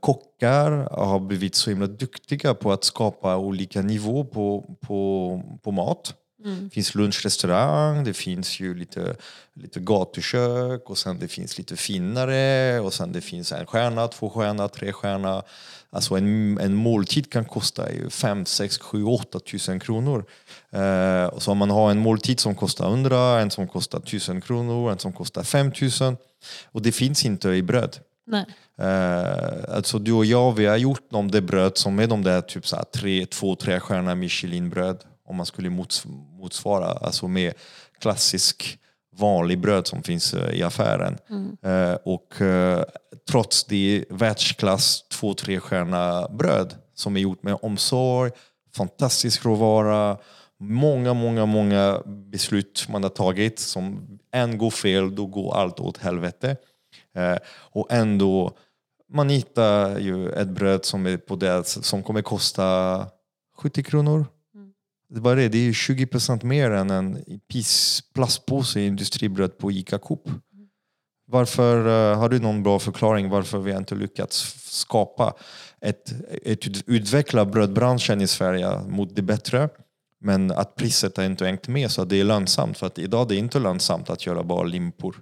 [0.00, 6.14] kockar har blivit så himla duktiga på att skapa olika nivåer på, på, på mat.
[6.44, 9.16] Det finns lunchrestaurang, det finns ju lite,
[9.54, 14.30] lite gatukök och sen det finns lite finare och sen det finns en stjärna, två
[14.30, 15.42] stjärna, tre stjärna.
[15.90, 20.24] Alltså en, en måltid kan kosta ju 5, 6, 7, 8 tusen kronor.
[20.70, 24.40] Eh, och så om man har en måltid som kostar 100, en som kostar 1000
[24.40, 26.16] kronor, en som kostar 5000.
[26.64, 27.98] Och det finns inte i bröd.
[28.26, 28.44] Nej.
[28.80, 32.40] Uh, alltså du och jag, vi har gjort om det bröd som är de där
[32.40, 35.04] typ så här, tre, två, tre stjärna Michelinbröd.
[35.28, 36.06] Om man skulle mots
[36.40, 37.54] motsvara, alltså med
[38.00, 38.78] klassisk
[39.18, 41.18] vanlig bröd som finns eh, i affären.
[41.62, 42.84] Eh, och eh,
[43.30, 48.30] trots det världsklass två, tre stjärna bröd som är gjort med omsorg,
[48.76, 50.18] fantastisk råvara,
[50.60, 55.98] många, många, många beslut man har tagit som en går fel, då går allt åt
[55.98, 56.56] helvete.
[57.16, 58.56] Eh, och ändå,
[59.12, 63.06] man hittar ju ett bröd som, är på det, som kommer kosta
[63.56, 64.26] 70 kronor.
[65.08, 67.24] Det är bara det, det är ju 20 procent mer än en
[68.14, 70.28] plastpåse industribröd på ICA Coop.
[71.28, 75.34] Varför, eh, har du någon bra förklaring varför vi inte lyckats skapa
[75.80, 79.68] ett, ett ut- utveckla brödbranschen i Sverige mot det bättre?
[80.20, 82.78] Men att priset har inte hängt med så att det är lönsamt.
[82.78, 85.16] För att idag det är inte lönsamt att göra bara limpor.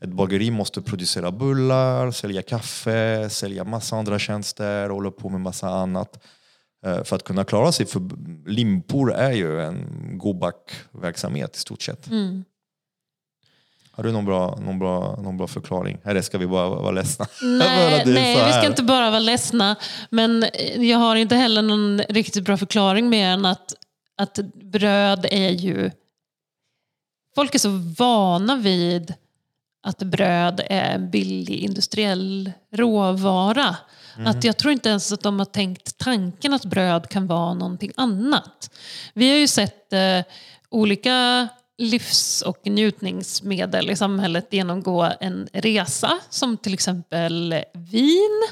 [0.00, 5.68] Ett bageri måste producera bullar, sälja kaffe, sälja massa andra tjänster, hålla på med massa
[5.68, 6.24] annat.
[6.86, 7.86] eh, För att kunna klara sig.
[7.86, 8.00] För
[8.50, 9.78] limpor är ju en
[10.18, 12.06] go-back-verksamhet i stort sett.
[13.90, 15.98] Har du någon bra, någon, bra, någon bra förklaring?
[16.04, 17.26] Eller ska vi bara vara ledsna?
[17.42, 19.76] Nej, nej vi ska inte bara vara ledsna.
[20.10, 20.44] Men
[20.76, 23.74] jag har inte heller någon riktigt bra förklaring mer än att,
[24.16, 25.90] att bröd är ju...
[27.34, 27.68] Folk är så
[27.98, 29.14] vana vid
[29.86, 33.76] att bröd är en billig industriell råvara.
[34.24, 37.92] Att jag tror inte ens att de har tänkt tanken att bröd kan vara någonting
[37.96, 38.70] annat.
[39.14, 40.20] Vi har ju sett eh,
[40.70, 41.48] olika
[41.78, 48.42] livs och njutningsmedel i samhället genomgå en resa, som till exempel vin.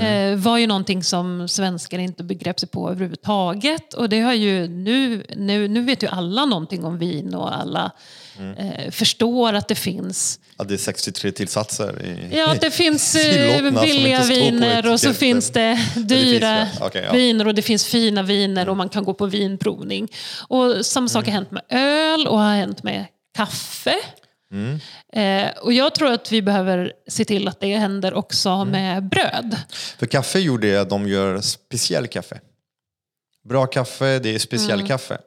[0.00, 3.94] Eh, var ju någonting som svenskar inte begrep sig på överhuvudtaget.
[3.94, 7.92] Och det har ju nu, nu, nu vet ju alla någonting om vin och alla
[8.58, 12.02] eh, förstår att det finns Ja, det är 63 tillsatser.
[12.04, 16.86] I, Ja, att det finns eh, billiga viner och så finns det dyra ja.
[16.86, 17.12] Okej, ja.
[17.12, 20.08] viner och det finns fina viner och man kan gå på vinprovning.
[20.48, 21.34] Och samma sak Mm.
[21.34, 23.06] har hänt med öl och har hänt med
[23.36, 23.94] kaffe.
[24.52, 24.80] Mm.
[25.12, 28.68] Eh, och jag tror att vi behöver se till att det händer också Mm.
[28.70, 29.56] med bröd.
[29.98, 32.40] För kaffe gjorde att de gör speciell kaffe.
[33.48, 35.18] Bra kaffe, det är speciell kaffe.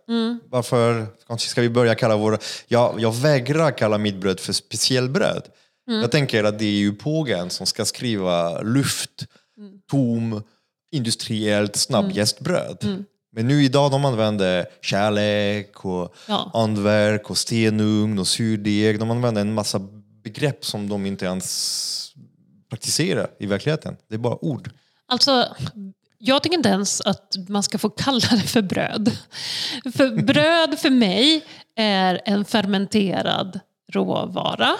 [0.49, 2.38] Varför kanske ska vi börja kalla våra...
[2.68, 5.44] Jag, jag vägrar kalla mitt bröd för speciell bröd.
[5.85, 9.26] Jag tänker att det är ju pågen som ska skriva luft,
[9.91, 10.44] tom,
[10.91, 13.06] industriellt snabbjästbröd.
[13.35, 16.52] Men nu idag de använder kärlek och Ja.
[16.53, 18.99] andverk och stenugn och surdeg.
[18.99, 19.80] De använder en massa
[20.23, 22.14] begrepp som de inte ens
[22.69, 23.95] praktiserar i verkligheten.
[24.10, 24.69] Det är bara ord.
[25.07, 25.48] Alltså,
[26.26, 29.18] jag tycker inte ens att man ska få kalla det för bröd.
[29.95, 31.45] För bröd för mig
[31.78, 33.60] är en fermenterad
[33.91, 34.76] råvara.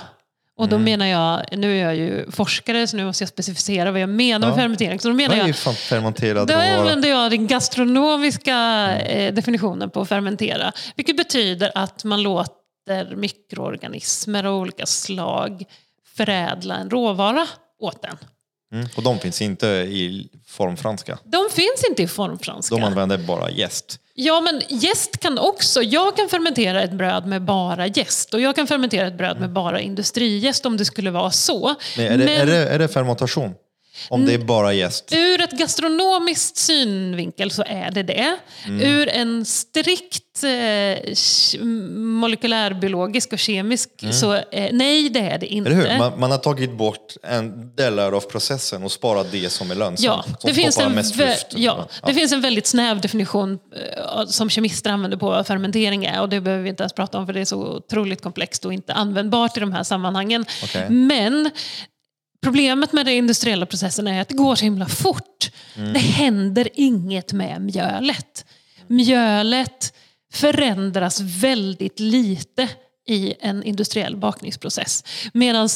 [0.58, 4.02] Och då menar jag, nu är jag ju forskare så nu måste jag specificera vad
[4.02, 5.00] jag menar med fermentering.
[5.00, 10.72] Så då menar jag, fermenterad då använder jag den gastronomiska eh, definitionen på fermentera.
[10.96, 15.64] Vilket betyder att man låter mikroorganismer av olika slag
[16.18, 17.48] förädla en råvara
[17.80, 18.18] åt den.
[18.74, 18.88] Mm.
[18.96, 21.18] Och de finns inte i formfranska.
[21.24, 22.76] De finns inte i formfranska.
[22.76, 24.00] De använder bara jäst.
[24.16, 25.82] Ja, men jäst kan också.
[25.82, 29.50] Jag kan fermentera ett bröd med bara jäst och jag kan fermentera ett bröd med
[29.54, 31.76] bara industrijäst om det skulle vara så.
[31.98, 33.54] Men är, det, är, det, är det fermentation?
[34.10, 35.14] Om det är bara jäst?
[35.14, 38.38] Ur ett gastronomiskt synvinkel så är det det.
[38.66, 38.82] Mm.
[38.82, 41.62] Ur en strikt eh,
[41.96, 45.72] molekylärbiologisk och kemisk så eh, nej, det är det inte.
[45.72, 45.82] Mm.
[45.82, 46.00] Eller hur?
[46.00, 50.28] Man, man har tagit bort en delar av processen och sparat det som är lönsamt.
[50.30, 51.48] Ja, det finns, en, luft.
[51.56, 56.22] ja, det finns en väldigt snäv definition eh, som kemister använder på vad fermentering är
[56.22, 58.74] och det behöver vi inte ens prata om för det är så otroligt komplext och
[58.74, 60.46] inte användbart i de här sammanhangen.
[60.64, 60.90] Okej.
[60.90, 61.50] Men
[62.44, 65.52] problemet med den industriella processen är att det går så himla fort.
[65.76, 65.94] Mm.
[65.94, 68.46] Det händer inget med mjölet.
[68.88, 69.94] Mjölet
[70.34, 72.70] förändras väldigt lite
[73.08, 75.04] i en industriell bakningsprocess.
[75.34, 75.70] Medan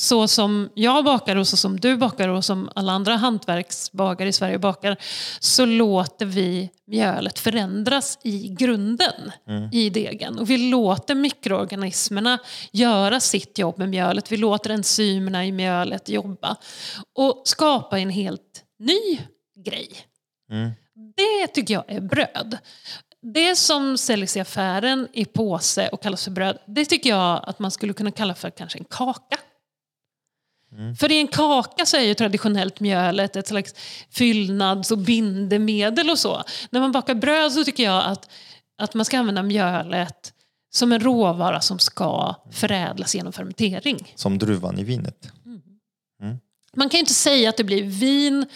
[0.00, 4.32] så som jag bakar och så som du bakar och som alla andra hantverksbagare i
[4.32, 4.96] Sverige bakar
[5.40, 9.32] så låter vi mjölet förändras i grunden
[9.72, 10.38] i degen.
[10.38, 12.38] Och vi låter mikroorganismerna
[12.72, 14.32] göra sitt jobb med mjölet.
[14.32, 16.56] Vi låter enzymerna i mjölet jobba
[17.14, 19.20] och skapa en helt ny
[19.64, 19.90] grej.
[21.16, 22.58] Det tycker jag är bröd.
[23.22, 27.58] Det som säljs i affären i påse och kallas för bröd, det tycker jag att
[27.58, 29.38] man skulle kunna kalla för kanske en kaka.
[30.98, 33.74] För i en kaka så är ju traditionellt mjölet ett slags
[34.10, 36.42] fyllnads och bindemedel och så.
[36.70, 38.30] När man bakar bröd så tycker jag att,
[38.78, 40.32] att man ska använda mjölet
[40.72, 44.12] som en råvara som ska förädlas genom fermentering.
[44.14, 45.28] Som druvan i vinet.
[46.76, 48.46] Man kan ju inte säga att det blir vin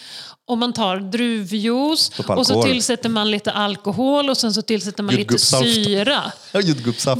[0.45, 5.15] om man tar druvjuice och så tillsätter man lite alkohol och sen så tillsätter man
[5.15, 6.31] lite syra.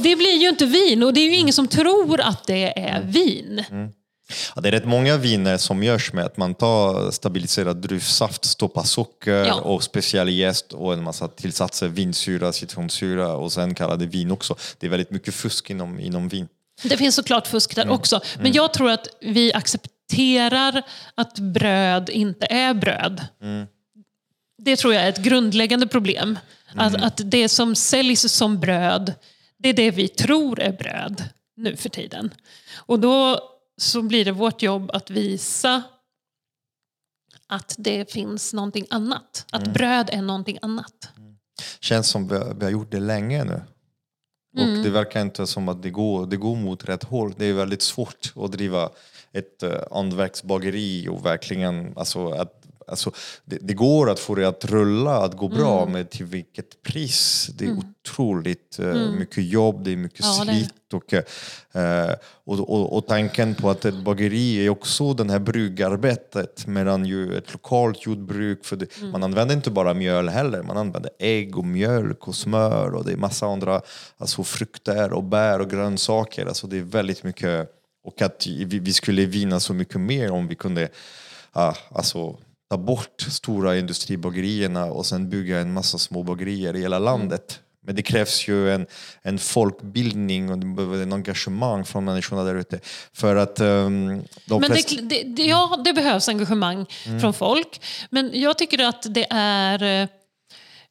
[0.02, 3.02] Det blir ju inte vin och det är ju ingen som tror att det är
[3.02, 3.64] vin.
[4.54, 8.82] Ja, det är rätt många viner som görs med att man tar stabiliserad druvsaft, stoppar
[8.82, 9.54] socker Ja.
[9.54, 14.56] och speciell jäst och en massa tillsatser, vinsyra, citronsyra och sen kallar det vin också.
[14.78, 16.48] Det är väldigt mycket fusk inom, inom vin.
[16.82, 17.88] Det finns såklart fusk Mm.
[17.88, 18.20] där också.
[18.40, 20.82] Men jag tror att vi accepterar
[21.14, 23.24] att bröd inte är bröd.
[23.42, 23.66] Mm.
[24.62, 26.38] Det tror jag är ett grundläggande problem.
[26.74, 27.06] Att, Mm.
[27.06, 29.14] att det som säljs som bröd,
[29.58, 31.24] det är det vi tror är bröd
[31.56, 32.34] nu för tiden.
[32.76, 33.40] Och då
[33.76, 35.82] så blir det vårt jobb att visa
[37.46, 39.46] att det finns någonting annat.
[39.52, 39.62] Mm.
[39.62, 41.10] Att bröd är någonting annat.
[41.80, 43.62] Känns som vi har, vi har gjort det länge nu.
[44.56, 44.78] Mm.
[44.78, 47.34] Och det verkar inte som att det går, det går mot rätt håll.
[47.36, 48.90] Det är väldigt svårt att driva
[49.32, 53.10] ett uh, hantverksbageri och verkligen, alltså, att, alltså,
[53.44, 55.92] det, det går att få det att rulla, att gå bra, Mm.
[55.92, 57.50] men till vilket pris?
[57.54, 60.34] Det är otroligt uh, mycket jobb, det är mycket Mm.
[60.38, 60.72] Ja, slit.
[60.92, 62.14] Och, uh,
[62.44, 67.38] och, och, och tanken på att ett bageri är också det här bryggarbetet medan ju
[67.38, 69.10] ett lokalt jordbruk, för det, Mm.
[69.10, 73.12] man använder inte bara mjöl heller, man använder ägg och mjölk och smör och det
[73.12, 73.80] är massa andra
[74.18, 76.46] alltså frukter och bär och grönsaker.
[76.46, 77.70] Alltså det är väldigt mycket
[78.04, 80.88] och att vi, vi skulle vinna så mycket mer om vi kunde
[81.52, 82.36] ah, alltså,
[82.70, 87.60] ta bort stora industribagerierna och sen bygga en massa små bagerier i hela landet.
[87.86, 88.86] Men det krävs ju en,
[89.22, 90.56] en folkbildning och
[91.02, 92.80] en engagemang från människorna där ute.
[93.12, 95.02] För att um, de Men flesta...
[95.02, 97.20] det, det, ja, det behövs engagemang Mm.
[97.20, 97.80] från folk.
[98.10, 100.08] Men jag tycker att det är eh,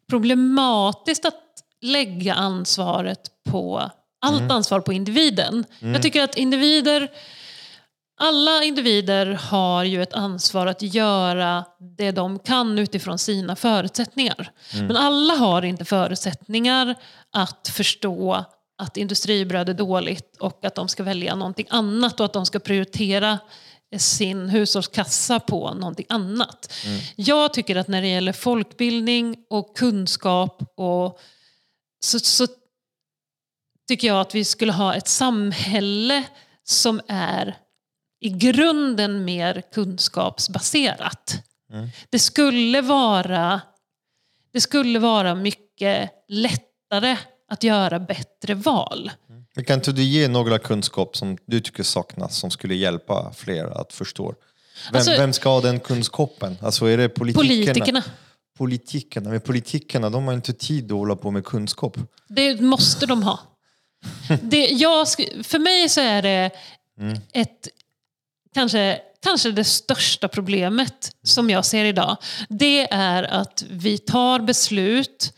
[0.10, 1.42] problematiskt att
[1.82, 3.20] lägga ansvaret
[3.50, 3.92] på
[4.22, 4.52] allt Mm.
[4.52, 5.66] ansvar på individen.
[5.80, 7.12] Jag tycker att individer
[8.18, 11.66] alla individer har ju ett ansvar att göra
[11.98, 14.52] det de kan utifrån sina förutsättningar.
[14.74, 16.96] Men alla har inte förutsättningar
[17.32, 18.46] att förstå
[18.78, 22.60] att industribröd är dåligt och att de ska välja någonting annat och att de ska
[22.60, 23.40] prioritera
[23.98, 26.74] sin hushållskassa på någonting annat.
[27.16, 31.20] Jag tycker att när det gäller folkbildning och kunskap och
[32.00, 32.48] så, så
[33.88, 36.24] tycker jag att vi skulle ha ett samhälle
[36.64, 37.58] som är
[38.26, 41.44] i grunden mer kunskapsbaserat.
[42.10, 43.62] Det, skulle vara,
[44.54, 47.18] det skulle vara mycket lättare
[47.50, 49.12] att göra bättre val.
[49.56, 53.82] Men Kan inte du ge några kunskap som du tycker saknas som skulle hjälpa fler
[53.82, 54.34] att förstå?
[54.92, 56.58] Vem, Alltså- vem ska ha den kunskapen?
[56.62, 57.64] Alltså är det politikerna?
[57.64, 58.04] Politikerna.
[58.58, 61.98] Politikerna, men politikerna de har inte tid att hålla på med kunskap.
[62.28, 63.40] Det måste de ha.
[64.42, 65.08] Det, jag,
[65.44, 66.52] för mig så är det
[67.34, 67.68] ett
[68.56, 72.18] kanske, kanske det största problemet som jag ser idag.
[72.50, 75.34] Det är att vi tar beslut,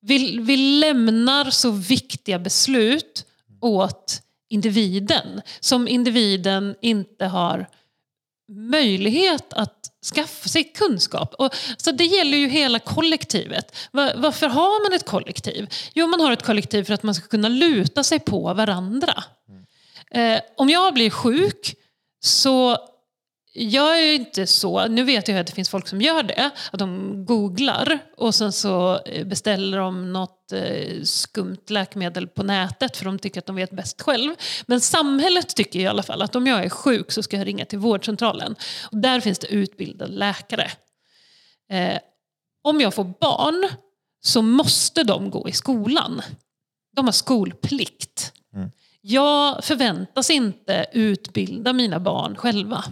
[0.00, 3.24] vi, vi lämnar så viktiga beslut
[3.60, 5.42] åt individen.
[5.60, 7.66] Som individen inte har
[8.48, 11.34] möjlighet att skaffa sig kunskap.
[11.34, 13.76] Och, så det gäller ju hela kollektivet.
[13.90, 15.74] Var, varför har man ett kollektiv?
[15.94, 19.24] Jo, man har ett kollektiv för att man ska kunna luta sig på varandra.
[20.10, 21.76] Eh, om jag blir sjuk
[22.24, 22.78] så
[23.52, 26.78] jag är inte så, nu vet jag att det finns folk som gör det, att
[26.78, 33.04] de googlar och sen så eh, beställer de något eh, skumt läkemedel på nätet för
[33.04, 34.34] de tycker att de vet bäst själv.
[34.66, 37.64] Men samhället tycker i alla fall att om jag är sjuk så ska jag ringa
[37.64, 38.56] till vårdcentralen.
[38.90, 40.70] Och där finns det utbildade läkare.
[41.70, 41.98] Eh,
[42.62, 43.68] om jag får barn
[44.20, 46.22] så måste de gå i skolan.
[46.96, 48.32] De har skolplikt.
[49.06, 52.84] Jag förväntas inte utbilda mina barn själva.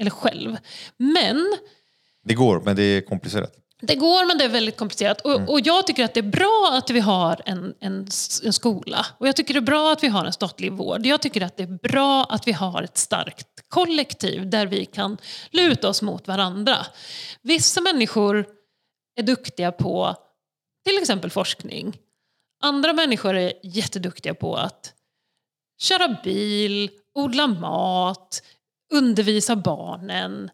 [0.00, 0.56] Eller själv.
[0.96, 1.56] Men
[2.24, 3.54] Det går, men det är komplicerat.
[3.80, 5.20] det går men det är väldigt komplicerat.
[5.20, 8.06] Och, och jag tycker att det är bra att vi har en, en,
[8.44, 9.06] en skola.
[9.18, 11.06] Och jag tycker det är bra att vi har en statlig vård.
[11.06, 15.18] Jag tycker att det är bra att vi har ett starkt kollektiv där vi kan
[15.50, 16.76] luta oss mot varandra.
[17.42, 18.46] Vissa människor
[19.16, 20.16] är duktiga på
[20.84, 21.98] till exempel forskning.
[22.62, 24.92] Andra människor är jätteduktiga på att
[25.82, 28.42] köra bil, odla mat,
[28.92, 30.50] undervisa barnen.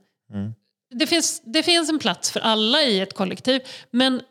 [0.95, 4.23] Det, finns, det finns en plats för alla i ett kollektiv, men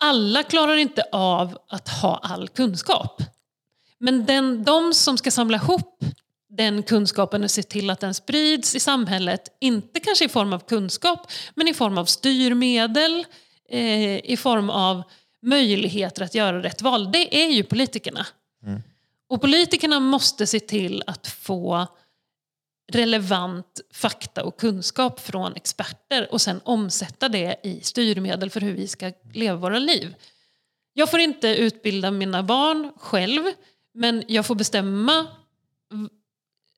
[0.00, 3.22] alla klarar inte av att ha all kunskap.
[3.98, 6.04] Men den, de som ska samla ihop
[6.56, 10.58] den kunskapen och se till att den sprids i samhället, inte kanske i form av
[10.58, 13.26] kunskap, men i form av styrmedel,
[13.70, 15.02] eh, i form av
[15.42, 18.26] möjligheter att göra rätt val, det är ju politikerna.
[19.28, 21.86] Och politikerna måste se till att få
[22.92, 28.88] relevant fakta och kunskap från experter och sen omsätta det i styrmedel för hur vi
[28.88, 30.14] ska leva våra liv.
[30.92, 33.42] Jag får inte utbilda mina barn själv,
[33.94, 35.26] men jag får bestämma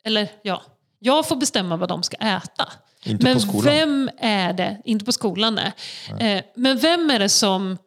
[0.05, 0.62] eller ja,
[0.98, 2.73] jag får bestämma vad de ska äta.
[3.05, 3.64] Inte men på skolan.
[3.64, 5.73] vem är det, inte på skolan nej.
[6.36, 7.78] Eh, men vem är det som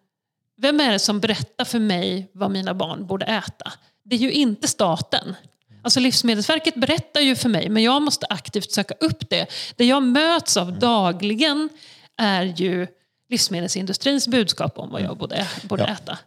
[0.58, 3.74] vem är det som berättar för mig vad mina barn borde äta?
[4.10, 5.36] Det är ju inte staten.
[5.84, 9.48] Alltså Livsmedelsverket berättar ju för mig, men jag måste aktivt söka upp det.
[9.76, 11.70] Det jag möts av dagligen
[12.18, 12.88] är ju
[13.30, 15.88] livsmedelsindustrins budskap om vad jag borde, borde Ja.
[15.90, 16.18] äta.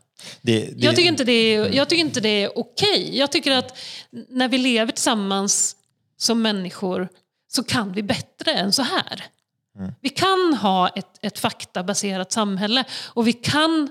[0.40, 3.18] Det, det, Jag tycker inte det är, jag tycker inte det är okej.
[3.18, 3.78] Jag tycker att
[4.28, 5.76] när vi lever tillsammans
[6.16, 7.08] som människor
[7.48, 9.24] så kan vi bättre än så här.
[10.00, 13.90] Vi kan ha ett, ett faktabaserat samhälle och vi kan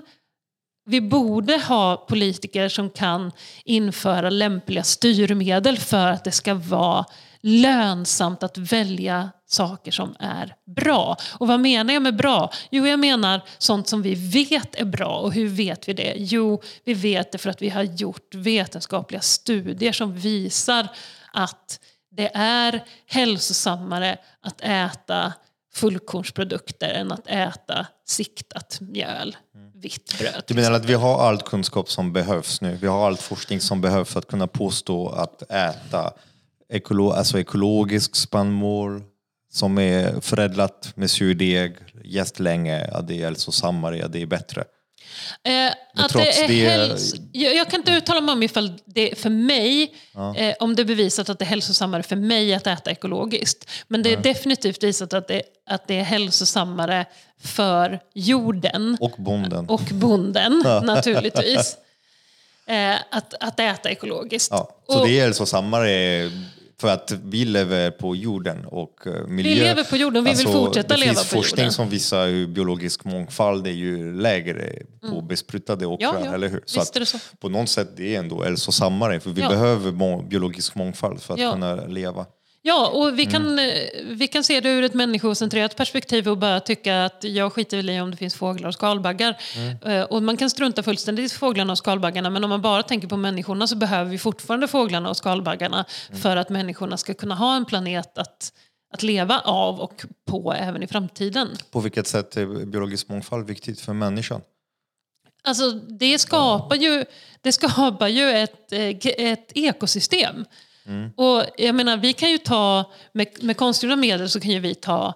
[0.92, 3.32] vi borde ha politiker som kan
[3.64, 7.04] införa lämpliga styrmedel för att det ska vara
[7.40, 11.16] lönsamt att välja saker som är bra.
[11.32, 12.50] Och vad menar jag med bra?
[12.70, 15.18] Jo, jag menar sånt som vi vet är bra.
[15.18, 16.14] Och hur vet vi det?
[16.16, 20.88] Jo, vi vet det för att vi har gjort vetenskapliga studier som visar
[21.32, 21.80] att
[22.16, 25.32] det är hälsosammare att äta
[25.74, 30.42] fullkornsprodukter än att äta siktat mjöl, mm vitt bröd.
[30.46, 32.78] Du menar att vi har all kunskap som behövs nu?
[32.80, 36.12] Vi har all forskning som behövs för att kunna påstå att äta
[36.68, 39.02] ekolo alltså ekologisk spannmål
[39.52, 44.64] som är förädlat med surdeg, jäst länge, att det är hälsosammare, att det är bättre.
[45.44, 45.72] Eh,
[46.04, 49.30] att det är det- häls- jag, jag kan inte uttala mig om ifall det för
[49.30, 49.94] mig,
[50.36, 53.70] eh, om det är bevisat att det är hälsosammare för mig att äta ekologiskt.
[53.88, 57.06] Men det är definitivt visat att det, att det är hälsosammare
[57.42, 59.68] för jorden Och bonden.
[59.68, 61.76] och bonden naturligtvis.
[62.66, 64.48] Eh, att, att äta ekologiskt.
[64.50, 66.30] Ja, så Och det är hälsosammare
[66.82, 69.50] för att vi lever på jorden och eh, miljö...
[69.52, 71.72] Alltså, lever på jorden, vi vill fortsätta leva Det finns på forskning jorden.
[71.72, 74.72] som visar hur biologisk mångfald är ju lägre
[75.10, 76.22] på besprutade åkrar, Mm.
[76.22, 76.34] Ja, ja.
[76.34, 76.60] eller hur?
[76.60, 77.18] Visst att det så.
[77.40, 79.48] På något sätt det är ändå hälsosammare, för vi Ja.
[79.48, 82.26] behöver biologisk mångfald för att kunna leva.
[82.64, 83.32] Ja, och vi Mm.
[83.32, 83.74] kan, eh,
[84.04, 87.90] vi kan se det ur ett människocentrerat perspektiv och bara tycka att jag skiter väl
[87.90, 89.36] i om det finns fåglar och skalbaggar.
[89.56, 89.76] Mm.
[89.98, 93.08] Eh, Och man kan strunta fullständigt i fåglarna och skalbaggarna men om man bara tänker
[93.08, 96.20] på människorna så behöver vi fortfarande fåglarna och skalbaggarna Mm.
[96.20, 98.52] för att människorna ska kunna ha en planet att,
[98.94, 101.48] att leva av och på även i framtiden.
[101.70, 104.40] På vilket sätt är biologisk mångfald viktigt för människan?
[105.44, 107.04] Alltså, det skapar ju,
[107.40, 110.44] det skapar ju ett, eh, ett ekosystem.
[111.16, 114.74] Och jag menar, vi kan ju ta, med, med konstgjorda medel så kan ju vi
[114.74, 115.14] ta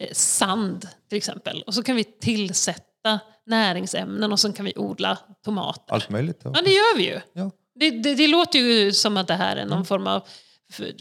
[0.00, 1.62] eh, sand till exempel.
[1.66, 5.94] Och så kan vi tillsätta näringsämnen och så kan vi odla tomater.
[5.94, 6.40] Allt möjligt?
[6.44, 6.50] Ja.
[6.50, 7.20] Det gör vi ju.
[7.32, 7.50] Ja.
[7.74, 9.84] Det, det, det låter ju som att det här är någon Mm.
[9.84, 10.22] form av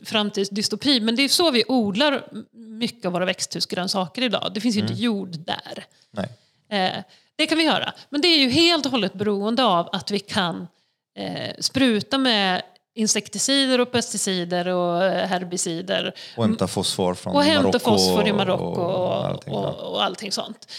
[0.05, 2.23] framtidsdystopi, men det är så vi odlar
[2.53, 4.51] mycket av våra växthusgrönsaker idag.
[4.53, 4.91] Det finns ju Mm.
[4.91, 5.85] inte jord där.
[6.69, 7.03] Eh,
[7.35, 7.93] det kan vi göra.
[8.09, 10.67] Men det är ju helt och hållet beroende av att vi kan
[11.17, 12.61] eh, spruta med
[12.95, 18.33] insekticider och pesticider och eh, herbicider Och hämta fosfor från och hämta Marocko fosfor i
[18.33, 20.01] Marocko och, och, allting och, bra.
[20.03, 20.71] allting sånt.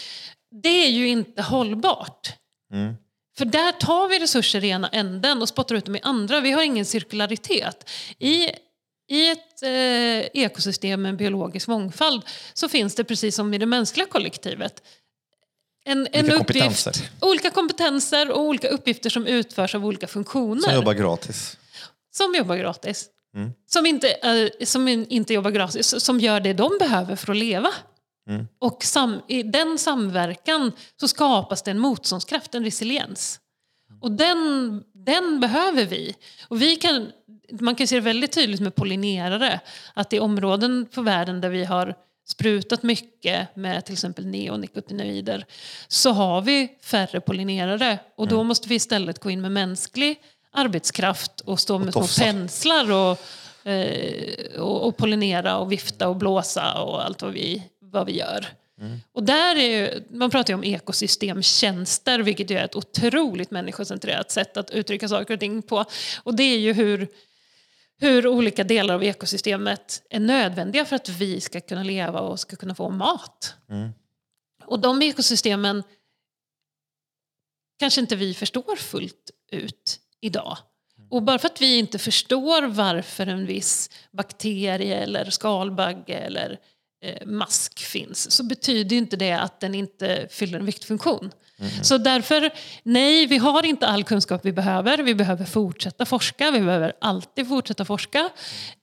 [0.63, 2.33] Det är ju inte hållbart.
[2.73, 2.93] Mm.
[3.37, 6.41] För där tar vi resurser i ena änden och spottar ut dem i andra.
[6.41, 7.89] Vi har ingen cirkularitet.
[8.19, 8.49] I,
[9.09, 12.21] i ett eh, ekosystem med en biologisk mångfald
[12.53, 14.81] så finns det precis som i det mänskliga kollektivet
[15.85, 17.09] en, en Olika uppgift, kompetenser.
[17.21, 20.61] olika kompetenser och olika uppgifter som utförs av olika funktioner.
[20.61, 21.57] Som jobbar gratis.
[22.15, 23.09] Som jobbar gratis.
[23.35, 23.51] Mm.
[23.67, 27.37] Som, inte, eh, som in- inte jobbar gratis, som gör det de behöver för att
[27.37, 27.69] leva.
[28.29, 28.47] Mm.
[28.59, 33.39] Och sam, i den samverkan så skapas det en motståndskraft, en resiliens.
[34.01, 36.15] Och den, den behöver vi.
[36.47, 37.11] Och vi kan,
[37.51, 39.59] man kan se det väldigt tydligt med pollinerare.
[39.93, 41.95] Att i områden på världen där vi har
[42.27, 45.45] sprutat mycket med till exempel neonikotinoider
[45.87, 47.99] så har vi färre pollinerare.
[48.17, 48.37] Och Mm.
[48.37, 50.17] då måste vi istället gå in med mänsklig
[50.53, 52.23] arbetskraft och stå med små tofsar.
[52.23, 53.19] penslar och,
[53.71, 58.47] eh, och, och pollinera och vifta och blåsa och allt vad vi, vad vi gör.
[59.11, 64.31] Och där är ju, man pratar ju om ekosystemtjänster, vilket ju är ett otroligt människocentrerat
[64.31, 65.85] sätt att uttrycka saker och ting på.
[66.23, 67.07] Och det är ju hur,
[67.99, 72.55] hur olika delar av ekosystemet är nödvändiga för att vi ska kunna leva och ska
[72.55, 73.55] kunna få mat.
[74.65, 75.83] Och de ekosystemen
[77.79, 80.57] kanske inte vi förstår fullt ut idag.
[81.09, 86.59] Och bara för att vi inte förstår varför en viss bakterie eller skalbagge eller
[87.05, 91.31] eh, mask finns så betyder inte det att den inte fyller en viktig funktion.
[91.81, 92.51] Så därför,
[92.83, 94.97] nej, vi har inte all kunskap vi behöver.
[94.97, 98.29] Vi behöver fortsätta forska, vi behöver alltid fortsätta forska.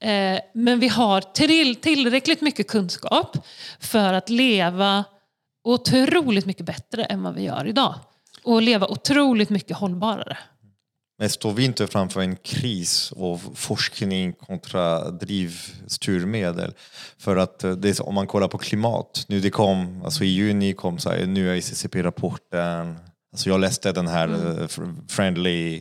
[0.01, 3.47] Eh, men vi har till, tillräckligt mycket kunskap
[3.81, 5.05] för att leva
[5.65, 7.95] otroligt mycket bättre än vad vi gör idag.
[8.43, 10.39] Och leva otroligt mycket hållbarare.
[11.21, 16.73] Men står vi inte framför en kris av forskning kontra drivstyrmedel?
[17.19, 20.73] För att eh, det om man kollar på klimat, nu det kom, alltså i juni
[20.73, 22.97] kom så här, nya ICCP-rapporten,
[23.33, 25.81] alltså jag läste den här eh, fr- friendly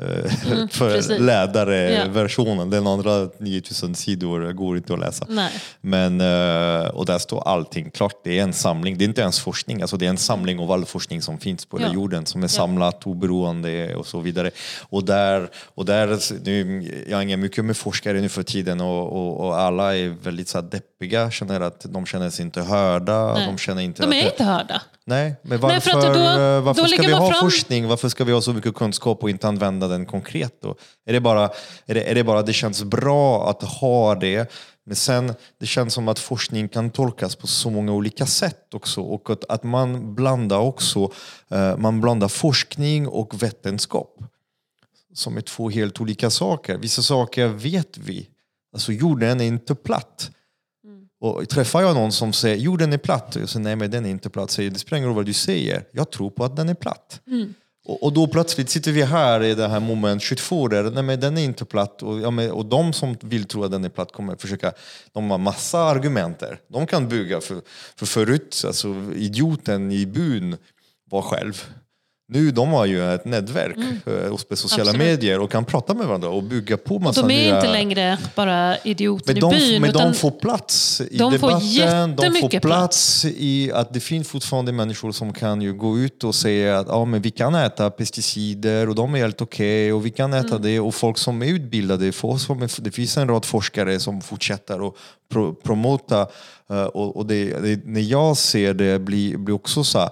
[0.00, 0.30] eh,
[0.70, 1.10] för precis.
[1.10, 1.24] Ja.
[1.24, 5.26] lädare-versionen, den andra 9000 sidor går inte att läsa.
[5.28, 5.50] Nej.
[5.80, 8.14] Men, eh, och där står allting klart.
[8.24, 8.98] Det är en samling.
[8.98, 9.82] Det är inte ens forskning.
[9.82, 11.94] Alltså det är en samling av all forskning som finns på hela Ja.
[11.94, 14.50] jorden som är samlat oberoende och så vidare.
[14.88, 19.46] Och där, och där nu, jag hänger mycket med forskare nu för tiden och, och,
[19.46, 21.30] och alla är väldigt så här deppiga.
[21.30, 23.32] Känner att de känner sig inte hörda.
[23.34, 23.46] Nej.
[23.46, 24.82] De känner inte De att är det- inte hörda.
[25.08, 27.88] Nej, men Nej, varför, för att då- varför då ska vi ha fram- forskning?
[27.88, 30.74] Varför ska vi ha så mycket kunskap och inte använda den konkret då?
[31.06, 31.50] Är det bara,
[31.86, 34.52] är det, är det bara det känns bra att ha det,
[34.84, 39.00] men sen det känns som att forskning kan tolkas på så många olika sätt också
[39.00, 41.12] och att, att man blandar också,
[41.48, 44.22] eh, man blandar forskning och vetenskap
[45.14, 46.78] som är två helt olika saker.
[46.78, 48.28] Vissa saker vet vi.
[48.72, 50.30] Alltså jorden är inte platt.
[51.20, 54.06] Och träffar jag någon som säger jorden är platt, och jag säger nej men den
[54.06, 56.56] är inte platt, säger det spelar ingen roll vad du säger, jag tror på att
[56.56, 57.20] den är platt.
[57.86, 61.20] Och, och då plötsligt sitter vi här i det här moment 22 där, nej men
[61.20, 62.02] den är inte platt.
[62.02, 64.72] Och, ja, men, och de som vill tro att den är platt kommer försöka,
[65.12, 66.60] de har massa argumenter.
[66.68, 67.60] De kan bygga, för,
[67.96, 70.56] för förut, alltså idioten i byn
[71.10, 71.64] var själv.
[72.28, 73.76] Nu de har ju ett nätverk
[74.06, 75.06] eh, och på sociala Absolut.
[75.06, 77.56] medier och kan prata med varandra och bygga på massa De är nya...
[77.56, 79.82] inte längre bara idioter Men i byn.
[79.82, 84.00] men de får plats i de får debatten, de får jättemycket plats i att det
[84.00, 87.54] finns fortfarande människor som kan ju gå ut och säga att ja, men vi kan
[87.54, 90.62] äta pesticider och de är helt okej och vi kan äta Mm.
[90.62, 94.20] det och folk som är utbildade, folk som är, det finns en rad forskare som
[94.20, 94.94] fortsätter att
[95.32, 96.26] pro, promota
[96.70, 100.10] eh, och, och det, det, när jag ser det blir, blir också så här,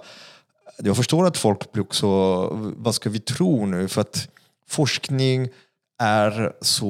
[0.77, 2.07] jag förstår att folk blir också,
[2.77, 3.87] vad ska vi tro nu?
[3.87, 4.29] För att
[4.67, 5.49] forskning
[6.03, 6.87] är så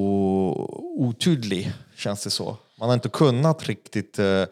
[0.97, 2.57] otydlig, känns det så.
[2.79, 4.43] Man har inte kunnat riktigt, eh,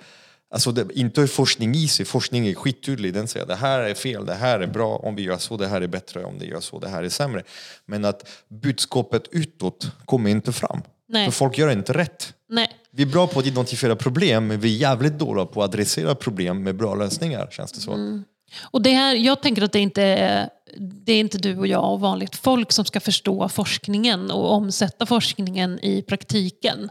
[0.54, 4.26] alltså det, inte forskning i sig, forskning är skittydlig, den säger det här är fel,
[4.26, 6.60] det här är bra, om vi gör så, det här är bättre, om det gör
[6.60, 7.44] så, det här är sämre.
[7.86, 10.82] Men att budskapet utåt kommer inte fram.
[11.08, 11.26] Nej.
[11.26, 12.34] För folk gör inte rätt.
[12.50, 12.70] Nej.
[12.92, 16.16] Vi är bra på att identifiera problem, men vi är jävligt dåliga på att adressera
[16.16, 18.22] problem med bra lösningar, känns det så.
[18.62, 21.94] Och det här, jag tänker att det inte är, det är inte du och jag
[21.94, 26.90] och vanligt folk som ska förstå forskningen och omsätta forskningen i praktiken.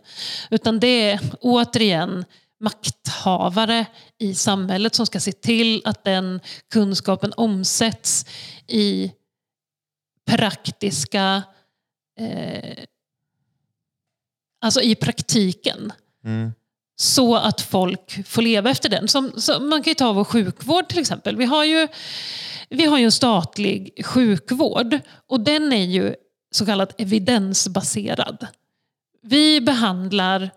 [0.51, 2.25] Utan det är återigen
[2.61, 3.87] makthavare
[4.19, 6.41] i samhället som ska se till att den
[6.71, 8.27] kunskapen omsätts
[8.67, 9.13] i
[10.27, 11.43] praktiska
[12.19, 12.85] eh,
[14.61, 15.93] alltså i praktiken.
[16.25, 16.53] Mm.
[16.97, 19.09] Så att folk får leva efter den.
[19.09, 21.37] Som, som, man kan ju ta vår sjukvård till exempel.
[21.37, 21.89] Vi har, ju,
[22.69, 26.15] vi har ju en statlig sjukvård och den är ju
[26.51, 28.47] så kallat evidensbaserad.
[29.23, 30.51] Vi behandlar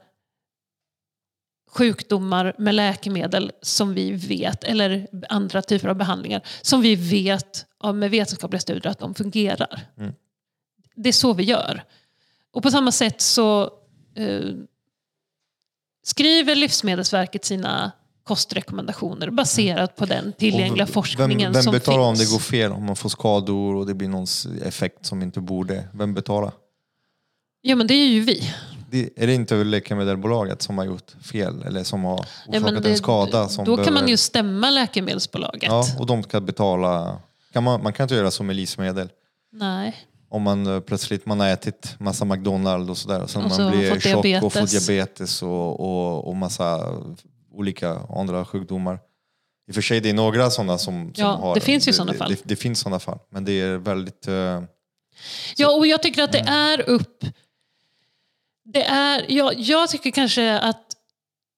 [1.75, 8.11] sjukdomar med läkemedel som vi vet, eller andra typer av behandlingar, som vi vet med
[8.11, 9.87] vetenskapliga studier att de fungerar.
[9.97, 10.13] Mm.
[10.95, 11.83] Det är så vi gör.
[12.51, 13.63] Och på samma sätt så
[14.15, 14.49] eh,
[16.05, 17.91] skriver Livsmedelsverket sina
[18.23, 22.29] kostrekommendationer baserat på den tillgängliga Och v- forskningen vem, vem som betalar om finns.
[22.29, 22.71] det går fel?
[22.71, 24.25] Om man får skador och det blir någon
[24.63, 25.87] effekt som inte borde.
[25.93, 26.51] Vem betalar?
[27.61, 28.53] Ja men det är ju vi.
[28.91, 32.13] Det, är det inte läkemedelsbolaget som har gjort fel eller som har
[32.47, 33.49] orsakat Ja, det- en skada?
[33.49, 35.63] Som då kan man behöver- ju stämma läkemedelsbolaget.
[35.63, 37.19] Ja, och de ska betala.
[37.53, 39.09] Kan man, man kan inte göra som med livsmedel.
[39.51, 39.95] Nej.
[40.35, 43.27] Om man eh, plötsligt man har ätit massa McDonalds och sådär.
[43.27, 45.41] Sen Och man så blir fått tjock och får diabetes.
[45.43, 46.93] och, och, och massa
[47.53, 48.99] olika andra sjukdomar.
[49.67, 51.55] I och för sig det är några sådana som, som Ja, har...
[51.55, 52.29] det finns ju sådana fall.
[52.31, 53.19] Det, det finns sådana fall.
[53.29, 54.27] Men det är väldigt...
[54.27, 54.61] eh,
[55.55, 56.53] Ja, och jag tycker att det Mm.
[56.53, 57.25] är upp...
[58.73, 60.84] Det är, jag, jag tycker kanske att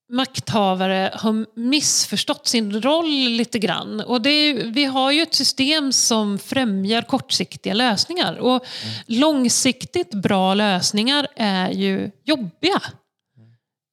[0.09, 4.01] makthavare har missförstått sin roll lite grann.
[4.01, 8.37] Och det är, vi har ju ett system som främjar kortsiktiga lösningar.
[8.37, 8.93] Och Mm.
[9.07, 12.81] långsiktigt bra lösningar är ju jobbiga.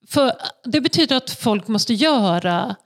[0.08, 0.32] För
[0.64, 2.76] det betyder att folk måste göra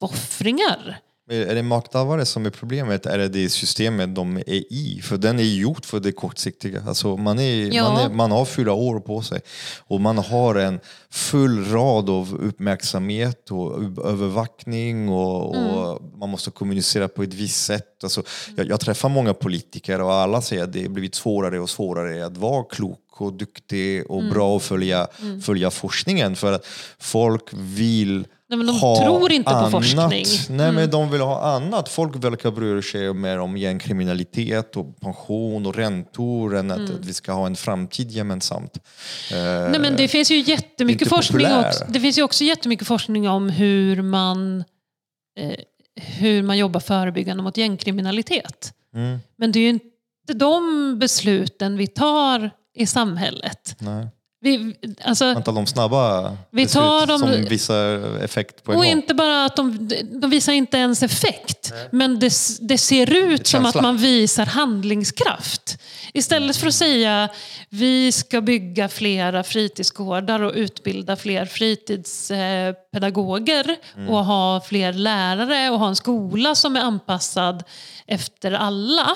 [0.00, 0.98] uppoffringar.
[1.28, 3.06] Är det makthavare som är problemet?
[3.06, 5.00] Är det det systemet de är i?
[5.02, 6.82] För den är gjord för det kortsiktiga.
[6.86, 7.82] Alltså man, är, Ja.
[7.92, 9.40] man, är, man har fyra år på sig
[9.78, 10.80] och man har en
[11.10, 18.02] full rad av uppmärksamhet och övervakning och, och man måste kommunicera på ett visst sätt.
[18.02, 18.22] Alltså,
[18.56, 22.26] jag, jag träffar många politiker och alla säger att det har blivit svårare och svårare
[22.26, 25.06] att vara klok och duktig och bra och följa,
[25.42, 26.66] följa forskningen för att
[26.98, 29.70] folk vill Nej, men de ha tror inte på annat.
[29.70, 30.24] forskning.
[30.50, 31.88] Nej, men de vill ha annat.
[31.88, 36.94] Folk verkar bry sig mer om gängkriminalitet och pension och räntor än att, Mm.
[36.94, 38.76] att vi ska ha en framtid gemensamt.
[39.32, 41.84] Eh, Nej, men det finns ju jättemycket forskning också.
[41.88, 44.64] Det finns ju också jättemycket forskning om hur man,
[45.38, 45.50] eh,
[46.02, 48.72] hur man jobbar förebyggande mot gängkriminalitet.
[48.94, 49.84] Mm, Men det är ju inte
[50.34, 53.76] de besluten vi tar i samhället.
[53.78, 54.06] nej.
[54.40, 58.92] Vi, alltså, Vänta, de snabba Vi tar dem- som visar effekt på en och gång.
[58.92, 59.88] inte bara att de,
[60.20, 65.78] de visar inte ens effekt, men det, det ser ut som att man visar handlingskraft.
[66.14, 67.28] Istället för att säga
[67.68, 73.76] vi ska bygga flera fritidsgårdar och utbilda fler fritidspedagoger
[74.08, 77.64] och ha fler lärare och ha en skola som är anpassad
[78.06, 79.06] efter alla.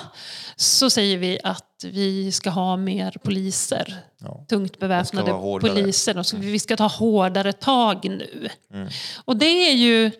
[0.56, 3.96] Så säger vi att vi ska ha mer poliser.
[4.18, 4.44] Ja.
[4.48, 5.30] Tungt beväpnade
[5.60, 6.18] poliser.
[6.18, 8.48] Och så vi ska ta hårdare tag nu.
[9.24, 10.10] Och det är ju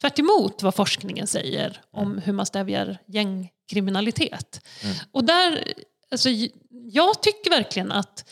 [0.00, 4.66] tvärt vad forskningen säger om hur man stävjar gängkriminalitet.
[5.12, 5.64] Och där,
[6.10, 6.28] alltså,
[6.70, 8.24] jag tycker verkligen att,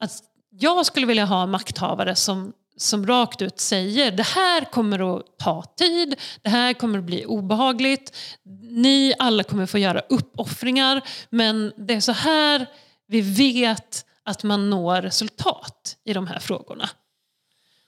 [0.00, 5.38] att jag skulle vilja ha makthavare som, som rakt ut säger det här kommer att
[5.38, 8.16] ta tid, det här kommer att bli obehagligt,
[8.62, 12.66] ni alla kommer få göra uppoffringar men det är så här
[13.06, 16.88] vi vet att man når resultat i de här frågorna.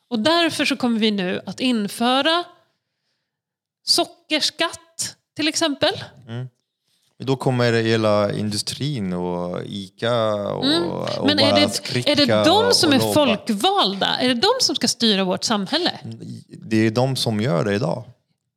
[0.08, 2.44] Och därför så kommer vi nu att införa
[3.84, 6.04] sockerskatt till exempel.
[6.28, 6.48] Mm.
[7.24, 11.26] Då kommer hela industrin och ICA och, och Mm.
[11.26, 11.54] Men bara är
[11.94, 14.06] det, är det de som och är folkvalda?
[14.20, 15.90] Är det de som ska styra vårt samhälle?
[16.48, 18.04] Det är de som gör det idag.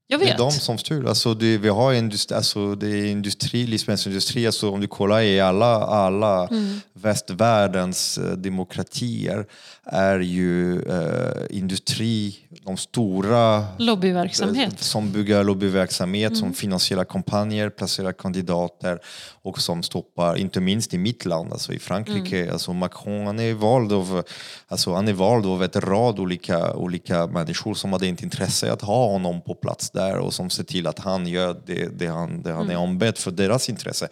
[0.09, 0.37] Jag Det är vet.
[0.37, 1.05] de som styr.
[1.05, 4.45] Alltså det, vi har industri, alltså det är industri, livsmedelsindustri.
[4.45, 6.81] Alltså om du kollar i alla, alla Mm.
[6.93, 9.45] västvärldens eh, demokratier
[9.85, 12.35] är ju eh, industri,
[12.67, 14.79] de stora Lobbyverksamhet.
[14.79, 16.39] som bygger lobbyverksamhet, Mm.
[16.39, 18.99] som finansierar kampanjer, placerar kandidater
[19.43, 22.37] och som stoppar, inte minst i mitt land, alltså i Frankrike.
[22.39, 22.53] Mm.
[22.53, 24.23] Alltså Macron han är, vald av,
[24.67, 28.81] alltså han är vald av ett rad olika, olika människor som hade ett intresse att
[28.81, 32.41] ha honom på plats där och som ser till att han gör det, det han,
[32.41, 32.75] det han Mm.
[32.75, 34.07] är ombedd för deras intresse.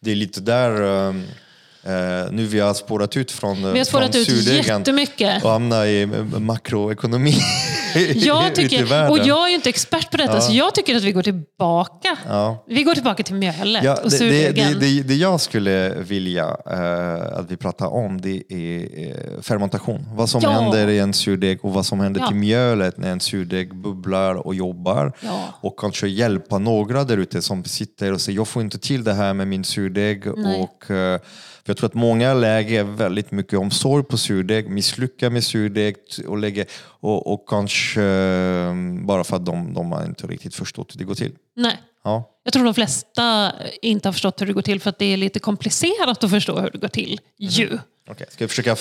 [0.00, 1.24] Det är lite där um,
[1.84, 5.44] Eh, nu vi har spårat ut från, eh, Vi har spårat från ut surdegen jättemycket.
[5.44, 7.34] och hamnat i eh, makroekonomi
[8.14, 11.12] Jag tycker, och jag är ju inte expert på detta, så jag tycker att vi
[11.12, 12.16] går tillbaka.
[12.28, 12.64] Ja.
[12.68, 14.72] Vi går tillbaka till mjölet Ja, och det, det, surdegen.
[14.72, 20.08] det, det, det jag skulle vilja eh, att vi pratar om det är eh, fermentation.
[20.14, 20.50] Vad som Ja.
[20.50, 22.26] händer i en surdeg och vad som händer Ja.
[22.26, 25.12] till mjölet när en surdeg bubblar och jobbar.
[25.20, 25.44] Ja.
[25.60, 29.14] Och kanske hjälpa några där ute som sitter och säger jag får inte till det
[29.14, 30.60] här med min surdeg Nej.
[30.60, 31.20] och eh,
[31.64, 35.96] För jag tror att många lägger väldigt mycket omsorg på surdeg, misslyckas med surdeg
[36.26, 38.74] och, lägger, och, och kanske eh,
[39.06, 41.32] bara för att de, de har inte riktigt förstått hur det går till.
[41.56, 41.76] Nej.
[42.04, 42.30] Ja.
[42.44, 45.16] Jag tror de flesta inte har förstått hur det går till för att det är
[45.16, 47.20] lite komplicerat att förstå hur det går till.
[47.38, 47.78] Ju.
[48.10, 48.26] Okay.
[48.30, 48.76] Ska jag försöka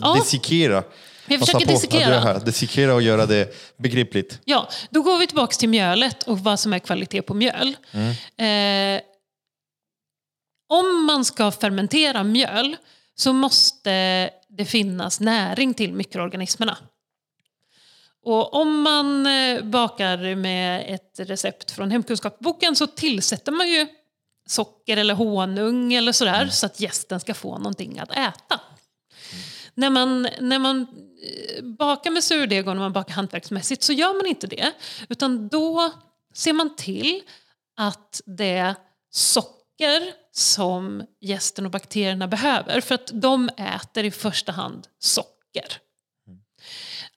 [0.00, 0.14] Ja.
[0.14, 0.82] dissekera?
[1.28, 2.38] Jag försöker dissekera.
[2.38, 4.40] Dissekera och göra det begripligt.
[4.44, 7.76] Ja, då går vi tillbaka till mjölet och vad som är kvalitet på mjöl.
[7.92, 9.00] Eh,
[10.68, 12.76] om man ska fermentera mjöl
[13.14, 13.90] så måste
[14.48, 16.78] det finnas näring till mikroorganismerna.
[18.24, 23.86] Och om man eh, bakar med ett recept från hemkunskapsboken så tillsätter man ju
[24.46, 28.60] socker eller honung eller sådär så att gästen ska få någonting att äta.
[29.74, 34.14] När man, när man eh, bakar med surdeg och när man bakar hantverksmässigt så gör
[34.14, 34.72] man inte det.
[35.08, 35.92] Utan då
[36.34, 37.22] ser man till
[37.76, 38.74] att det
[39.10, 45.78] socker som gästen och bakterierna behöver, för att de äter i första hand socker.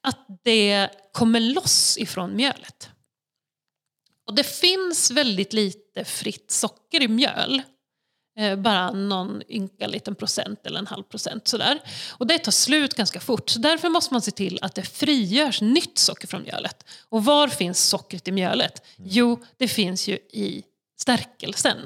[0.02, 2.90] Att det kommer loss ifrån mjölet.
[4.28, 7.62] Och det finns väldigt lite fritt socker i mjöl.
[8.40, 11.80] Eh, bara någon ynka liten procent eller en halv procent sådär.
[12.12, 13.50] Och det tar slut ganska fort.
[13.50, 16.86] Så därför måste man se till att det frigörs nytt socker från mjölet.
[17.10, 18.86] Och var finns sockret i mjölet?
[18.98, 20.64] Jo, det finns ju i
[21.02, 21.78] stärkelsen.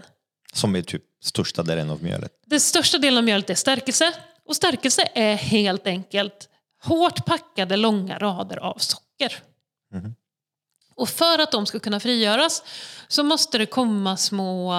[0.54, 2.32] Som är typ största delen av mjölet.
[2.46, 4.14] Den största delen av mjölet är stärkelse.
[4.46, 6.50] Och stärkelse är helt enkelt
[6.84, 9.34] hårt packade långa rader av socker.
[10.96, 12.64] Och för att de ska kunna frigöras
[13.08, 14.74] så måste det komma små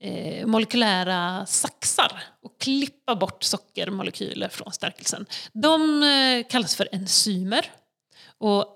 [0.00, 5.26] eh, molekylära saxar och klippa bort sockermolekyler från stärkelsen.
[5.52, 7.72] De eh, kallas för enzymer.
[8.38, 8.66] Och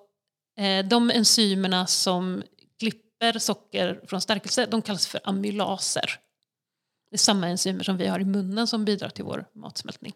[0.59, 2.43] eh, de enzymerna som
[2.79, 6.19] klipper socker från stärkelse de kallas för amylaser.
[7.13, 10.13] Det är samma enzymer som vi har i munnen som bidrar till vår matsmältning.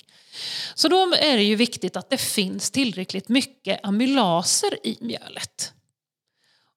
[0.75, 5.73] Så då är det ju viktigt att det finns tillräckligt mycket amylaser i mjölet.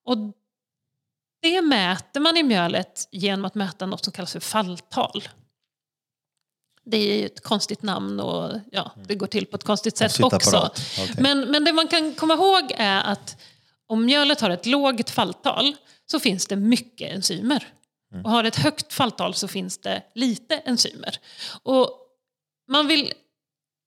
[0.05, 0.17] Och
[1.41, 5.29] det mäter man i mjölet genom att mäta något som kallas för falltal.
[6.85, 10.19] Det är ju ett konstigt namn och ja, det går till på ett konstigt sätt
[10.19, 10.71] också.
[11.01, 11.15] Okej.
[11.19, 13.37] Men, men det man kan komma ihåg är att
[13.87, 15.75] om mjölet har ett lågt falltal
[16.11, 17.73] så finns det mycket enzymer.
[18.23, 21.19] Och har ett högt falltal så finns det lite enzymer.
[21.63, 21.89] Och
[22.67, 23.13] man vill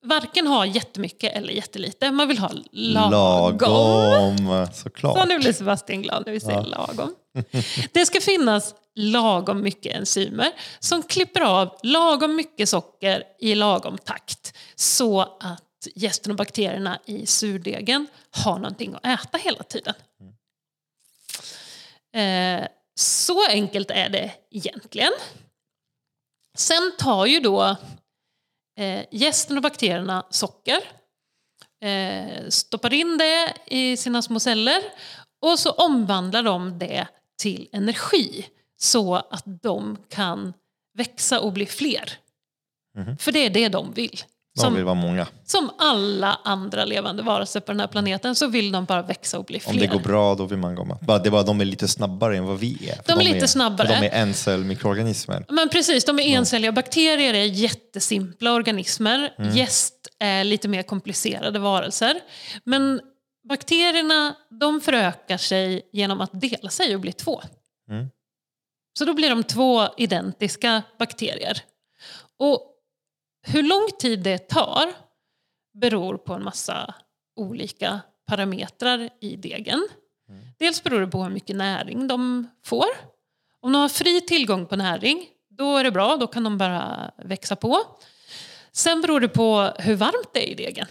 [0.04, 2.10] varken ha jättemycket eller jättelite.
[2.10, 3.10] Man vill ha lagom.
[3.10, 5.18] Lagom, såklart.
[5.18, 7.14] Så nu blir Sebastian glad när vi säger lagom.
[7.92, 14.56] Det ska finnas lagom mycket enzymer som klipper av lagom mycket socker i lagom takt
[14.74, 19.94] så att gästen och bakterierna i surdegen har någonting att äta hela tiden.
[22.14, 25.12] Eh, så enkelt är det egentligen.
[26.54, 27.76] Sen tar ju då
[28.78, 30.78] eh, gästen och bakterierna socker,
[31.84, 34.82] eh, stoppar in det i sina små celler
[35.40, 37.06] och så omvandlar de det
[37.38, 38.46] till energi
[38.76, 40.52] så att de kan
[40.94, 42.18] växa och bli fler.
[43.18, 44.20] För det är det de vill.
[44.54, 45.26] De Som, vill vara många.
[45.44, 49.44] som alla andra levande varelser på den här planeten så vill de bara växa och
[49.44, 49.72] bli fler.
[49.72, 50.98] Om det går bra då vill man komma.
[51.02, 52.94] Bara, det är bara de är lite snabbare än vad vi är.
[52.94, 53.88] För De är lite snabbare.
[53.88, 55.44] för De är encellmikroorganismer.
[55.48, 56.72] Men precis, de är encelliga.
[56.72, 59.34] Bakterier är jättesimpla organismer.
[59.54, 62.20] Gäst är lite mer komplicerade varelser.
[62.64, 63.00] Men
[63.48, 67.42] bakterierna de förökar sig genom att dela sig och bli två.
[67.90, 68.06] Mm.
[68.98, 71.62] Så då blir de två identiska bakterier.
[72.38, 72.68] Och
[73.42, 74.92] hur lång tid det tar
[75.74, 76.94] beror på en massa
[77.36, 79.88] olika parametrar i degen.
[80.58, 82.86] Dels beror det på hur mycket näring de får.
[83.60, 86.16] Om de har fri tillgång på näring, då är det bra.
[86.16, 87.78] Då kan de bara växa på.
[88.72, 90.86] Sen beror det på hur varmt det är i degen.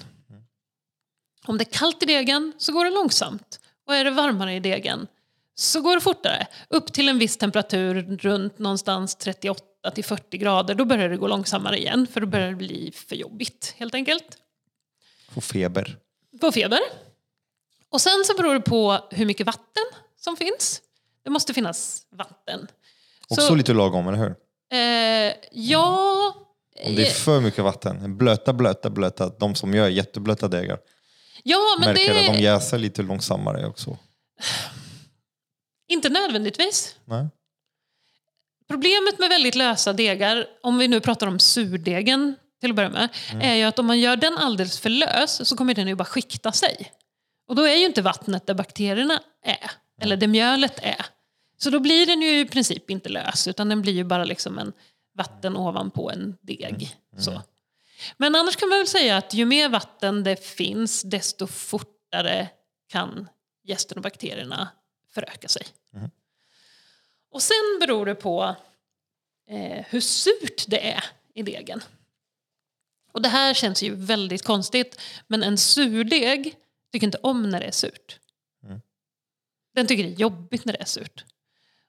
[1.46, 3.60] Om det är kallt i degen så går det långsamt.
[3.88, 5.08] Och är det varmare i degen
[5.56, 6.48] så går det fortare.
[6.70, 11.28] Upp till en viss temperatur, runt någonstans 38 till 40 grader, då börjar det gå
[11.28, 12.08] långsammare igen.
[12.08, 14.38] För då börjar det bli för jobbigt helt enkelt.
[15.30, 15.98] Får feber.
[16.42, 16.80] På feber.
[17.90, 19.84] Och sen så beror det på hur mycket vatten
[20.18, 20.82] som finns.
[21.24, 22.68] Det måste finnas vatten.
[23.28, 24.36] Också Så- lite lagom, eller hur?
[24.74, 26.34] Eh, ja...
[26.86, 28.18] Om det är för mycket vatten.
[28.18, 29.30] Blöta, blöta, blöta.
[29.30, 30.80] De som gör jätteblöta degar.
[31.44, 33.98] Ja, men Märker det att de jäser lite långsammare också.
[35.88, 36.96] inte nödvändigtvis.
[37.06, 37.28] Nej?
[38.72, 43.10] Problemet med väldigt lösa degar, om vi nu pratar om surdegen till att börja med,
[43.42, 46.06] är ju att om man gör den alldeles för lös så kommer den ju bara
[46.06, 46.92] skikta sig.
[47.48, 49.72] Och då är ju inte vattnet där bakterierna är,
[50.02, 51.06] eller där mjölet är.
[51.58, 54.60] Så då blir den ju i princip inte lös, utan den blir ju bara liksom
[54.60, 54.74] en
[55.18, 56.96] vatten ovanpå en deg.
[57.18, 57.42] Så.
[58.18, 62.48] Men annars kan man väl säga att ju mer vatten det finns, desto fortare
[62.92, 63.30] kan
[63.68, 64.70] gästen och bakterierna
[65.14, 65.66] föröka sig.
[67.32, 68.56] Och sen beror det på
[69.50, 71.04] eh, hur surt det är
[71.34, 71.84] i degen.
[73.12, 76.56] Och det här känns ju väldigt konstigt, men en surdeg
[76.92, 78.20] tycker inte om när det är surt.
[79.74, 81.26] Den tycker det är jobbigt när det är surt.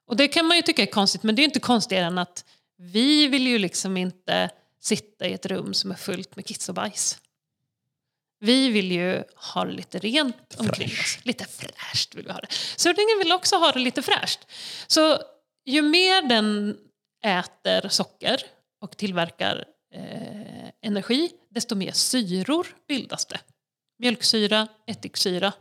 [0.05, 2.45] Och det kan man ju tycka är konstigt, men det är inte konstigare än att
[2.77, 4.49] vi vill ju liksom inte
[4.79, 7.19] sitta i ett rum som är fullt med kiss och bajs.
[8.39, 11.19] Vi vill ju ha det lite rent omkring oss.
[11.23, 12.47] Lite fräscht vill vi ha det.
[12.75, 14.39] Surdegen vill också ha det lite fräscht.
[14.87, 15.19] Så
[15.65, 16.77] ju mer den
[17.23, 18.41] äter socker
[18.81, 23.39] och tillverkar eh, energi, desto mer syror bildas det.
[23.99, 25.53] Mjölksyra, ättiksyra,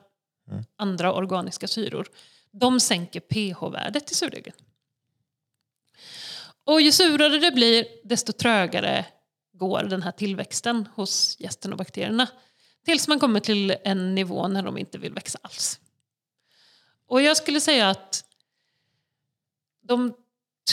[0.76, 2.08] andra organiska syror.
[2.50, 4.54] De sänker pH-värdet i surdegen.
[6.64, 9.04] Och ju surare det blir, desto trögare
[9.52, 12.28] går den här tillväxten hos gästen och bakterierna.
[12.84, 15.80] Tills man kommer till en nivå när de inte vill växa alls.
[17.06, 18.24] Och jag skulle säga att
[19.82, 20.14] de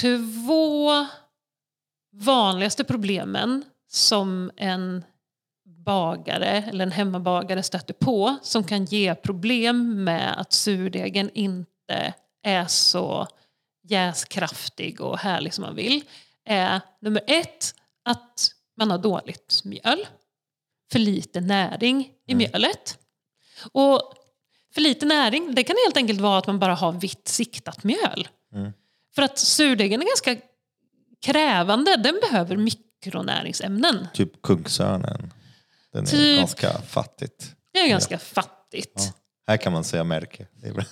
[0.02, 0.91] två
[2.11, 5.03] vanligaste problemen som en
[5.65, 12.14] bagare eller en hemmabagare stöter på som kan ge problem med att surdegen inte
[12.44, 13.27] är så
[13.84, 16.03] jäskraftig och härlig som man vill
[16.45, 17.76] är nummer ett
[18.06, 20.07] att man har dåligt mjöl.
[20.91, 22.98] För lite näring i mjölet.
[23.72, 24.14] Och
[24.73, 28.27] för lite näring, det kan helt enkelt vara att man bara har vitt siktat mjöl.
[29.15, 30.36] För att surdegen är ganska
[31.22, 34.07] krävande, den behöver mikronäringsämnen.
[34.14, 35.34] Typ Kungsörnen.
[35.94, 36.40] Den är Typ.
[36.40, 37.56] ganska fattigt.
[37.73, 38.94] Det är ganska fattigt.
[38.95, 39.14] Ja.
[39.48, 40.48] Här kan man säga märke.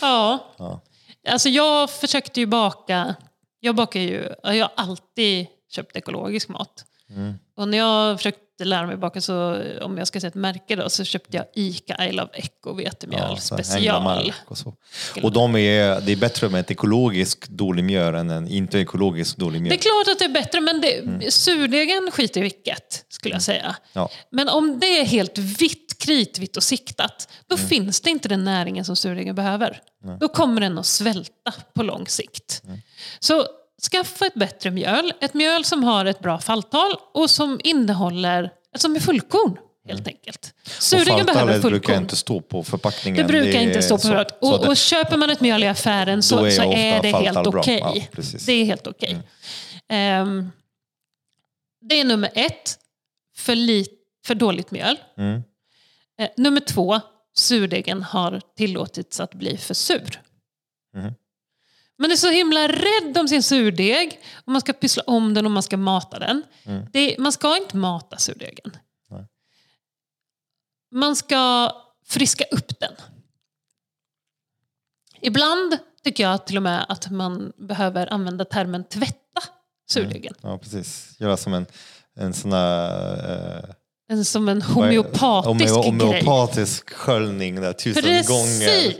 [0.00, 0.54] Ja.
[0.58, 0.80] Ja.
[1.28, 3.14] Alltså jag försökte ju baka,
[3.60, 6.84] jag bakar ju, jag har alltid köpt ekologisk mat.
[7.10, 7.34] Mm.
[7.56, 10.88] Och när jag försökte lära mig baka så, om jag ska säga ett märke då,
[10.90, 14.32] så köpte jag ICA I Love Eco vetemjöl här special.
[14.46, 14.74] Och, så.
[15.22, 19.36] och de är, det är bättre med ett ekologiskt dålig mjöl än en inte ekologisk
[19.36, 19.72] dålig Det mjöl.
[19.72, 23.62] är klart att det är bättre, men det, surdegen skiter i vilket, skulle jag säga.
[23.64, 23.74] Mm.
[23.92, 24.10] Ja.
[24.30, 27.68] Men om det är helt vitt, kritvitt och siktat, då Mm.
[27.68, 29.80] finns det inte den näringen som surdegen behöver.
[30.20, 32.62] Då kommer den att svälta på lång sikt.
[32.64, 32.78] Mm.
[33.20, 33.46] Så
[33.82, 35.12] skaffa ett bättre mjöl.
[35.20, 39.58] Ett mjöl som har ett bra falltal och som innehåller, som är fullkorn
[39.88, 40.54] helt enkelt.
[40.54, 40.76] Mm.
[40.76, 42.02] Och Surdegen behöver falltalet brukar fullkorn.
[42.02, 43.26] inte stå på förpackningen.
[43.26, 46.44] Det brukar inte stå på så Och, och köper man ett mjöl i affären så,
[46.44, 47.78] är så är det helt okej.
[47.78, 48.46] Ja, precis.
[48.46, 49.18] det är helt okej.
[49.88, 50.50] Ehm,
[51.80, 52.78] det är nummer ett,
[53.36, 53.86] för, li,
[54.26, 54.98] för dåligt mjöl.
[55.18, 55.42] Mm.
[56.20, 57.00] Eh, nummer två,
[57.34, 60.20] surdegen har tillåtits att bli för sur.
[60.96, 61.14] Mhm.
[61.98, 64.20] Man är så himla rädd om sin surdeg.
[64.44, 66.42] Och man ska pyssla om den och man ska mata den.
[66.64, 66.86] Mm.
[66.92, 68.76] Det, man ska inte mata surdegen.
[69.10, 69.26] Nej.
[70.94, 71.72] Man ska
[72.06, 72.92] friska upp den.
[75.20, 79.42] Ibland tycker jag till och med att man behöver använda termen tvätta
[79.90, 80.34] surdegen.
[80.42, 81.16] Ja, precis.
[81.18, 81.66] Göra som en,
[82.16, 83.64] en sån här...
[83.64, 83.74] Eh,
[84.08, 85.90] En, som en homeopatisk homeo- grej.
[86.22, 88.28] homeopatisk sköljning där tusen Precis.
[88.28, 88.96] gånger.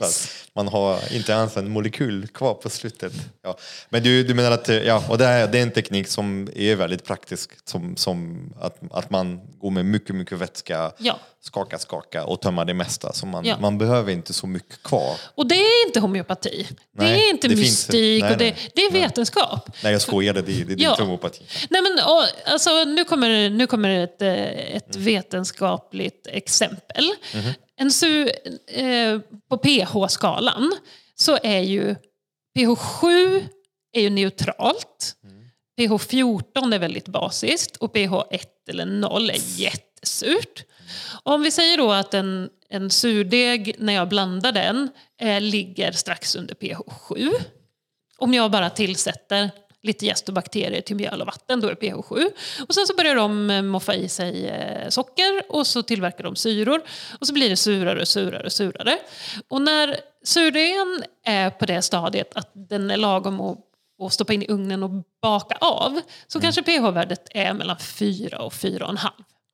[0.57, 3.13] Man har inte ens en molekyl kvar på slutet.
[3.43, 3.57] Ja.
[3.89, 6.77] Men du, du menar att ja, och det, är, det är en teknik som är
[6.77, 7.51] väldigt praktisk.
[7.65, 11.19] Som, som att, att man går med mycket, mycket vätska, Ja.
[11.43, 13.13] skaka, skaka och tömma det mesta.
[13.13, 13.59] Så man, Ja.
[13.61, 15.15] man behöver inte så mycket kvar.
[15.35, 16.67] Och det är inte homeopati.
[16.99, 18.23] det Nej, är inte det mystik.
[18.23, 18.57] Nej, och det, nej.
[18.75, 19.71] det är vetenskap.
[19.83, 20.43] Nej, jag skojade.
[20.43, 20.91] Det, det är Ja.
[20.91, 21.43] inte homopati.
[21.71, 27.05] Nej, men, och, alltså, nu kommer, nu kommer ett, eh, ett vetenskapligt exempel.
[27.77, 28.29] En su,
[28.67, 30.73] eh, på pH-skalan
[31.15, 31.95] så är ju
[32.55, 33.45] pH 7
[33.93, 35.17] är ju neutralt.
[35.77, 40.65] pH 14 är väldigt basiskt och pH 1 eller 0 är jättesurt.
[41.23, 44.91] Och om vi säger då att en, en surdeg, när jag blandar den,
[45.21, 47.31] eh, ligger strax under pH 7.
[48.19, 49.51] Om jag bara tillsätter
[49.87, 52.31] lite jäst och bakterier till mjöl och vatten, då är det pH 7.
[52.69, 56.37] Och sen så börjar de eh, moffa i sig eh, socker och så tillverkar de
[56.37, 56.81] syror.
[57.21, 58.99] Och så blir det surare och surare och surare.
[59.49, 63.59] Och när surdegen är på det stadiet att den är lagom att,
[64.03, 64.91] att stoppa in i ugnen och
[65.23, 69.09] baka av, så kanske pH-värdet är mellan 4 och 4,5.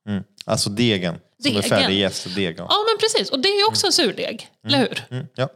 [0.09, 0.23] Mm.
[0.45, 1.69] Alltså degen, som är Degen.
[1.69, 2.55] färdig jäst och deg.
[2.59, 2.69] Ja.
[2.87, 5.03] Men precis, och det är ju också en surdeg, eller hur?
[5.09, 5.49] Mm, ja.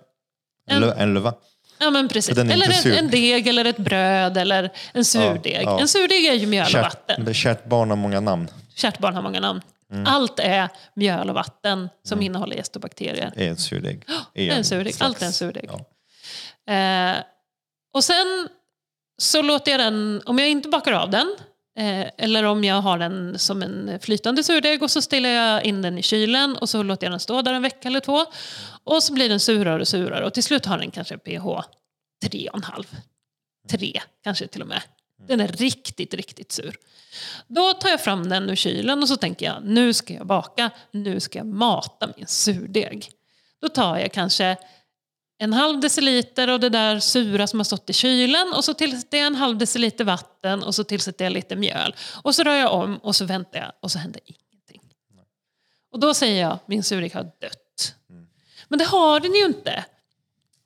[0.70, 1.34] En, en löva.
[1.80, 2.38] Ja men precis.
[2.38, 5.62] Eller en, en deg eller ett bröd eller en surdeg.
[5.64, 5.80] ja.
[5.80, 7.26] En surdeg är ju mjöl och vatten.
[7.26, 8.48] Kärt, kärt barn har många namn.
[8.76, 9.62] Kärt barn har många namn.
[9.92, 10.06] Mm.
[10.08, 13.32] Allt är mjöl och vatten som innehåller jäst och bakterier.
[13.36, 14.04] är en surdeg.
[14.34, 14.96] det är en surdeg.
[14.96, 15.70] slags- Allt är en surdeg.
[16.66, 16.74] Ja.
[16.74, 17.16] Eh,
[17.94, 18.48] och sen
[19.22, 21.36] så låter jag den, om jag inte bakar av den,
[21.78, 25.82] Eh, eller om jag har den som en flytande surdeg och så ställer jag in
[25.82, 28.26] den i kylen och så låter jag den stå där en vecka eller två.
[28.84, 31.46] Och så blir den surare och surare och till slut har den kanske pH
[32.26, 32.86] 3,5.
[33.70, 34.82] 3 kanske till och med.
[35.28, 36.76] Den är riktigt, riktigt sur.
[37.48, 40.70] Då tar jag fram den ur kylen och så tänker jag nu ska jag baka,
[40.92, 43.10] nu ska jag mata min surdeg.
[43.62, 44.58] Då tar jag kanske
[45.38, 49.18] en halv deciliter av det där sura som har stått i kylen och så tillsätter
[49.18, 51.96] jag en halv deciliter vatten och så tillsätter jag lite mjöl.
[52.24, 54.82] Och så rör jag om och så väntar jag och så händer ingenting.
[55.92, 57.96] Och då säger jag min surdeg har dött.
[58.68, 59.86] Men det har den ju inte.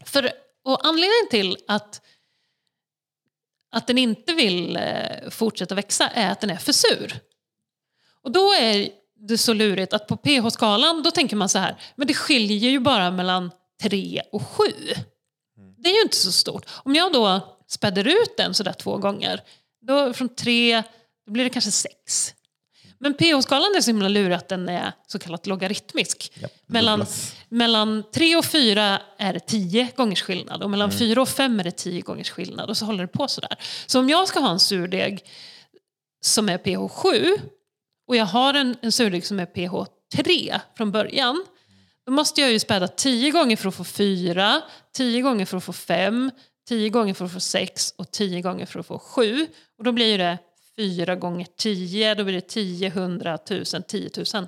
[0.06, 0.32] För,
[0.64, 2.02] och anledningen till att,
[3.72, 7.20] att den inte vill eh, fortsätta växa är att den är för sur.
[8.22, 12.08] Och då är det så lurigt att på pH-skalan då tänker man så här, men
[12.08, 13.52] det skiljer ju bara mellan
[13.82, 14.64] 3 och 7.
[15.78, 16.66] Det är ju inte så stort.
[16.84, 19.42] Om jag då späder ut den sådär två gånger,
[19.82, 20.84] då från 3
[21.26, 22.34] då blir det kanske 6.
[23.00, 26.32] Men pH-skalan är så himla lurig att den är så kallat logaritmisk.
[26.42, 27.06] Ja, mellan,
[27.50, 31.64] mellan 3 och 4 är det 10 gångers skillnad och mellan 4 och 5 är
[31.64, 33.58] det 10 gångers skillnad och så håller det på sådär.
[33.86, 35.26] Så om jag ska ha en surdeg
[36.22, 37.38] som är pH 7
[38.08, 41.46] och jag har en, en surdeg som är pH 3 från början
[42.12, 44.62] då måste jag ju späda 10 gånger för att få 4,
[44.94, 46.32] 10 gånger för att få 5,
[46.68, 49.48] 10 gånger för att få 6 och 10 gånger för att få 7.
[49.78, 50.38] Och då blir det
[50.76, 54.48] 4 gånger 10, då blir det 10, 100, 1000, 10 000.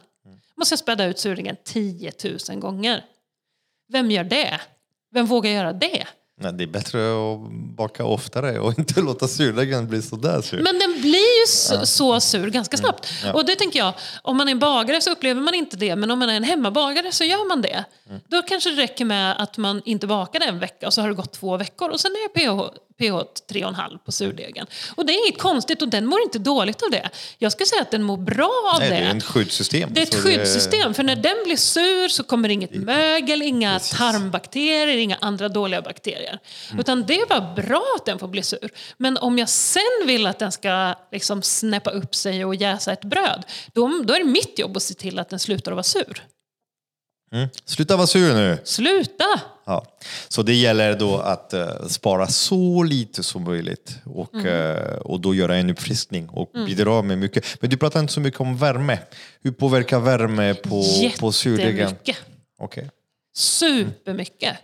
[0.58, 2.12] måste jag späda ut surdegen 10
[2.50, 3.06] 000 gånger.
[3.92, 4.62] Vem gör det?
[5.12, 6.08] Vem vågar göra det?
[6.42, 10.64] Nej, det är bättre att baka oftare och inte låta surdegen bli sådär sur.
[10.64, 13.08] Men den blir ju så, så sur ganska snabbt.
[13.34, 16.12] Och det tänker jag, om man är en bagare så upplever man inte det, men
[16.12, 17.84] om man är en hemmabagare så gör man det.
[18.28, 21.16] Då kanske det räcker med att man inte bakade en vecka och så har det
[21.16, 23.04] gått två veckor och sen är pH, pH
[23.52, 24.68] 3,5 på surdegen.
[24.96, 27.10] Och det är inget konstigt och den mår inte dåligt av det.
[27.38, 28.96] Jag skulle säga att den mår bra av Nej, det.
[28.96, 29.90] det är ett skyddssystem.
[29.94, 33.74] Det är ett Så skyddssystem, för när den blir sur så kommer inget mögel, inga
[33.74, 33.98] Precis.
[33.98, 36.40] tarmbakterier, inga andra dåliga bakterier.
[36.80, 38.70] Utan det är bara bra att den får bli sur.
[38.98, 43.04] Men om jag sen vill att den ska liksom snäppa upp sig och jäsa ett
[43.04, 43.44] bröd,
[43.74, 46.24] då, då är det mitt jobb att se till att den slutar att vara sur.
[47.34, 47.50] Mm.
[47.66, 48.58] Sluta vara sur nu!
[48.64, 49.42] Sluta!
[49.66, 49.86] Ja.
[50.28, 54.46] Så det gäller då att eh, spara så lite som möjligt och, Mm.
[54.78, 57.62] eh, och då göra en uppfriskning och bidra med mycket.
[57.62, 59.00] Men du pratar inte så mycket om värme.
[59.42, 60.84] Hur påverkar värme på,
[61.20, 61.96] på surdegen?
[62.60, 62.90] Okej.
[63.36, 64.58] Supermycket.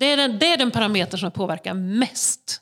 [0.00, 2.60] Det är, den, det är den parameter som påverkar mest.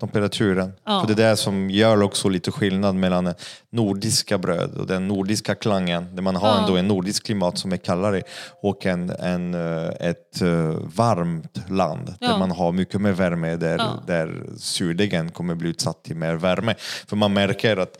[0.00, 0.72] Temperaturen.
[0.84, 1.00] Ja.
[1.00, 3.34] För det är det som gör också lite skillnad mellan
[3.72, 6.60] nordiska bröd och den nordiska klangen, där man har Ja.
[6.60, 8.22] ändå en nordisk klimat som är kallare,
[8.62, 12.38] och en, en, eh, ett eh, varmt land där Ja.
[12.38, 14.02] man har mycket mer värme, där, Ja.
[14.06, 16.74] där surdegen kommer bli utsatt till mer värme.
[17.06, 17.96] För man märker att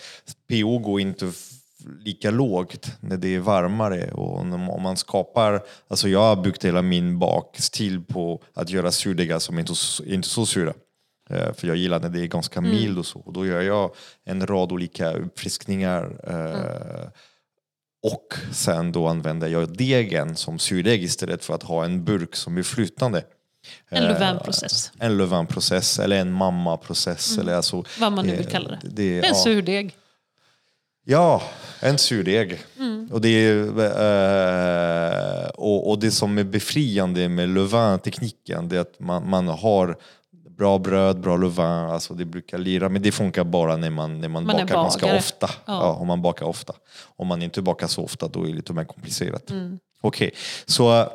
[0.48, 1.32] pH går inte
[2.04, 4.10] lika lågt när det är varmare.
[4.12, 9.38] Och om man skapar, alltså jag har byggt hela min bakstil på att göra surdegar
[9.38, 10.72] som inte är så- inte är så sura.
[11.30, 13.18] Eh, För jag gillar när det är ganska mild och så.
[13.18, 13.90] Och då gör jag
[14.24, 16.20] en rad olika uppfriskningar.
[16.28, 17.08] eh,
[18.02, 22.56] Och sen då använder jag degen som surdeg istället för att ha en burk som
[22.58, 23.22] är flytande.
[23.88, 24.92] En levainprocess.
[24.98, 27.38] En levainprocess eller en mammaprocess.
[27.38, 28.78] Eller alltså, Vad man nu eh, vill kalla det.
[28.82, 29.34] det En ja.
[29.34, 29.94] surdeg.
[31.08, 31.42] Ja,
[31.80, 32.58] en surdeg.
[32.78, 33.08] Mm.
[33.12, 33.56] Och, det är,
[35.44, 39.96] eh, och, och det som är befriande med levain-tekniken det är att man, man har
[40.58, 44.28] bra bröd, bra levain, alltså det brukar lira, men det funkar bara när man, när
[44.28, 45.50] man, Man bakar ganska ofta.
[45.66, 45.72] Ja.
[45.72, 45.92] Ja.
[45.92, 46.74] om man bakar ofta.
[47.16, 49.50] Om man inte bakar så ofta då är det lite mer komplicerat.
[49.50, 49.78] Mm.
[50.00, 50.30] Okej,
[50.66, 51.08] så uh,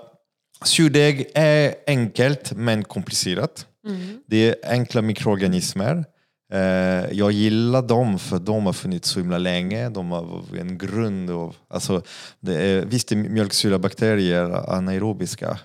[0.64, 3.66] surdeg är enkelt men komplicerat.
[3.88, 4.22] Mm.
[4.28, 6.06] Det är enkla mikroorganismer.
[6.54, 9.90] Eh, jag gillar dem för de har funnits så himla länge.
[9.90, 11.56] De har en grund av...
[11.68, 12.02] Alltså,
[12.40, 15.60] det är, visst är mjölksyrabakterier anaerobiska?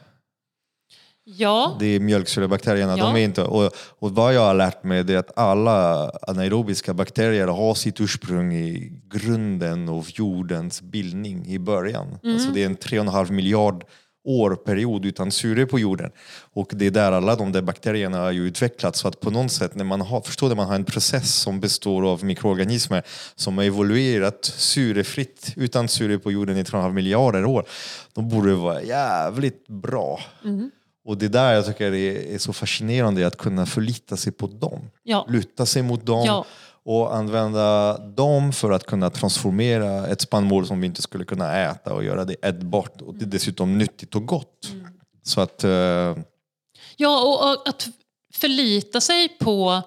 [1.29, 2.99] Ja, Det är mjölksyrabakterierna.
[2.99, 3.05] Ja.
[3.05, 7.47] De är inte, och, och vad jag har lärt mig är att alla anaerobiska bakterier
[7.47, 12.19] har sitt ursprung i grunden av jordens bildning i början.
[12.25, 13.85] Alltså det är en 3,5 miljard
[14.25, 16.11] år period utan syre på jorden.
[16.55, 19.01] Och det är där alla de där bakterierna har utvecklats.
[19.01, 21.61] Så att på något sätt, när man har, förstår det, man har en process som
[21.61, 23.03] består av mikroorganismer
[23.35, 27.65] som har evoluerat syrefritt, utan syre på jorden i 3,5 miljarder år.
[28.15, 30.21] då borde vara jävligt bra.
[31.07, 34.47] Och det är där jag tycker det är så fascinerande att kunna förlita sig på
[34.47, 34.91] dem.
[35.03, 35.27] Ja.
[35.29, 36.45] Luta sig mot dem Ja.
[36.85, 41.95] och använda dem för att kunna transformera ett spannmål som vi inte skulle kunna äta
[41.95, 43.01] och göra det ätbart.
[43.03, 44.69] Och det är dessutom nyttigt och gott.
[45.23, 45.65] Så att...
[45.65, 46.17] eh,
[46.97, 47.89] ja och, och att
[48.35, 49.83] förlita sig på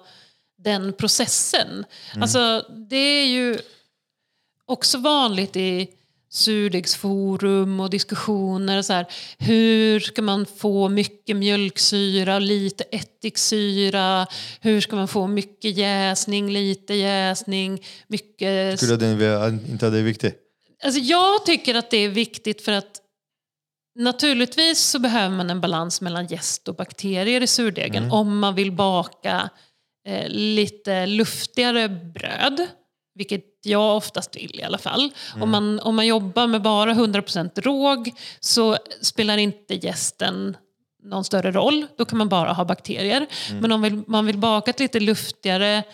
[0.58, 1.84] den processen.
[2.20, 3.58] Alltså, det är ju
[4.66, 5.88] också vanligt i
[6.30, 8.82] surdegsforum och diskussioner.
[8.82, 9.06] Så här,
[9.38, 14.26] hur ska man få mycket mjölksyra, lite ättiksyra?
[14.60, 17.84] Hur ska man få mycket jäsning, lite jäsning?
[18.08, 18.80] Mycket...
[18.80, 20.36] Skulle den inte det är viktigt?
[20.84, 23.00] Alltså jag tycker att det är viktigt för att
[23.98, 28.72] naturligtvis så behöver man en balans mellan jäst och bakterier i surdegen om man vill
[28.72, 29.50] baka
[30.06, 32.66] eh, lite luftigare bröd.
[33.14, 35.10] Vilket jag oftast vill i alla fall.
[35.40, 40.56] Om, man, om man jobbar med bara 100% råg så spelar inte jästen
[41.02, 41.86] någon större roll.
[41.96, 43.26] Då kan man bara ha bakterier.
[43.60, 45.84] Men om vill, man vill baka ett lite luftigare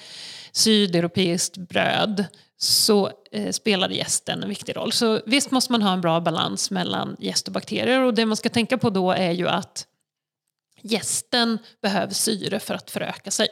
[0.53, 2.25] sydeuropeiskt bröd
[2.59, 4.93] så eh, spelar jästen en viktig roll.
[4.93, 8.01] Så visst måste man ha en bra balans mellan jäst och bakterier.
[8.01, 9.87] Och det man ska tänka på då är ju att
[10.83, 13.49] jästen behöver syre för att föröka sig.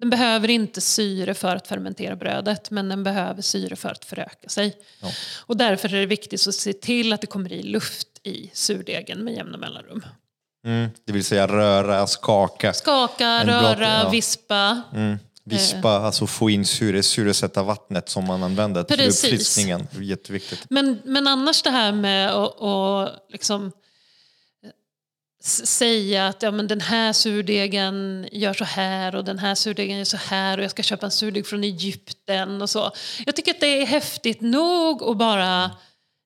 [0.00, 4.48] Den behöver inte syre för att fermentera brödet men den behöver syre för att föröka
[4.48, 4.76] sig.
[5.46, 9.24] Och därför är det viktigt att se till att det kommer i luft i surdegen
[9.24, 10.04] med jämna mellanrum.
[10.66, 10.90] Mm.
[11.04, 12.72] Det vill säga röra, skaka.
[12.72, 14.08] Skaka, En blott- röra, ja.
[14.10, 14.82] vispa.
[14.94, 15.18] Mm.
[15.44, 19.86] Vispa, alltså få in syre, syresätta vattnet som man använder till uppfriskningen.
[20.00, 20.66] Jätteviktigt.
[20.70, 23.70] Men, men annars det här med att liksom eh,
[25.42, 30.04] säga att ja, men den här surdegen gör så här och den här surdegen gör
[30.04, 32.90] så här och jag ska köpa en surdeg från Egypten och så.
[33.26, 35.70] Jag tycker att det är häftigt nog att bara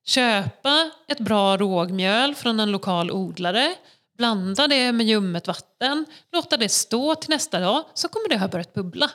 [0.05, 3.75] köpa ett bra rågmjöl från en lokal odlare
[4.17, 8.47] blanda det med ljummet vatten, låta det stå till nästa dag så kommer det ha
[8.47, 9.11] börjat bubbla.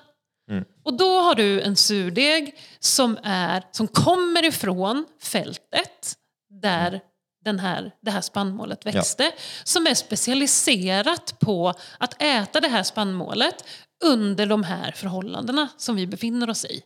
[0.84, 6.16] Och då har du en surdeg som, är, som kommer ifrån fältet
[6.62, 7.00] där
[7.44, 9.32] den här, det här spannmålet växte.
[9.64, 13.64] Som är specialiserat på att äta det här spannmålet
[14.04, 16.82] under de här förhållandena som vi befinner oss i.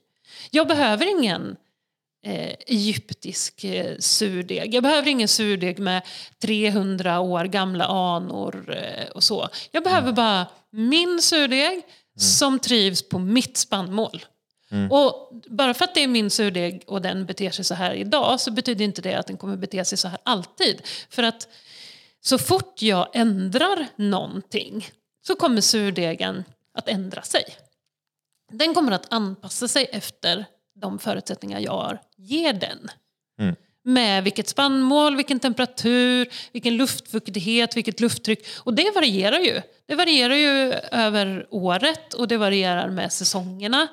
[0.51, 1.57] Jag behöver ingen
[2.27, 4.75] eh, egyptisk eh, surdeg.
[4.75, 6.03] Jag behöver ingen surdeg med
[6.43, 9.49] 300 år gamla anor eh, och så.
[9.71, 11.83] Jag behöver bara min surdeg
[12.19, 14.25] som trivs på mitt spannmål.
[14.91, 18.41] Och bara för att det är min surdeg och den beter sig så här idag
[18.41, 20.83] så betyder inte det att den kommer bete sig så här alltid.
[21.11, 21.49] För att
[22.21, 24.89] så fort jag ändrar någonting
[25.27, 26.45] så kommer surdegen
[26.75, 27.45] att ändra sig.
[28.53, 30.45] Den kommer att anpassa sig efter
[30.75, 32.91] de förutsättningar jag ger den.
[33.83, 38.47] Med vilket spannmål, vilken temperatur, vilken luftfuktighet, vilket lufttryck.
[38.57, 39.61] Och det varierar ju.
[39.87, 43.89] Det varierar ju över året och det varierar med säsongerna.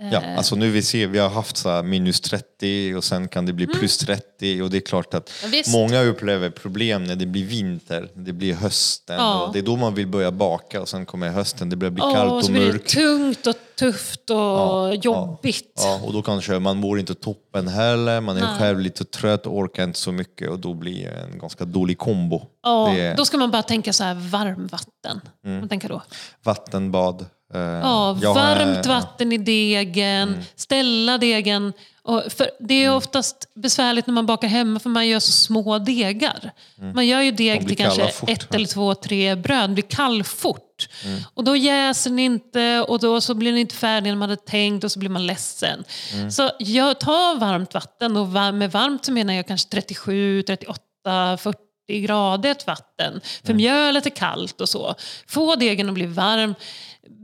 [0.00, 3.52] Ja, alltså nu vi ser, vi har haft så minus 30 och sen kan det
[3.52, 7.44] bli plus 30 och det är klart att Ja, många upplever problem när det blir
[7.44, 9.42] vinter, det blir hösten Ja.
[9.46, 12.02] och det är då man vill börja baka och sen kommer hösten, det börjar bli
[12.02, 12.88] Åh, kallt och och så blir det mörkt.
[12.94, 15.72] tungt och tufft och jobbigt.
[15.76, 19.84] Ja, och då kanske man mår inte toppen heller, man är själv lite trött, orkar
[19.84, 22.42] inte så mycket och då blir det en ganska dålig kombo.
[22.62, 25.20] Ja, är Då ska man bara tänka så här varmvatten.
[25.44, 26.02] Man tänker då.
[26.42, 27.26] vattenbad.
[27.54, 30.40] Eh, Ja, jag varmt vatten i degen, Mm.
[30.56, 31.72] ställa degen.
[32.02, 35.78] Och för det är oftast besvärligt när man bakar hemma för man gör så små
[35.78, 36.52] degar.
[36.94, 37.36] Man gör ju Mm.
[37.36, 38.42] De deg till kanske fort, ett.
[38.50, 38.56] Mm.
[38.56, 39.70] eller två, tre bröd.
[39.70, 40.88] Det blir kall fort.
[41.34, 44.42] Och då jäser den inte och då så blir den inte färdig när man hade
[44.42, 45.84] tänkt och så blir man ledsen.
[46.14, 46.30] Mm.
[46.30, 51.58] Så jag tar varmt vatten och med varmt så menar jag kanske 37, 38, 40
[52.00, 53.08] gradigt vatten.
[53.10, 53.20] Mm.
[53.44, 54.94] För mjölet är kallt och så.
[55.28, 56.54] Få degen att bli varm.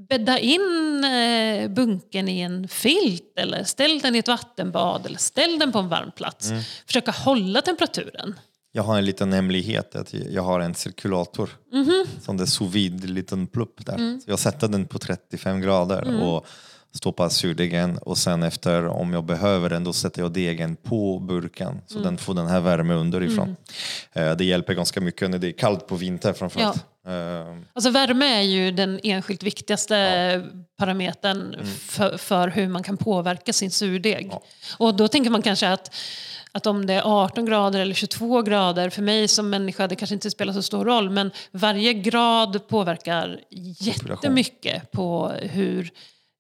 [0.09, 5.59] Bädda in eh, bunken i en filt eller ställ den i ett vattenbad eller ställ
[5.59, 6.51] den på en varm plats.
[6.51, 6.63] Mm.
[6.87, 8.35] Försöka hålla temperaturen.
[8.73, 11.51] Jag har en liten hemlighet, att jag har en cirkulator.
[11.73, 12.05] Mhm.
[12.23, 13.95] Som det sous vide, en liten plupp där.
[13.95, 14.21] Mm.
[14.27, 16.47] Jag sätter den på 35 grader och
[16.95, 21.81] stoppar surdegen och sen efter, om jag behöver den, då sätter jag degen på burken
[21.87, 22.05] så Mm.
[22.05, 23.57] den får den här värme underifrån.
[24.13, 26.77] Eh, Det hjälper ganska mycket när det är kallt på vintern framförallt.
[26.77, 26.83] Eh,
[27.73, 29.95] Alltså värme är ju den enskilt viktigaste
[30.79, 31.67] parametern Mm.
[31.67, 34.33] för, för hur man kan påverka sin surdeg.
[34.79, 35.95] Och då tänker man kanske att,
[36.53, 40.15] att om det är 18 grader eller 22 grader, för mig som människa, det kanske
[40.15, 43.41] inte spelar så stor roll, men varje grad påverkar
[43.79, 45.91] jättemycket på hur,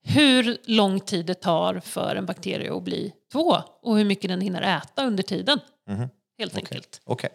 [0.04, 4.40] hur lång tid det tar för en bakterie att bli två och hur mycket den
[4.40, 5.60] hinner äta under tiden.
[5.88, 6.08] Mhm.
[6.38, 7.00] Helt enkelt.
[7.04, 7.30] Okej,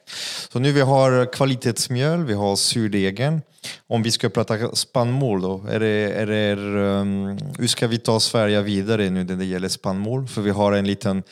[0.52, 3.42] så nu vi har kvalitetsmjöl, vi har surdegen.
[3.88, 8.20] Om vi ska prata spannmål då, är det, är det, um, hur ska vi ta
[8.20, 10.28] Sverige vidare nu när det gäller spannmål?
[10.28, 11.24] För vi har en liten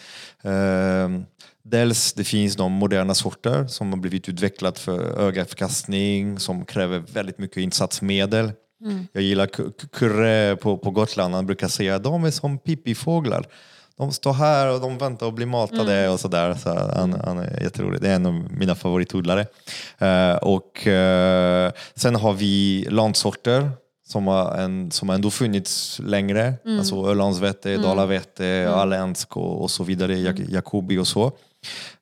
[0.43, 1.25] um,
[1.69, 7.37] Dels det finns de moderna sorter som har blivit utvecklat för ögafkastning som kräver väldigt
[7.37, 8.51] mycket insatsmedel.
[9.11, 12.59] Jag gillar Ku- Ku- Kurre på, på Gotland, han brukar säga att de är som
[12.59, 13.47] pippifåglar.
[13.97, 16.53] De står här och de väntar och blir matade och sådär.
[16.53, 18.01] Så han, han är jätterolig.
[18.01, 19.45] Det är en av mina favoritodlare.
[19.97, 23.69] Eh, och eh, sen har vi landsorter
[24.07, 26.53] som har, en, som har ändå funnits längre.
[26.79, 31.31] Alltså Ölandsvete, Dalavete, Alländsk och, och så vidare, Jak- Jacobi och så.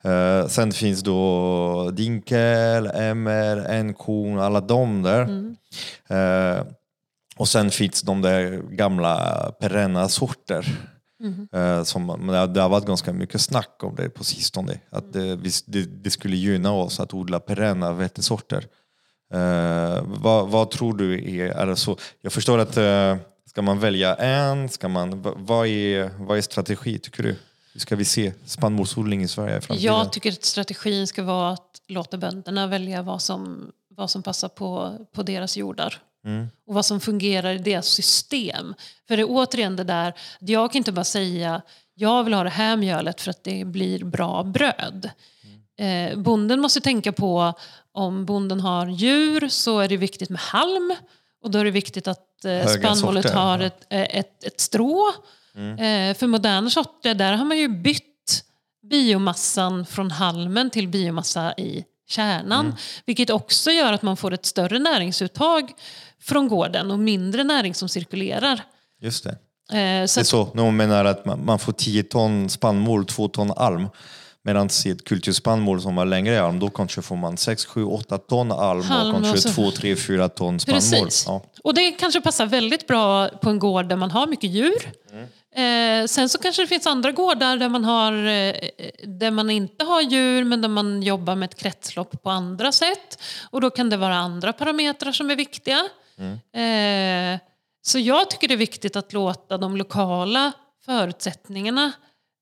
[0.03, 5.21] Eh, sen finns då Dinkel, Emmer, Enkorn, alla de där.
[6.09, 6.63] Eh,
[7.37, 9.17] och sen finns de där gamla
[9.59, 10.67] perenna sorter.
[11.53, 12.07] Eh, som,
[12.53, 14.79] det har- varit ganska mycket snack om det på sistone.
[14.89, 18.65] Att det, vi- det, det skulle gynna oss att odla perenna vetesorter.
[19.33, 21.97] Eh, vad, vad tror du är, är så?
[22.21, 23.15] Jag förstår att eh,
[23.49, 27.35] ska man välja en, ska man, va- vad, är, vad är strategi tycker du?
[27.73, 29.93] Hur ska vi se spannmålsodling i Sverige i framtiden?
[29.93, 34.47] Jag tycker att strategin ska vara att låta bönderna välja vad som, vad som passar
[34.49, 35.97] på, på deras jordar.
[36.67, 38.75] Och vad som fungerar i deras system.
[39.07, 41.61] För det är återigen det där, jag kan inte bara säga
[41.95, 45.09] jag vill ha det här mjölet för att det blir bra bröd.
[45.77, 47.53] Eh, bonden måste tänka på
[47.91, 50.95] om bonden har djur så är det viktigt med halm.
[51.41, 53.65] Och då är det viktigt att eh, spannmålet sorter, har ja.
[53.65, 55.13] ett, eh, ett, ett strå.
[55.55, 58.43] Eh, för moderna sorter, där har man ju bytt
[58.89, 62.75] biomassan från halmen till biomassa i kärnan.
[63.05, 65.71] Vilket också gör att man får ett större näringsuttag
[66.25, 68.63] från gården och mindre näring som cirkulerar.
[69.01, 69.29] Just det.
[69.79, 73.27] Eh, så Det är så, någon menar att man, man får 10 ton spannmål, 2
[73.27, 73.87] ton alm.
[74.43, 78.17] Medan i ett kulturspannmål som har längre arm, då kanske får man 6, 7, 8
[78.17, 81.09] ton alm, Halm och kanske så- 2, 3, 4 ton spannmål.
[81.25, 81.41] Ja.
[81.63, 84.91] Och det kanske passar väldigt bra på en gård där man har mycket djur.
[85.55, 88.53] Eh, sen så kanske det finns andra gårdar där man, har, eh,
[89.03, 93.19] där man inte har djur men där man jobbar med ett kretslopp på andra sätt.
[93.49, 95.79] Och då kan det vara andra parametrar som är viktiga.
[96.61, 97.39] Eh,
[97.81, 100.51] så jag tycker det är viktigt att låta de lokala
[100.85, 101.91] förutsättningarna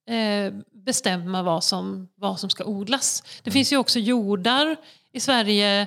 [0.08, 3.22] eh, bestämma vad som, vad som ska odlas.
[3.42, 4.76] Det finns ju också jordar
[5.12, 5.86] i Sverige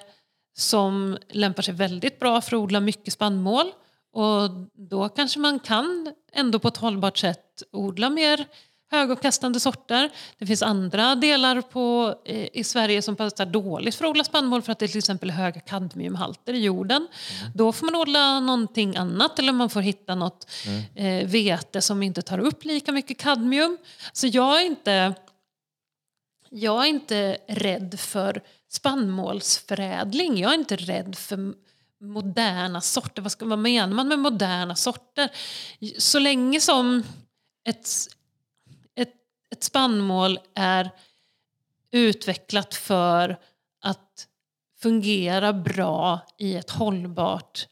[0.58, 3.72] som lämpar sig väldigt bra för att odla mycket spannmål.
[4.14, 8.46] Och då kanske man kan ändå på ett hållbart sätt odla mer
[8.92, 10.10] högavkastande sorter.
[10.38, 14.62] Det finns andra delar på, eh, i Sverige som passar dåligt för att odla spannmål
[14.62, 17.08] för att det är till exempel höga kadmiumhalter i jorden.
[17.56, 20.52] Då får man odla någonting annat eller man får hitta något
[20.96, 23.78] eh, vete som inte tar upp lika mycket kadmium.
[24.14, 25.14] Så jag är inte
[26.50, 30.38] jag är inte rädd för spannmålsförädling.
[30.38, 31.54] Jag är inte rädd för
[32.02, 33.22] moderna sorter.
[33.22, 35.30] Vad, ska, vad menar man med moderna sorter?
[35.98, 37.04] Så länge som
[37.70, 37.90] ett,
[39.52, 40.90] ett, spannmål är
[41.92, 43.40] utvecklat för
[43.82, 44.28] att
[44.82, 47.68] fungera bra i ett hållbart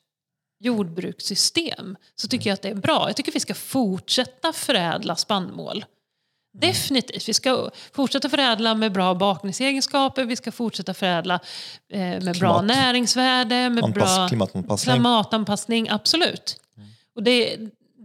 [0.60, 3.10] jordbrukssystem så tycker jag att det är bra.
[3.10, 5.86] Jag tycker vi ska fortsätta förädla spannmål.
[6.62, 7.30] Definitivt.
[7.30, 11.40] Vi ska fortsätta förädla med bra bakningsegenskaper, vi ska fortsätta förädla
[11.90, 12.66] eh, med bra Klimat.
[12.66, 14.94] näringsvärde, med Anpass- bra klimatanpassning.
[14.94, 15.90] klimatanpassning.
[15.90, 16.60] Absolut.
[17.16, 17.58] Och det,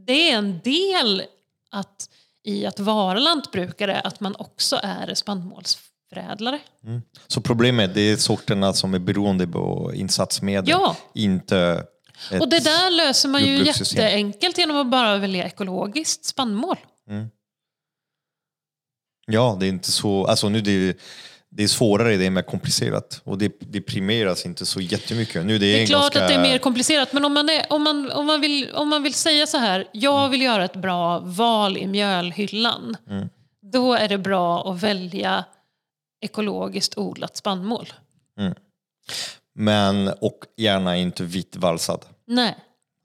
[0.06, 1.22] det är en del
[1.70, 2.10] att,
[2.44, 6.58] i att vara lantbrukare, att man också är spannmålsförädlare.
[7.26, 10.96] Så problemet det är sorterna som är beroende på insatsmedel, Ja.
[11.14, 11.86] inte
[12.40, 16.76] Och det där löser man ju jätteenkelt genom att bara välja ekologiskt spannmål.
[19.26, 20.26] Ja, det är inte så...
[20.26, 20.98] Alltså nu det,
[21.50, 23.20] det är svårare, det är mer komplicerat.
[23.24, 25.46] Och det, det primeras inte så jättemycket.
[25.46, 27.48] Nu det är, Det är klart ganska, att det är mer komplicerat, men om man,
[27.48, 30.64] är, om, man, om, man vill, om man vill säga så här, jag vill göra
[30.64, 32.96] ett bra val i mjölhyllan,
[33.72, 35.44] då är det bra att välja
[36.20, 37.92] ekologiskt odlat spannmål.
[39.54, 42.04] Men, och gärna inte vitt valsad.
[42.26, 42.54] Nej.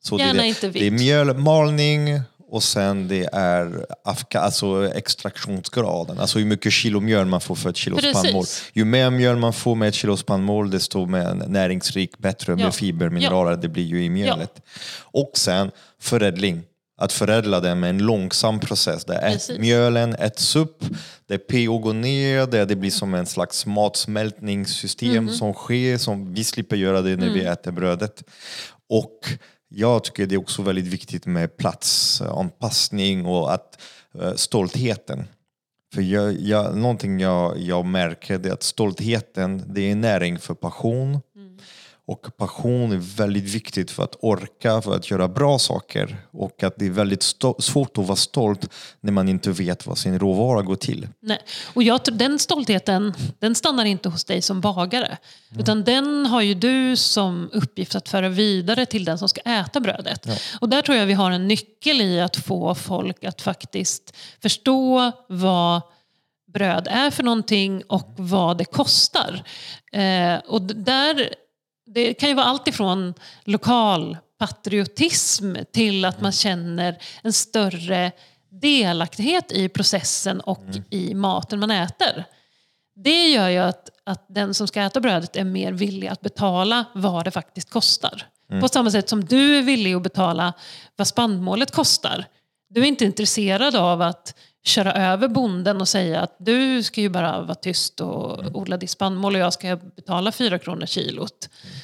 [0.04, 0.82] Så Gärna det, är det, inte vitt.
[0.82, 6.20] Det är mjölmalning och sen det är afka, alltså extraktionsgraden.
[6.20, 8.18] Alltså hur mycket kilo mjöl man får för ett kilo Precis.
[8.20, 8.46] spannmål.
[8.74, 12.56] Ju mer mjöl man får med ett kilo spannmål desto mer näringsrik, bättre Ja.
[12.58, 14.62] med fiber, mineraler det blir ju i mjölet.
[15.02, 16.62] Och sen förädling.
[16.98, 19.60] Att förädla det med en långsam process där Precis.
[19.60, 20.84] mjölen äts upp,
[21.28, 26.44] där pH går ner, där det blir som en slags matsmältningssystem som sker, som vi
[26.44, 28.24] slipper göra det när vi äter brödet.
[28.90, 29.20] Och
[29.70, 33.82] jag tycker det är också väldigt viktigt med platsanpassning och att
[34.20, 35.28] eh, stoltheten.
[35.94, 41.20] För jag, jag, någonting jag, jag märker är att stoltheten det är näring för passion.
[42.08, 46.18] Och passion är väldigt viktigt för att orka, för att göra bra saker.
[46.32, 47.24] Och att det är väldigt
[47.60, 48.70] svårt att vara stolt
[49.02, 51.08] när man inte vet vad sin råvara går till.
[51.20, 51.40] Nej.
[51.74, 55.18] Och jag tror, den stoltheten den stannar inte hos dig som bagare.
[55.50, 55.62] Mm.
[55.62, 59.80] Utan den har ju du som uppgift att föra vidare till den som ska äta
[59.80, 60.26] brödet.
[60.26, 60.36] Ja.
[60.62, 65.12] Och där tror jag vi har en nyckel i att få folk att faktiskt förstå
[65.30, 65.82] vad
[66.54, 69.44] bröd är för någonting och vad det kostar.
[69.92, 71.36] Eh, och där,
[71.86, 73.14] det kan ju vara allt ifrån
[73.44, 78.12] lokal patriotism till att man känner en större
[78.50, 80.84] delaktighet i processen och mm.
[80.90, 82.26] i maten man äter.
[82.96, 86.86] Det gör ju att, att den som ska äta brödet är mer villig att betala
[86.94, 88.28] vad det faktiskt kostar.
[88.50, 88.62] Mm.
[88.62, 90.54] På samma sätt som du är villig att betala
[90.96, 92.26] vad spannmålet kostar.
[92.70, 94.36] Du är inte intresserad av att
[94.68, 98.90] köra över bonden och säga att du ska ju bara vara tyst och odla ditt
[98.90, 101.50] spannmål och jag ska betala fyra kronor kilot.
[101.64, 101.76] Mm.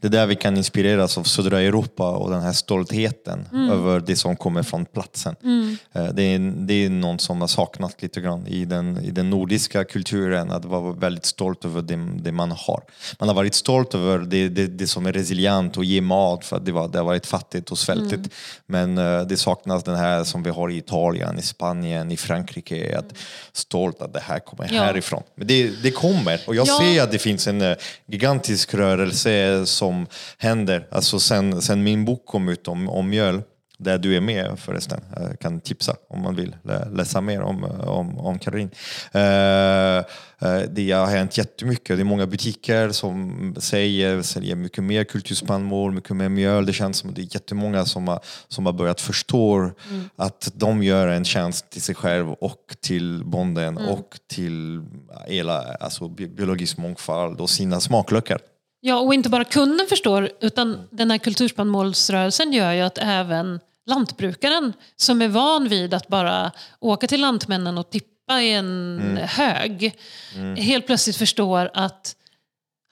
[0.00, 3.70] Det är där vi kan inspireras av södra Europa och den här stoltheten mm.
[3.70, 5.36] över det som kommer från platsen.
[5.42, 5.76] Mm.
[5.92, 9.30] Eh, det, är, det är något som har saknat lite grann i den, i den
[9.30, 12.82] nordiska kulturen, att vara väldigt stolt över det, det man har.
[13.18, 16.56] Man har varit stolt över det, det, det som är resilient och ger mat för
[16.56, 18.12] att det, var, det har varit fattigt och svältigt.
[18.12, 18.30] Mm.
[18.66, 22.98] Men uh, det saknas den här som vi har i Italien, i Spanien, i Frankrike,
[22.98, 23.18] att
[23.52, 24.82] stolt att det här kommer ja.
[24.82, 25.22] härifrån.
[25.34, 26.78] Men det, det kommer och jag ja.
[26.80, 27.76] ser att det finns en uh,
[28.06, 30.06] gigantisk rörelse som
[30.38, 30.86] händer.
[30.90, 33.42] Alltså sen, sen min bok kom ut om, om mjöl,
[33.78, 35.00] där du är med förresten.
[35.16, 36.56] Jag kan tipsa om man vill
[36.92, 38.70] läsa mer om, om, om Caroline.
[39.12, 40.04] Eh,
[40.42, 41.96] Eh, det har hänt jättemycket.
[41.96, 46.66] Det är många butiker som säger, säljer mycket mer kulturspannmål, mycket mer mjöl.
[46.66, 50.08] Det känns som att det är jättemånga som har, som har börjat förstå mm.
[50.16, 53.88] att de gör en tjänst till sig själv och till bonden mm.
[53.88, 54.82] och till
[55.26, 58.38] hela alltså, biologisk mångfald och sina smaklökar.
[58.80, 64.72] Ja, och inte bara kunden förstår, utan den här kulturspannmålsrörelsen gör ju att även lantbrukaren
[64.96, 69.16] som är van vid att bara åka till Lantmännen och tippa i en mm.
[69.16, 69.94] hög
[70.34, 70.56] mm.
[70.56, 72.16] helt plötsligt förstår att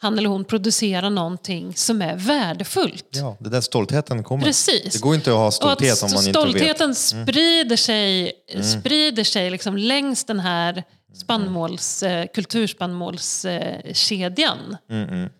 [0.00, 3.08] han eller hon producerar någonting som är värdefullt.
[3.10, 4.44] Ja, det där stoltheten kommer.
[4.44, 4.92] Precis.
[4.92, 6.50] Det går inte att ha stolthet om man inte vet.
[6.50, 6.94] Stoltheten mm.
[6.94, 8.64] sprider sig, mm.
[8.64, 10.84] sprider sig liksom längs den här
[11.14, 14.76] spannmåls, eh, kulturspannmålskedjan.
[14.90, 15.30] Mm, mm.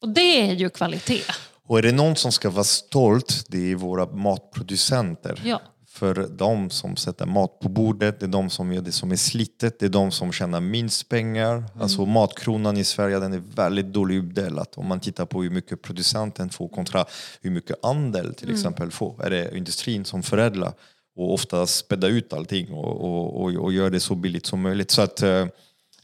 [0.00, 1.22] Och det är ju kvalitet.
[1.66, 5.42] Och är det någon som ska vara stolt, det är våra matproducenter.
[5.44, 5.60] Ja.
[5.88, 9.16] För de som sätter mat på bordet, det är de som gör det som är
[9.16, 11.56] slitet, det är de som tjänar minst pengar.
[11.56, 11.68] Mm.
[11.80, 14.66] Alltså matkronan i Sverige den är väldigt dåligt uppdelad.
[14.74, 17.04] Om man tittar på hur mycket producenten får kontra
[17.40, 18.56] hur mycket andel till mm.
[18.56, 19.24] exempel får.
[19.24, 20.72] Är det industrin som förädlar
[21.16, 24.90] och ofta spädda ut allting och, och, och, och gör det så billigt som möjligt.
[24.90, 25.46] Så att eh,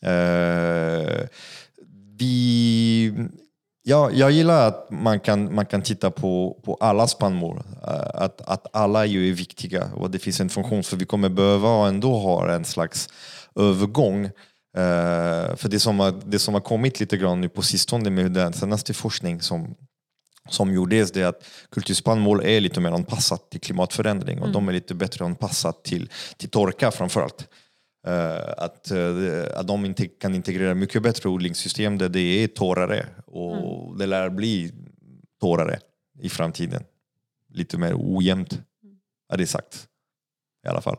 [0.01, 1.27] eh
[2.16, 3.15] vi
[3.86, 7.62] Ja, jag gillar att man kan, man kan titta på, på alla spannmål.
[7.86, 11.28] Eh, att, att alla ju är viktiga och det finns en funktion för vi kommer
[11.28, 13.09] behöva ändå ha en slags
[13.55, 14.24] övergång.
[14.77, 18.32] Uh, för det som, har, det som har kommit lite grann nu på sistone med
[18.32, 19.74] den senaste forskning som,
[20.48, 24.52] som gjordes det är att kulturspannmål är lite mer anpassat till klimatförändring och mm.
[24.52, 27.48] de är lite bättre anpassat till, till torka framförallt.
[28.09, 33.07] Uh, att, uh, att de inte kan integrera mycket bättre odlingssystem där det är torrare
[33.26, 33.99] och mm.
[33.99, 34.73] det lär bli
[35.41, 35.78] torrare
[36.20, 36.84] i framtiden.
[37.55, 38.97] Lite mer ojämnt, mm.
[39.33, 39.89] är det sagt.
[40.66, 40.97] I alla fall.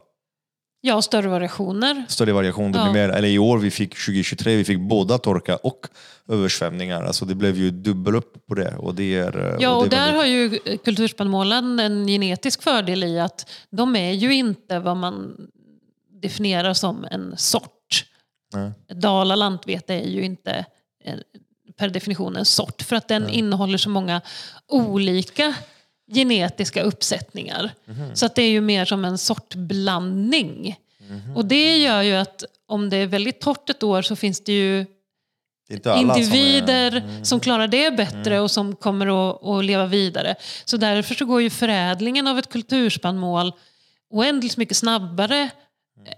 [0.82, 2.06] Ja, större variationer.
[2.09, 2.80] Större variationer.
[2.80, 2.93] Ja.
[2.93, 5.88] Mer, eller I år vi fick 2023 vi fick båda torka och
[6.30, 7.03] översvämningar.
[7.03, 8.75] Alltså det blev ju dubbel upp på det.
[8.77, 10.16] Och det är, ja, och, och där väldigt...
[10.16, 15.48] har ju kulturspannmålen en genetisk fördel i att de är ju inte vad man
[16.26, 18.06] definierar som en sort.
[18.54, 18.72] Nej.
[19.02, 20.66] Dala lantvete är ju inte
[21.78, 23.36] per definition en sort för att den Nej.
[23.36, 24.22] innehåller så många
[24.68, 25.56] olika
[26.14, 27.72] genetiska uppsättningar.
[27.88, 28.16] Mm.
[28.16, 30.80] Så att det är ju mer som en sortblandning.
[31.10, 31.36] Mm.
[31.36, 34.52] Och det gör ju att om det är väldigt torrt ett år så finns det
[34.52, 34.86] ju
[35.68, 37.26] det individer som, mm.
[37.26, 38.44] som, klarar det bättre mm.
[38.44, 40.36] och som kommer att, att, leva vidare.
[40.66, 43.54] Så därför så går ju förädlingen av ett kulturspannmål
[44.10, 45.50] oändligt mycket snabbare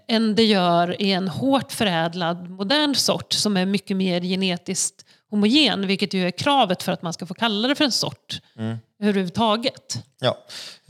[0.08, 5.86] än det gör i en hårt förädlad modern sort som är mycket mer genetiskt homogen,
[5.86, 8.76] vilket ju är kravet för att man ska få kalla det för en sort mm.
[9.02, 10.04] överhuvudtaget.
[10.20, 10.38] Ja.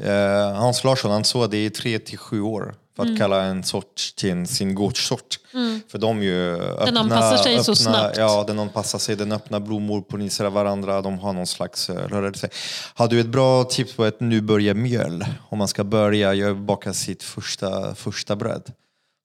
[0.05, 3.19] Eh, Hans Larsson han sa det i tre till sju år för att mm.
[3.19, 5.39] kalla en sort till sin gårdssort.
[5.55, 5.81] Mm.
[5.89, 8.17] För de ju öppna, den anpassar sig öppna, så snabbt.
[8.17, 12.49] Ja, den anpassar sig, den öppnar blommor, polliniserar varandra, de har någon slags uh, rörelse.
[12.95, 15.25] Har du ett bra tips på ett nybörjarmjöl?
[15.49, 18.73] Om man ska börja baka sitt första, första bröd?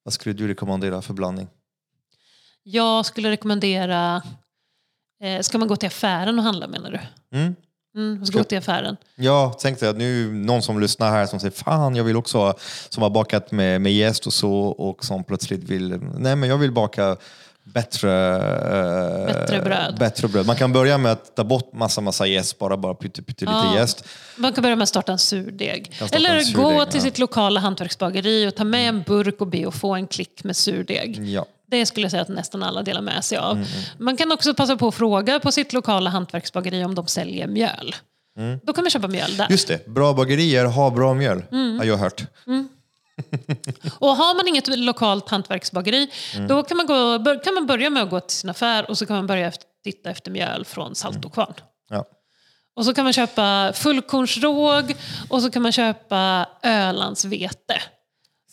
[0.03, 1.47] Vad skulle du rekommendera för blandning?
[2.63, 4.21] Jag skulle rekommendera
[5.23, 6.99] Eh, ska man gå till affären och handla menar du?
[7.37, 7.55] Mm.
[7.95, 8.97] Mm, ska gå till affären.
[9.15, 12.55] Jag tänkte att nu någon som lyssnar här som säger fan jag vill också ha,
[12.89, 16.71] som har bakat med, med och så och som plötsligt vill, nej men jag vill
[16.71, 17.17] baka
[17.63, 19.95] bättre, eh, Bättre bröd.
[19.99, 20.45] bättre bröd.
[20.45, 23.51] Man kan börja med att ta bort massa massa jäst, bara, bara pytte, pytte lite
[23.57, 23.75] Ja.
[23.75, 24.05] jäst.
[24.37, 25.91] Man kan börja med att starta en surdeg.
[25.95, 27.01] Starta Eller en surdeg, gå till ja.
[27.03, 30.55] sitt lokala hantverksbageri och ta med en burk och be och få en klick med
[30.55, 31.19] surdeg.
[31.29, 31.45] Ja.
[31.71, 33.65] Det skulle jag säga att nästan alla delar med sig Mm, av.
[33.97, 37.95] Man kan också passa på att fråga på sitt lokala hantverksbageri om de säljer mjöl.
[38.63, 39.43] Då kan man köpa mjöl där.
[39.43, 39.51] Mm.
[39.51, 41.77] Just det, bra bagerier har bra mjöl, Mm.
[41.77, 42.23] har jag hört.
[43.99, 46.47] Och har man inget lokalt hantverksbageri, Mm.
[46.47, 49.05] då kan man, gå, kan man börja med att gå till sin affär och så
[49.05, 51.53] kan man börja efter, titta efter mjöl från Saltokvarn.
[51.89, 52.05] Ja.
[52.75, 54.95] Och så kan man köpa fullkornsråg
[55.29, 57.81] och så kan man köpa Ölandsvete.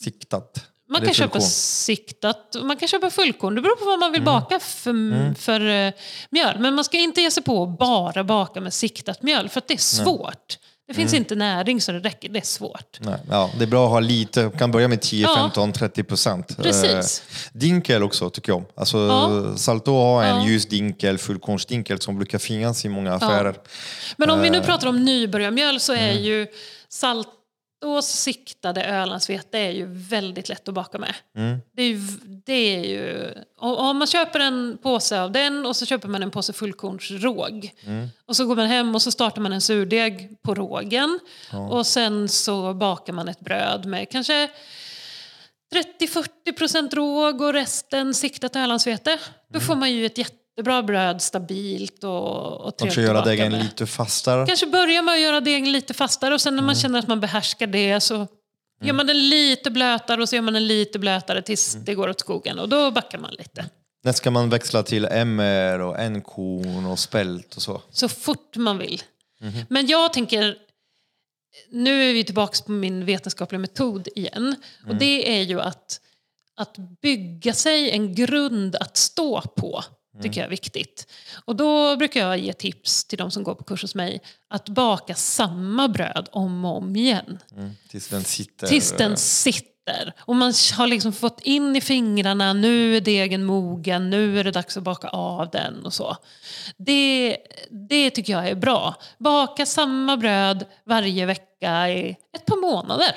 [0.05, 0.67] Siktat.
[0.89, 3.55] Man kan köpa siktat och man kan köpa fullkorn.
[3.55, 5.93] Det beror på vad man vill baka för, för eh,
[6.31, 6.59] mjöl.
[6.59, 9.69] Men man ska inte ge sig på att bara baka med siktat mjöl för att
[9.69, 10.59] det är svårt.
[10.91, 12.29] Det finns inte näring så det räcker.
[12.29, 12.99] Det är svårt.
[13.01, 15.35] Nej, ja, det är bra att ha lite, man kan börja med 10, Ja.
[15.37, 16.57] 15, 30 procent.
[16.57, 17.23] Precis.
[17.29, 18.65] Eh, dinkel också tycker jag.
[18.75, 19.57] Alltså, Ja.
[19.57, 20.47] Salto har en Ja.
[20.49, 23.55] ljus dinkel, fullkornsdinkel som brukar finnas i många affärer.
[24.17, 24.53] Men om vi Eh.
[24.53, 26.05] nu pratar om nybörjarmjöl så Mm.
[26.05, 26.47] är ju
[27.81, 31.15] Saltås siktade Ölandsvete är ju väldigt lätt att baka med.
[31.37, 31.59] Mm.
[31.77, 31.97] Det är ju,
[32.47, 36.31] det är ju, om man köper en påse av den och så köper man en
[36.31, 37.71] påse fullkornsråg.
[37.87, 38.09] Mm.
[38.27, 41.19] Och så går man hem och så startar man en surdeg på rågen.
[41.71, 44.49] Och sen så bakar man ett bröd med kanske
[45.75, 49.19] 30-40% råg och resten siktat Ölandsvete.
[49.53, 49.67] Då Mm.
[49.67, 50.19] får man ju ett
[50.61, 53.63] jättebra bröd, stabilt och, och trevligt Också göra degen med.
[53.63, 54.47] lite fastare.
[54.47, 56.81] Kanske börja med att göra degen lite fastare och sen när man Mm.
[56.83, 58.27] känner att man behärskar det så
[58.83, 61.85] gör man den lite blötare och så gör man den lite blötare tills Mm.
[61.85, 63.65] det går åt skogen och då backar man lite.
[64.05, 67.83] När ska man växla till MR och enkorn och spält och så?
[67.91, 69.03] Så fort man vill.
[69.41, 69.53] Mhm.
[69.69, 70.57] Men jag tänker,
[71.71, 74.57] nu är vi tillbaka på min vetenskapliga metod igen.
[74.83, 74.99] Och Mm.
[74.99, 76.01] det är ju att,
[76.57, 79.85] att bygga sig en grund att stå på.
[80.15, 80.23] Mm.
[80.23, 81.07] tycker jag är viktigt.
[81.45, 84.69] Och då brukar jag ge tips till de som går på kurs hos mig att
[84.69, 87.39] baka samma bröd om och om igen.
[87.57, 87.71] Mm.
[87.89, 88.67] Tills den sitter.
[88.67, 90.13] Tills den sitter.
[90.19, 94.51] Och man har liksom fått in i fingrarna, nu är degen mogen, nu är det
[94.51, 96.17] dags att baka av den och så.
[96.77, 97.37] Det,
[97.71, 98.95] det tycker jag är bra.
[99.19, 103.17] Baka samma bröd varje vecka i ett par månader.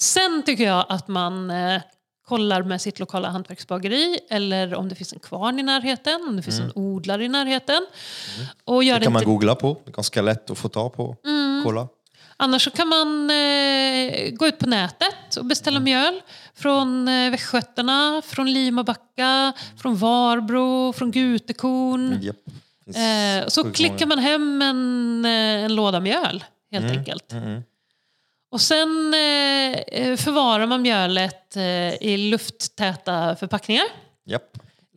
[0.00, 1.82] Sen tycker jag att man eh,
[2.28, 6.42] kollar med sitt lokala hantverksbageri eller om det finns en kvarn i närheten, om det
[6.42, 7.86] finns en odlare i närheten.
[8.64, 9.00] Och gör Mm.
[9.00, 11.16] Det kan man inte googla på, det är ganska lätt att få tag på.
[11.24, 11.62] Mm.
[11.64, 11.88] Kolla.
[12.36, 16.20] Annars så kan man eh, gå ut på nätet och beställa mjöl
[16.54, 22.18] från eh, Västgötarna, från Limabacka, från Varbro, från Gutekorn.
[22.22, 22.36] Japp.
[22.84, 27.32] Finns Eh, så klickar man hem en, eh, en låda mjöl helt enkelt.
[28.48, 28.54] Mm.
[28.54, 29.78] Och sen eh,
[30.08, 31.62] eh, förvarar man mjölet eh,
[32.02, 33.84] i lufttäta förpackningar.
[34.26, 34.42] Japp.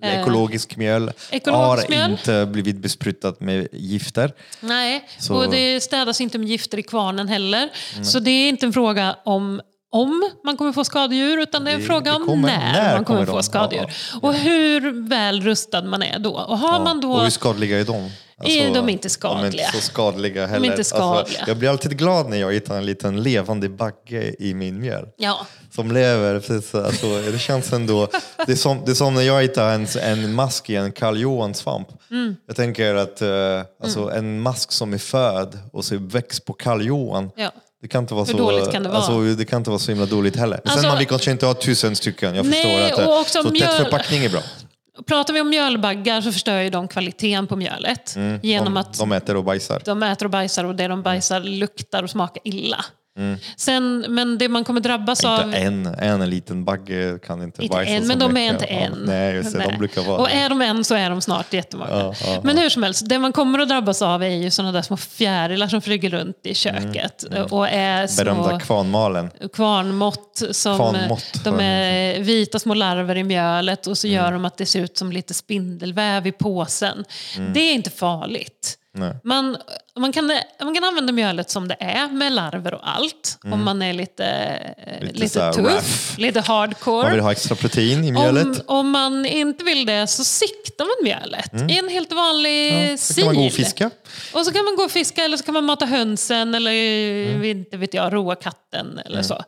[0.04, 2.12] Ekologisk mjöl ekologisk har mjöl.
[2.12, 4.34] inte blivit besprutat med gifter.
[4.62, 7.70] Nej, Så- och det städas inte med gifter i kvarnen heller.
[8.04, 9.62] Så det är inte en fråga om
[9.94, 13.06] om man kommer få skadedjur utan det är en Det- fråga om när, när man
[13.06, 13.44] kommer, kommer få de?
[13.44, 13.86] skadedjur.
[14.14, 16.32] Ja, Och hur väl rustad man är då.
[16.32, 17.12] Och har man då...
[17.14, 18.10] Och hur skadliga är de?
[18.44, 19.72] Alltså, Är de inte De är inte skadliga?
[19.72, 20.66] så skadliga heller.
[20.66, 21.44] inte Alltså, skadliga.
[21.48, 25.06] jag blir alltid glad när jag hittar en liten levande bagge i min mjöl.
[25.18, 25.46] Ja,
[25.76, 26.40] Som lever.
[26.40, 28.08] Precis, alltså, det känns ändå...
[28.46, 31.88] Det är, som, det är som när jag hittar en, en mask i en karljohansvamp.
[32.12, 32.36] Mm.
[32.48, 33.30] Jag tänker att eh,
[33.84, 37.32] alltså, en mask som är född och så väcks på karljohan.
[37.36, 37.52] ja.
[37.82, 38.98] Det kan inte vara Hur så, dåligt kan det vara?
[38.98, 40.60] Alltså, det kan inte vara så himla dåligt heller.
[40.64, 42.36] Men Alltså- sen man vill kanske inte ha tusen stycken.
[42.36, 44.42] Jag Nej, förstår att det, och också så mjöl- tätt förpackning är bra.
[45.08, 48.16] Pratar vi om mjölbaggar så förstör ju de kvaliteten på mjölet.
[48.16, 48.64] Genom Mm.
[48.74, 49.82] de, att de äter och bajsar.
[49.86, 52.86] de äter och bajsar och det de bajsar luktar och smakar illa.
[53.20, 53.38] Mm.
[53.58, 55.46] Sen, men det man kommer drabbas av...
[55.46, 58.52] Inte en, en liten bagge kan inte, Inte bajsa en, men de är mycket.
[58.62, 59.04] inte Ja, en.
[59.06, 59.58] nej, just det.
[59.58, 59.68] Nej.
[59.72, 61.90] De brukar vara Och är de en så är de snart jättemånga.
[61.92, 64.72] Ja, ja, men hur som helst, det man kommer att drabbas av är ju sådana
[64.72, 67.24] där små fjärilar som flyger runt i köket.
[67.50, 69.30] Och är små Mm, berömda kvarnmalen.
[69.54, 70.42] kvarnmått.
[70.52, 74.16] Som, Kvarnmått, de är vita små larver i mjölet och så Mm.
[74.24, 77.04] gör de att det ser ut som lite spindelväv i påsen.
[77.54, 78.78] Det är inte farligt.
[78.94, 79.14] Nej.
[79.24, 79.58] Man,
[79.98, 80.32] man kan,
[80.64, 83.38] man kan använda mjölet som det är, med larver och allt.
[83.44, 85.08] Om man är lite, eh, Mm.
[85.08, 86.20] Lite lite, tuff, rough.
[86.20, 87.04] lite hardcore.
[87.04, 88.48] Man vill ha extra protein i mjölet.
[88.48, 92.92] Om, om man inte vill det så siktar man mjölet i en helt vanlig Mm.
[92.92, 93.66] Ja, så kan man gå och sil.
[93.66, 93.92] fiska.
[94.34, 97.44] Och så kan man gå och fiska eller så kan man mata hönsen eller Mm.
[97.44, 99.44] inte vet jag, roa katten eller så.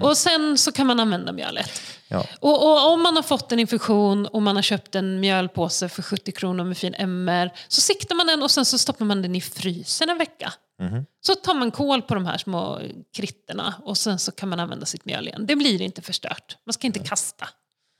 [0.00, 1.70] Och sen så kan man använda mjölet.
[2.08, 2.24] Ja.
[2.40, 6.02] Och, och om man har fått en infektion och man har köpt en mjölpåse för
[6.02, 9.34] 70 kronor med fin MR så siktar man den och sen så stoppar man den
[9.36, 10.52] i frysen en vecka.
[10.80, 11.06] Mhm.
[11.20, 12.80] Så tar man kål på de här små
[13.16, 15.46] kritterna och sen så kan man använda sitt mjöl igen.
[15.46, 16.56] Det blir inte förstört.
[16.64, 17.48] Man ska inte kasta.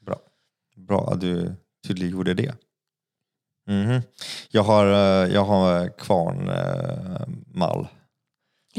[0.06, 0.18] Bra.
[0.76, 1.54] Bra att du
[1.86, 2.54] tydliggjorde det.
[3.68, 4.02] Mhm.
[4.50, 7.88] Jag har, eh, jag har kvarnmall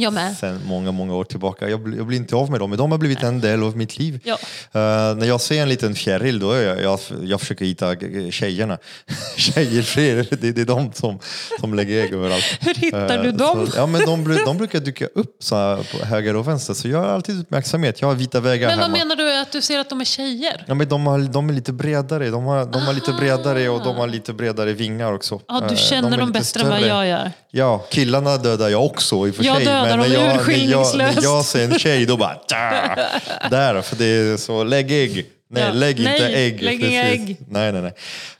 [0.02, 0.38] Jag med.
[0.38, 1.69] sedan många, många år tillbaka.
[1.69, 3.98] Jag, jag blir inte av med dem, men de har blivit en del av mitt
[4.00, 4.19] liv.
[4.24, 4.34] Ja.
[4.72, 7.95] Eh, när jag ser en liten fjäril, då är jag, jag, jag försöker hitta
[8.32, 8.78] tjejerna.
[9.38, 11.19] Tjejer, det, det är de som,
[11.60, 12.44] som lägger ägg överallt.
[12.60, 13.68] Hur hittar Eh, du dem?
[13.68, 16.88] Så, ja, men de, de brukar dyka upp så här på höger och vänster, så
[16.88, 18.02] jag har alltid uppmärksamhet.
[18.02, 18.98] Jag har vita vägar Men vad hemma.
[18.98, 20.64] menar du att du ser att de är tjejer?
[20.68, 22.30] Ja, men de, har, de är lite bredare.
[22.30, 25.40] De har, de har lite bredare och de har lite bredare vingar också.
[25.48, 26.90] Ja, Eh, du känner de dem bättre än vad större.
[26.90, 27.32] jag gör.
[27.52, 29.66] Ja, killarna dödar jag också i och för Jag sig.
[29.90, 31.24] Dem när jag, när, jag, när urskillningslöst.
[31.24, 32.34] jag ser en tjej då bara...
[33.50, 35.26] Där, för det är så, lägg ägg.
[35.51, 35.72] Nej, Ja.
[35.74, 36.61] lägg inte Nej, ägg.
[36.61, 37.38] lägg inga ägg.
[37.48, 37.92] Nej, nej, nej.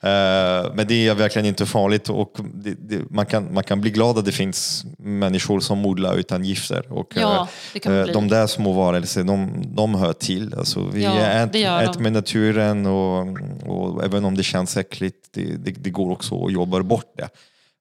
[0.02, 3.92] Eh, men det är verkligen inte farligt och det, det, man, kan, man kan bli
[3.92, 6.94] glad att det finns människor som odlar utan gifter.
[6.94, 7.82] Och, Ja, bli.
[8.14, 10.54] de där små varelser, de, de hör till.
[10.58, 13.28] Alltså, vi Ja, är ett, ett med naturen och,
[13.68, 17.30] och även om det känns äckligt, det, det, det går också att jobba bort det.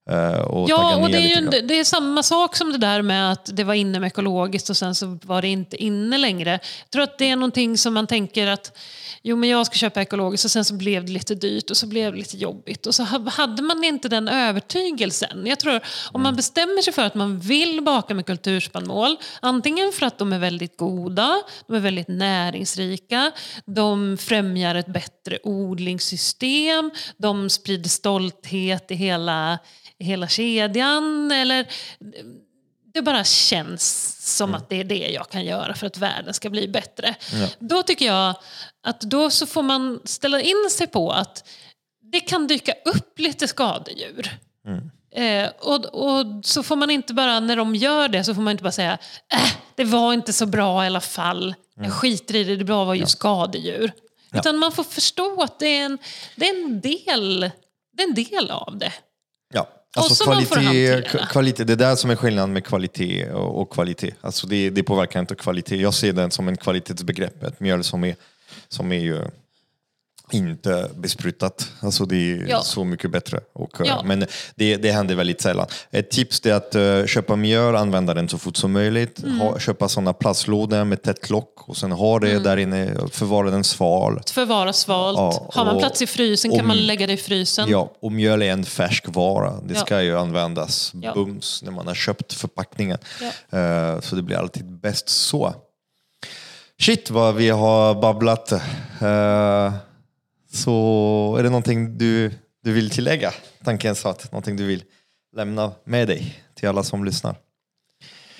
[0.08, 3.32] Eh, och Ja, och det är, ju, det- är samma sak som det där med
[3.32, 6.50] att det var inne med ekologiskt och sen så var det inte inne längre.
[6.50, 8.78] Jag tror att det är någonting som man tänker att
[9.22, 11.86] jo men jag ska köpa ekologiskt och sen så blev det lite dyrt och så
[11.86, 12.86] blev det lite jobbigt.
[12.86, 15.46] Och så ha- hade man inte den övertygelsen.
[15.46, 15.80] Jag tror
[16.12, 20.32] om man bestämmer sig för att man vill baka med kulturspannmål, antingen för att de
[20.32, 23.30] är väldigt goda, de är väldigt näringsrika,
[23.64, 29.58] de främjar ett bättre odlingssystem, de sprider stolthet i hela,
[29.98, 31.32] i hela kedjan.
[31.32, 31.66] Eller
[32.94, 36.50] det bara känns som att det är det jag kan göra för att världen ska
[36.50, 37.14] bli bättre.
[37.58, 38.34] Då tycker jag
[38.82, 41.48] att då så får man ställa in sig på att
[42.12, 44.38] det kan dyka upp lite skadedjur.
[45.14, 48.50] Eh, och, och så får man inte bara, när de gör det, så får man
[48.50, 48.98] inte bara säga
[49.34, 51.54] äh, det var inte så bra i alla fall.
[51.76, 53.92] Jag skiter i det, det bra var ju skadedjur.
[54.32, 55.98] Utan man får förstå att det är en,
[56.36, 57.40] det är en, del,
[57.96, 58.92] det är en del av det.
[59.54, 59.68] Ja.
[59.96, 64.14] Alltså kvalitet, kvalitet, det är där som är skillnaden med kvalitet och, och kvalitet.
[64.20, 65.76] Alltså det, det påverkar inte kvalitet.
[65.76, 67.42] Jag ser den som en kvalitetsbegrepp.
[67.42, 68.16] Ett mjöl som är,
[68.68, 69.24] som är ju
[70.30, 71.70] inte besprutat.
[71.80, 72.60] Alltså det är Ja.
[72.62, 73.40] så mycket bättre.
[73.52, 74.02] Och, eh, Ja.
[74.04, 75.66] Men det, det händer väldigt sällan.
[75.90, 79.22] Ett tips är att eh, köpa mjöl, använda den så fort som möjligt.
[79.22, 79.40] Mm.
[79.40, 82.28] Ha, köpa sådana plastlådor med tätt lock och sen ha Mm.
[82.28, 84.20] det där inne, förvara den sval.
[84.32, 85.16] Förvara svalt.
[85.18, 87.68] Ja, Har man och- plats i frysen kan man lägga det i frysen.
[87.68, 89.52] Ja, och mjöl är en färskvara.
[89.64, 92.98] Det ska ju användas bums när man har köpt förpackningen.
[93.50, 95.54] Eh, Så det blir alltid bäst så.
[96.80, 98.52] Shit vad vi har babblat.
[98.52, 99.72] Eh,
[100.52, 103.32] Så är det någonting du, du vill tillägga?
[103.64, 104.84] Tanken sa att någonting du vill
[105.36, 107.36] lämna med dig till alla som lyssnar.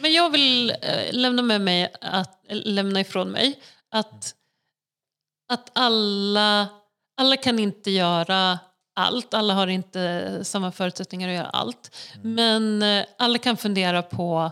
[0.00, 4.34] Men jag vill eh, lämna med mig att, lämna ifrån mig att,
[5.48, 6.68] att alla,
[7.16, 8.58] alla kan inte göra
[8.94, 9.34] allt.
[9.34, 11.96] Alla har inte samma förutsättningar att göra allt.
[12.22, 14.50] Men eh, alla kan fundera på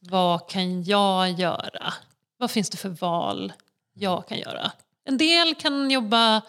[0.00, 1.94] vad kan jag göra?
[2.38, 3.52] Vad finns det för val
[3.94, 4.72] jag kan göra?
[5.04, 6.42] En del kan jobba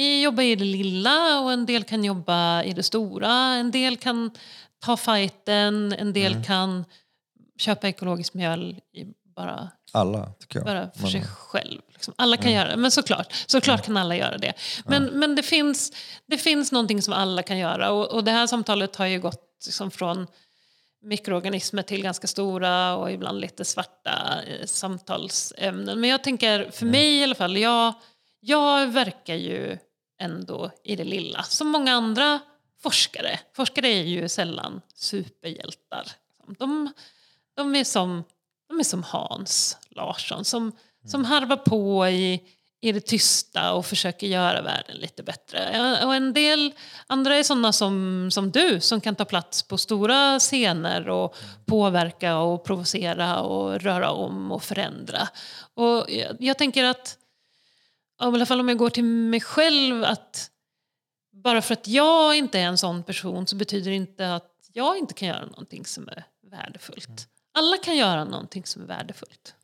[0.00, 3.32] jobba i det lilla och en del kan jobba i det stora.
[3.32, 4.30] En del kan
[4.84, 6.84] ta fighten, en del kan
[7.58, 8.80] köpa ekologiskt mjöl
[9.36, 10.66] bara, Alla, tycker jag.
[10.66, 11.80] bara för Men- sig själv.
[11.92, 12.14] Liksom.
[12.18, 14.52] Alla kan göra det, men såklart, såklart kan alla göra det.
[14.86, 15.92] Men, men det, finns,
[16.26, 19.48] det finns någonting som alla kan göra och, och det här samtalet har ju gått
[19.66, 20.26] liksom från
[21.02, 26.00] mikroorganismer till ganska stora och ibland lite svarta eh, samtalsämnen.
[26.00, 27.94] Men jag tänker, för mig i alla fall, jag,
[28.44, 29.78] jag verkar ju
[30.20, 31.42] ändå i det lilla.
[31.42, 32.40] Som många andra
[32.82, 33.40] forskare.
[33.52, 36.06] Forskare är ju sällan superhjältar.
[36.58, 36.92] De,
[37.56, 38.24] de, är, som,
[38.68, 40.72] de är som Hans Larsson som,
[41.06, 42.42] som harvar på i,
[42.80, 46.00] i det tysta och försöker göra världen lite bättre.
[46.04, 46.72] Och en del
[47.06, 52.38] andra är sådana som, som du som kan ta plats på stora scener och påverka
[52.38, 55.28] och provocera och röra om och förändra.
[55.74, 57.18] Och jag, jag tänker att,
[58.22, 60.50] i alla fall om jag går till mig själv, att
[61.32, 64.98] bara för att jag inte är en sån person så betyder det inte att jag
[64.98, 67.28] inte kan göra någonting som är värdefullt.
[67.54, 69.54] Alla kan göra någonting som är värdefullt.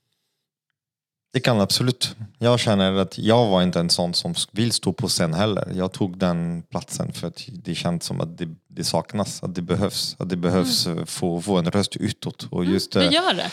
[1.32, 2.16] Det kan absolut.
[2.38, 5.72] Jag känner att jag var inte en sån som vill stå på scen heller.
[5.74, 9.62] Jag tog den platsen för att det känns som att det, det saknas, att det
[9.62, 10.16] behövs.
[10.18, 11.06] Att det behövs mm.
[11.06, 12.48] få, få en röst utåt.
[12.50, 13.50] Och mm, just, mm, det gör det.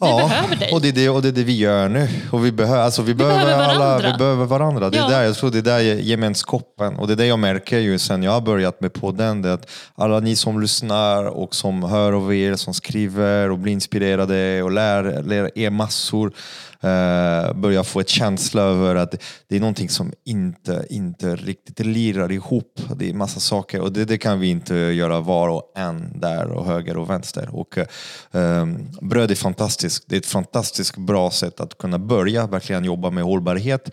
[0.00, 0.72] Vi ja, behöver dig.
[0.72, 2.08] Och det, är det, och det är det vi gör nu.
[2.32, 4.12] Och vi, behö, alltså vi, vi behöver, behöver alla, varandra.
[4.12, 4.90] Vi behöver varandra.
[4.90, 5.08] Det är ja.
[5.08, 6.96] där, jag tror det är där gemenskapen.
[6.96, 9.42] Och det är det jag märker ju sen jag har börjat med podden.
[9.42, 13.72] Det att alla ni som lyssnar och som hör av er, som skriver och blir
[13.72, 16.32] inspirerade och lär, lär er massor
[16.80, 22.32] eh, börjar få ett känsla över att det är någonting som inte, inte riktigt lirar
[22.32, 22.80] ihop.
[22.96, 26.46] Det är massa saker och det, det kan vi inte göra var och en där
[26.46, 27.48] och höger och vänster.
[27.52, 28.66] Och, eh,
[29.00, 30.04] bröd är fantastiskt.
[30.06, 33.90] Det är ett fantastiskt bra sätt att kunna börja verkligen jobba med hållbarhet.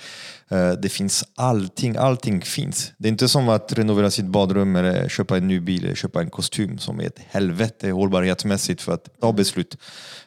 [0.52, 2.92] Eh, det finns allting, allting finns.
[2.98, 6.22] Det är inte som att renovera sitt badrum eller köpa en ny bil eller köpa
[6.22, 9.78] en kostym som är ett helvete hållbarhetsmässigt för att ta beslut.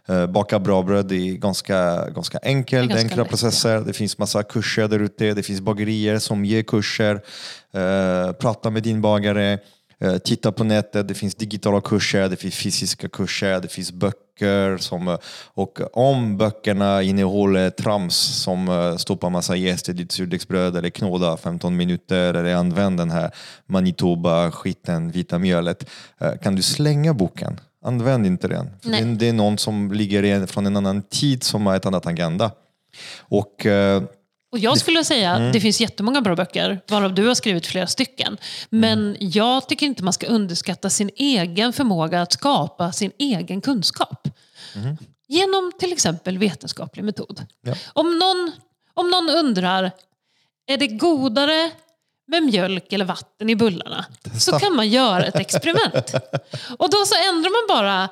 [0.08, 3.74] Eh, baka bra bröd är ganska, ganska enkelt, ganska enkla lätt, processer.
[3.74, 3.80] Ja.
[3.80, 5.34] Det finns massa kurser där ute.
[5.34, 7.20] Det finns bagerier som ger kurser.
[7.72, 9.58] Eh, prata med din bagare.
[10.00, 14.78] Eh, titta på nätet, det finns digitala kurser, det finns fysiska kurser, det finns böcker.
[14.78, 15.18] Som,
[15.54, 21.76] och om böckerna innehåller trams som stoppar massa jäst i ditt surdegsbröd eller knåda 15
[21.76, 23.30] minuter eller använd den här
[23.66, 25.90] Manitoba-skiten, vita mjölet,
[26.42, 28.70] kan du slänga boken Använd inte den.
[28.82, 32.50] Det, det, är någon som ligger från en annan tid som har ett annat agenda.
[33.20, 34.02] Och, eh,
[34.52, 35.52] och jag skulle säga att mm.
[35.52, 38.38] det finns jättemånga bra böcker, varav du har skrivit flera stycken.
[38.70, 39.16] Men mm.
[39.20, 44.28] jag tycker inte man ska underskatta sin egen förmåga att skapa sin egen kunskap.
[44.74, 44.96] Mm.
[45.28, 47.46] Genom till exempel vetenskaplig metod.
[47.62, 47.74] Ja.
[47.92, 48.52] Om, någon,
[48.94, 49.90] om någon undrar,
[50.66, 51.70] är det godare
[52.28, 54.04] med mjölk eller vatten i bullarna
[54.40, 56.14] så kan man göra ett experiment.
[56.78, 58.08] Och då så ändrar man bara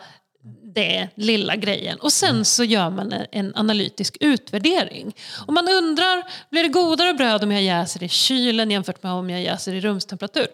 [0.77, 5.17] det lilla grejen och sen så gör man en analytisk utvärdering.
[5.47, 9.31] Om man undrar, blir det godare bröd om jag jäser i kylen jämfört med om
[9.31, 10.47] jag jäser i rumstemperatur?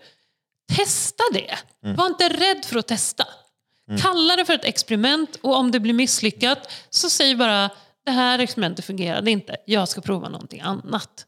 [0.76, 1.59] Testa det!
[1.84, 1.97] Mm.
[1.97, 3.25] Var inte rädd för att testa.
[3.89, 4.01] Mm.
[4.01, 7.70] Kalla det för ett experiment och om det blir misslyckat så säg bara
[8.05, 11.26] det här experimentet fungerade inte, jag ska prova någonting annat.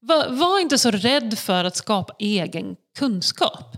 [0.00, 3.76] Var, var inte så rädd för att skapa egen kunskap.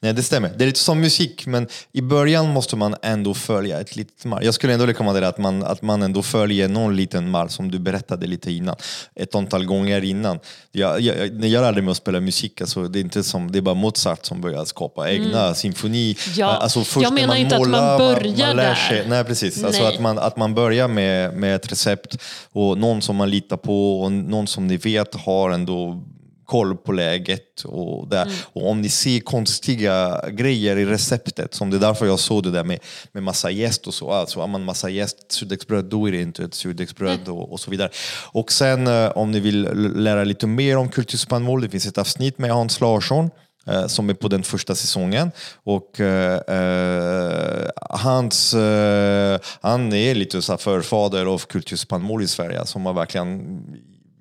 [0.00, 0.52] Nej, det stämmer.
[0.56, 4.44] Det är lite som musik, men i början måste man ändå följa ett litet mall.
[4.44, 7.78] Jag skulle ändå rekommendera att man, att man ändå följer någon liten mall som du
[7.78, 8.76] berättade lite innan.
[9.14, 10.38] Ett antal gånger innan.
[10.72, 13.58] Jag, jag, när jag lärde mig att spela musik, alltså, det, är inte som, det
[13.58, 15.54] är bara Mozart som börjar skapa egna mm.
[15.54, 16.16] symfoni.
[16.36, 16.46] Ja.
[16.46, 19.08] Alltså, först jag menar inte målar, att man börjar man, man sig, där.
[19.08, 19.56] Nej, precis.
[19.56, 19.66] Nej.
[19.66, 22.16] Alltså, att, man, att man börjar med, med ett recept
[22.52, 26.02] och någon som man litar på och någon som ni vet har ändå
[26.50, 27.60] koll på läget.
[27.64, 28.22] Och, där.
[28.22, 28.34] Mm.
[28.52, 32.50] och om ni ser konstiga grejer i receptet, som det är därför jag såg det
[32.50, 32.78] där med,
[33.12, 34.12] med massa jäst och så.
[34.12, 37.32] Alltså, om man massa jäst, surdegsbröd, då är det inte ett surdegsbröd mm.
[37.32, 37.90] och, och, så vidare.
[38.32, 39.62] Och sen eh, om ni vill
[39.94, 43.30] lära lite mer om kulturspannmål, det finns ett avsnitt med Hans Larsson
[43.66, 45.30] eh, som är på den första säsongen.
[45.64, 52.86] Och eh, eh hans, eh, han är lite så förfader av kulturspannmål i Sverige som
[52.86, 53.62] har verkligen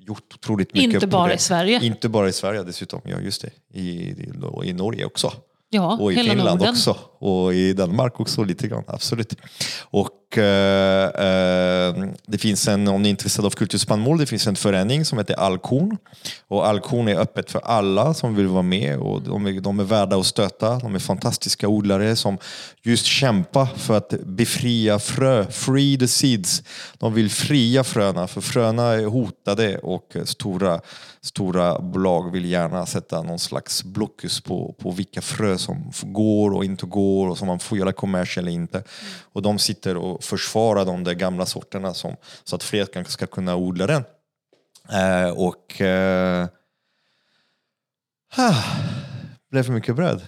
[0.09, 0.93] gjort otroligt mycket.
[0.93, 1.85] Inte bara i Sverige.
[1.85, 3.79] Inte bara i Sverige dessutom, ja just det.
[3.79, 4.09] I,
[4.65, 5.33] i, Norge också.
[5.69, 6.69] Ja, och i Finland Norden.
[6.69, 6.97] också.
[7.19, 9.35] Och i Danmark också lite grann, absolut.
[9.81, 11.95] Och eh, eh,
[12.27, 15.33] det finns en, om ni är intresserade av kulturspannmål, det finns en förening som heter
[15.33, 15.97] Alkorn.
[16.47, 19.83] Och Alkorn är öppet för alla som vill vara med och de är, de är
[19.83, 20.79] värda att stöta.
[20.79, 22.37] De är fantastiska odlare som
[22.81, 26.63] just kämpar för att befria frö, free the seeds.
[26.97, 30.81] De vill fria fröna, för fröna är hotade och stora,
[31.21, 36.65] stora bolag vill gärna sätta någon slags blockus på, på vilka frö som går och
[36.65, 38.77] inte går och som man får göra kommers eller inte.
[38.77, 38.89] Mm.
[39.33, 43.55] Och de sitter och försvarar de där gamla sorterna som, så att fler ska kunna
[43.55, 44.03] odla den.
[44.91, 46.47] Eh, och eh,
[48.37, 48.63] ah,
[49.51, 50.21] blev för mycket bröd.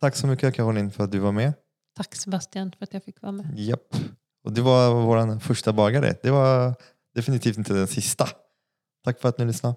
[0.00, 1.52] Tack så mycket Caroline för att du var med.
[1.96, 3.46] Tack Sebastian för att jag fick vara med.
[3.56, 3.96] Japp.
[4.44, 6.16] Och det var vår första bagare.
[6.22, 6.74] Det var
[7.14, 8.28] definitivt inte den sista.
[9.04, 9.76] Tack för att ni lyssnade.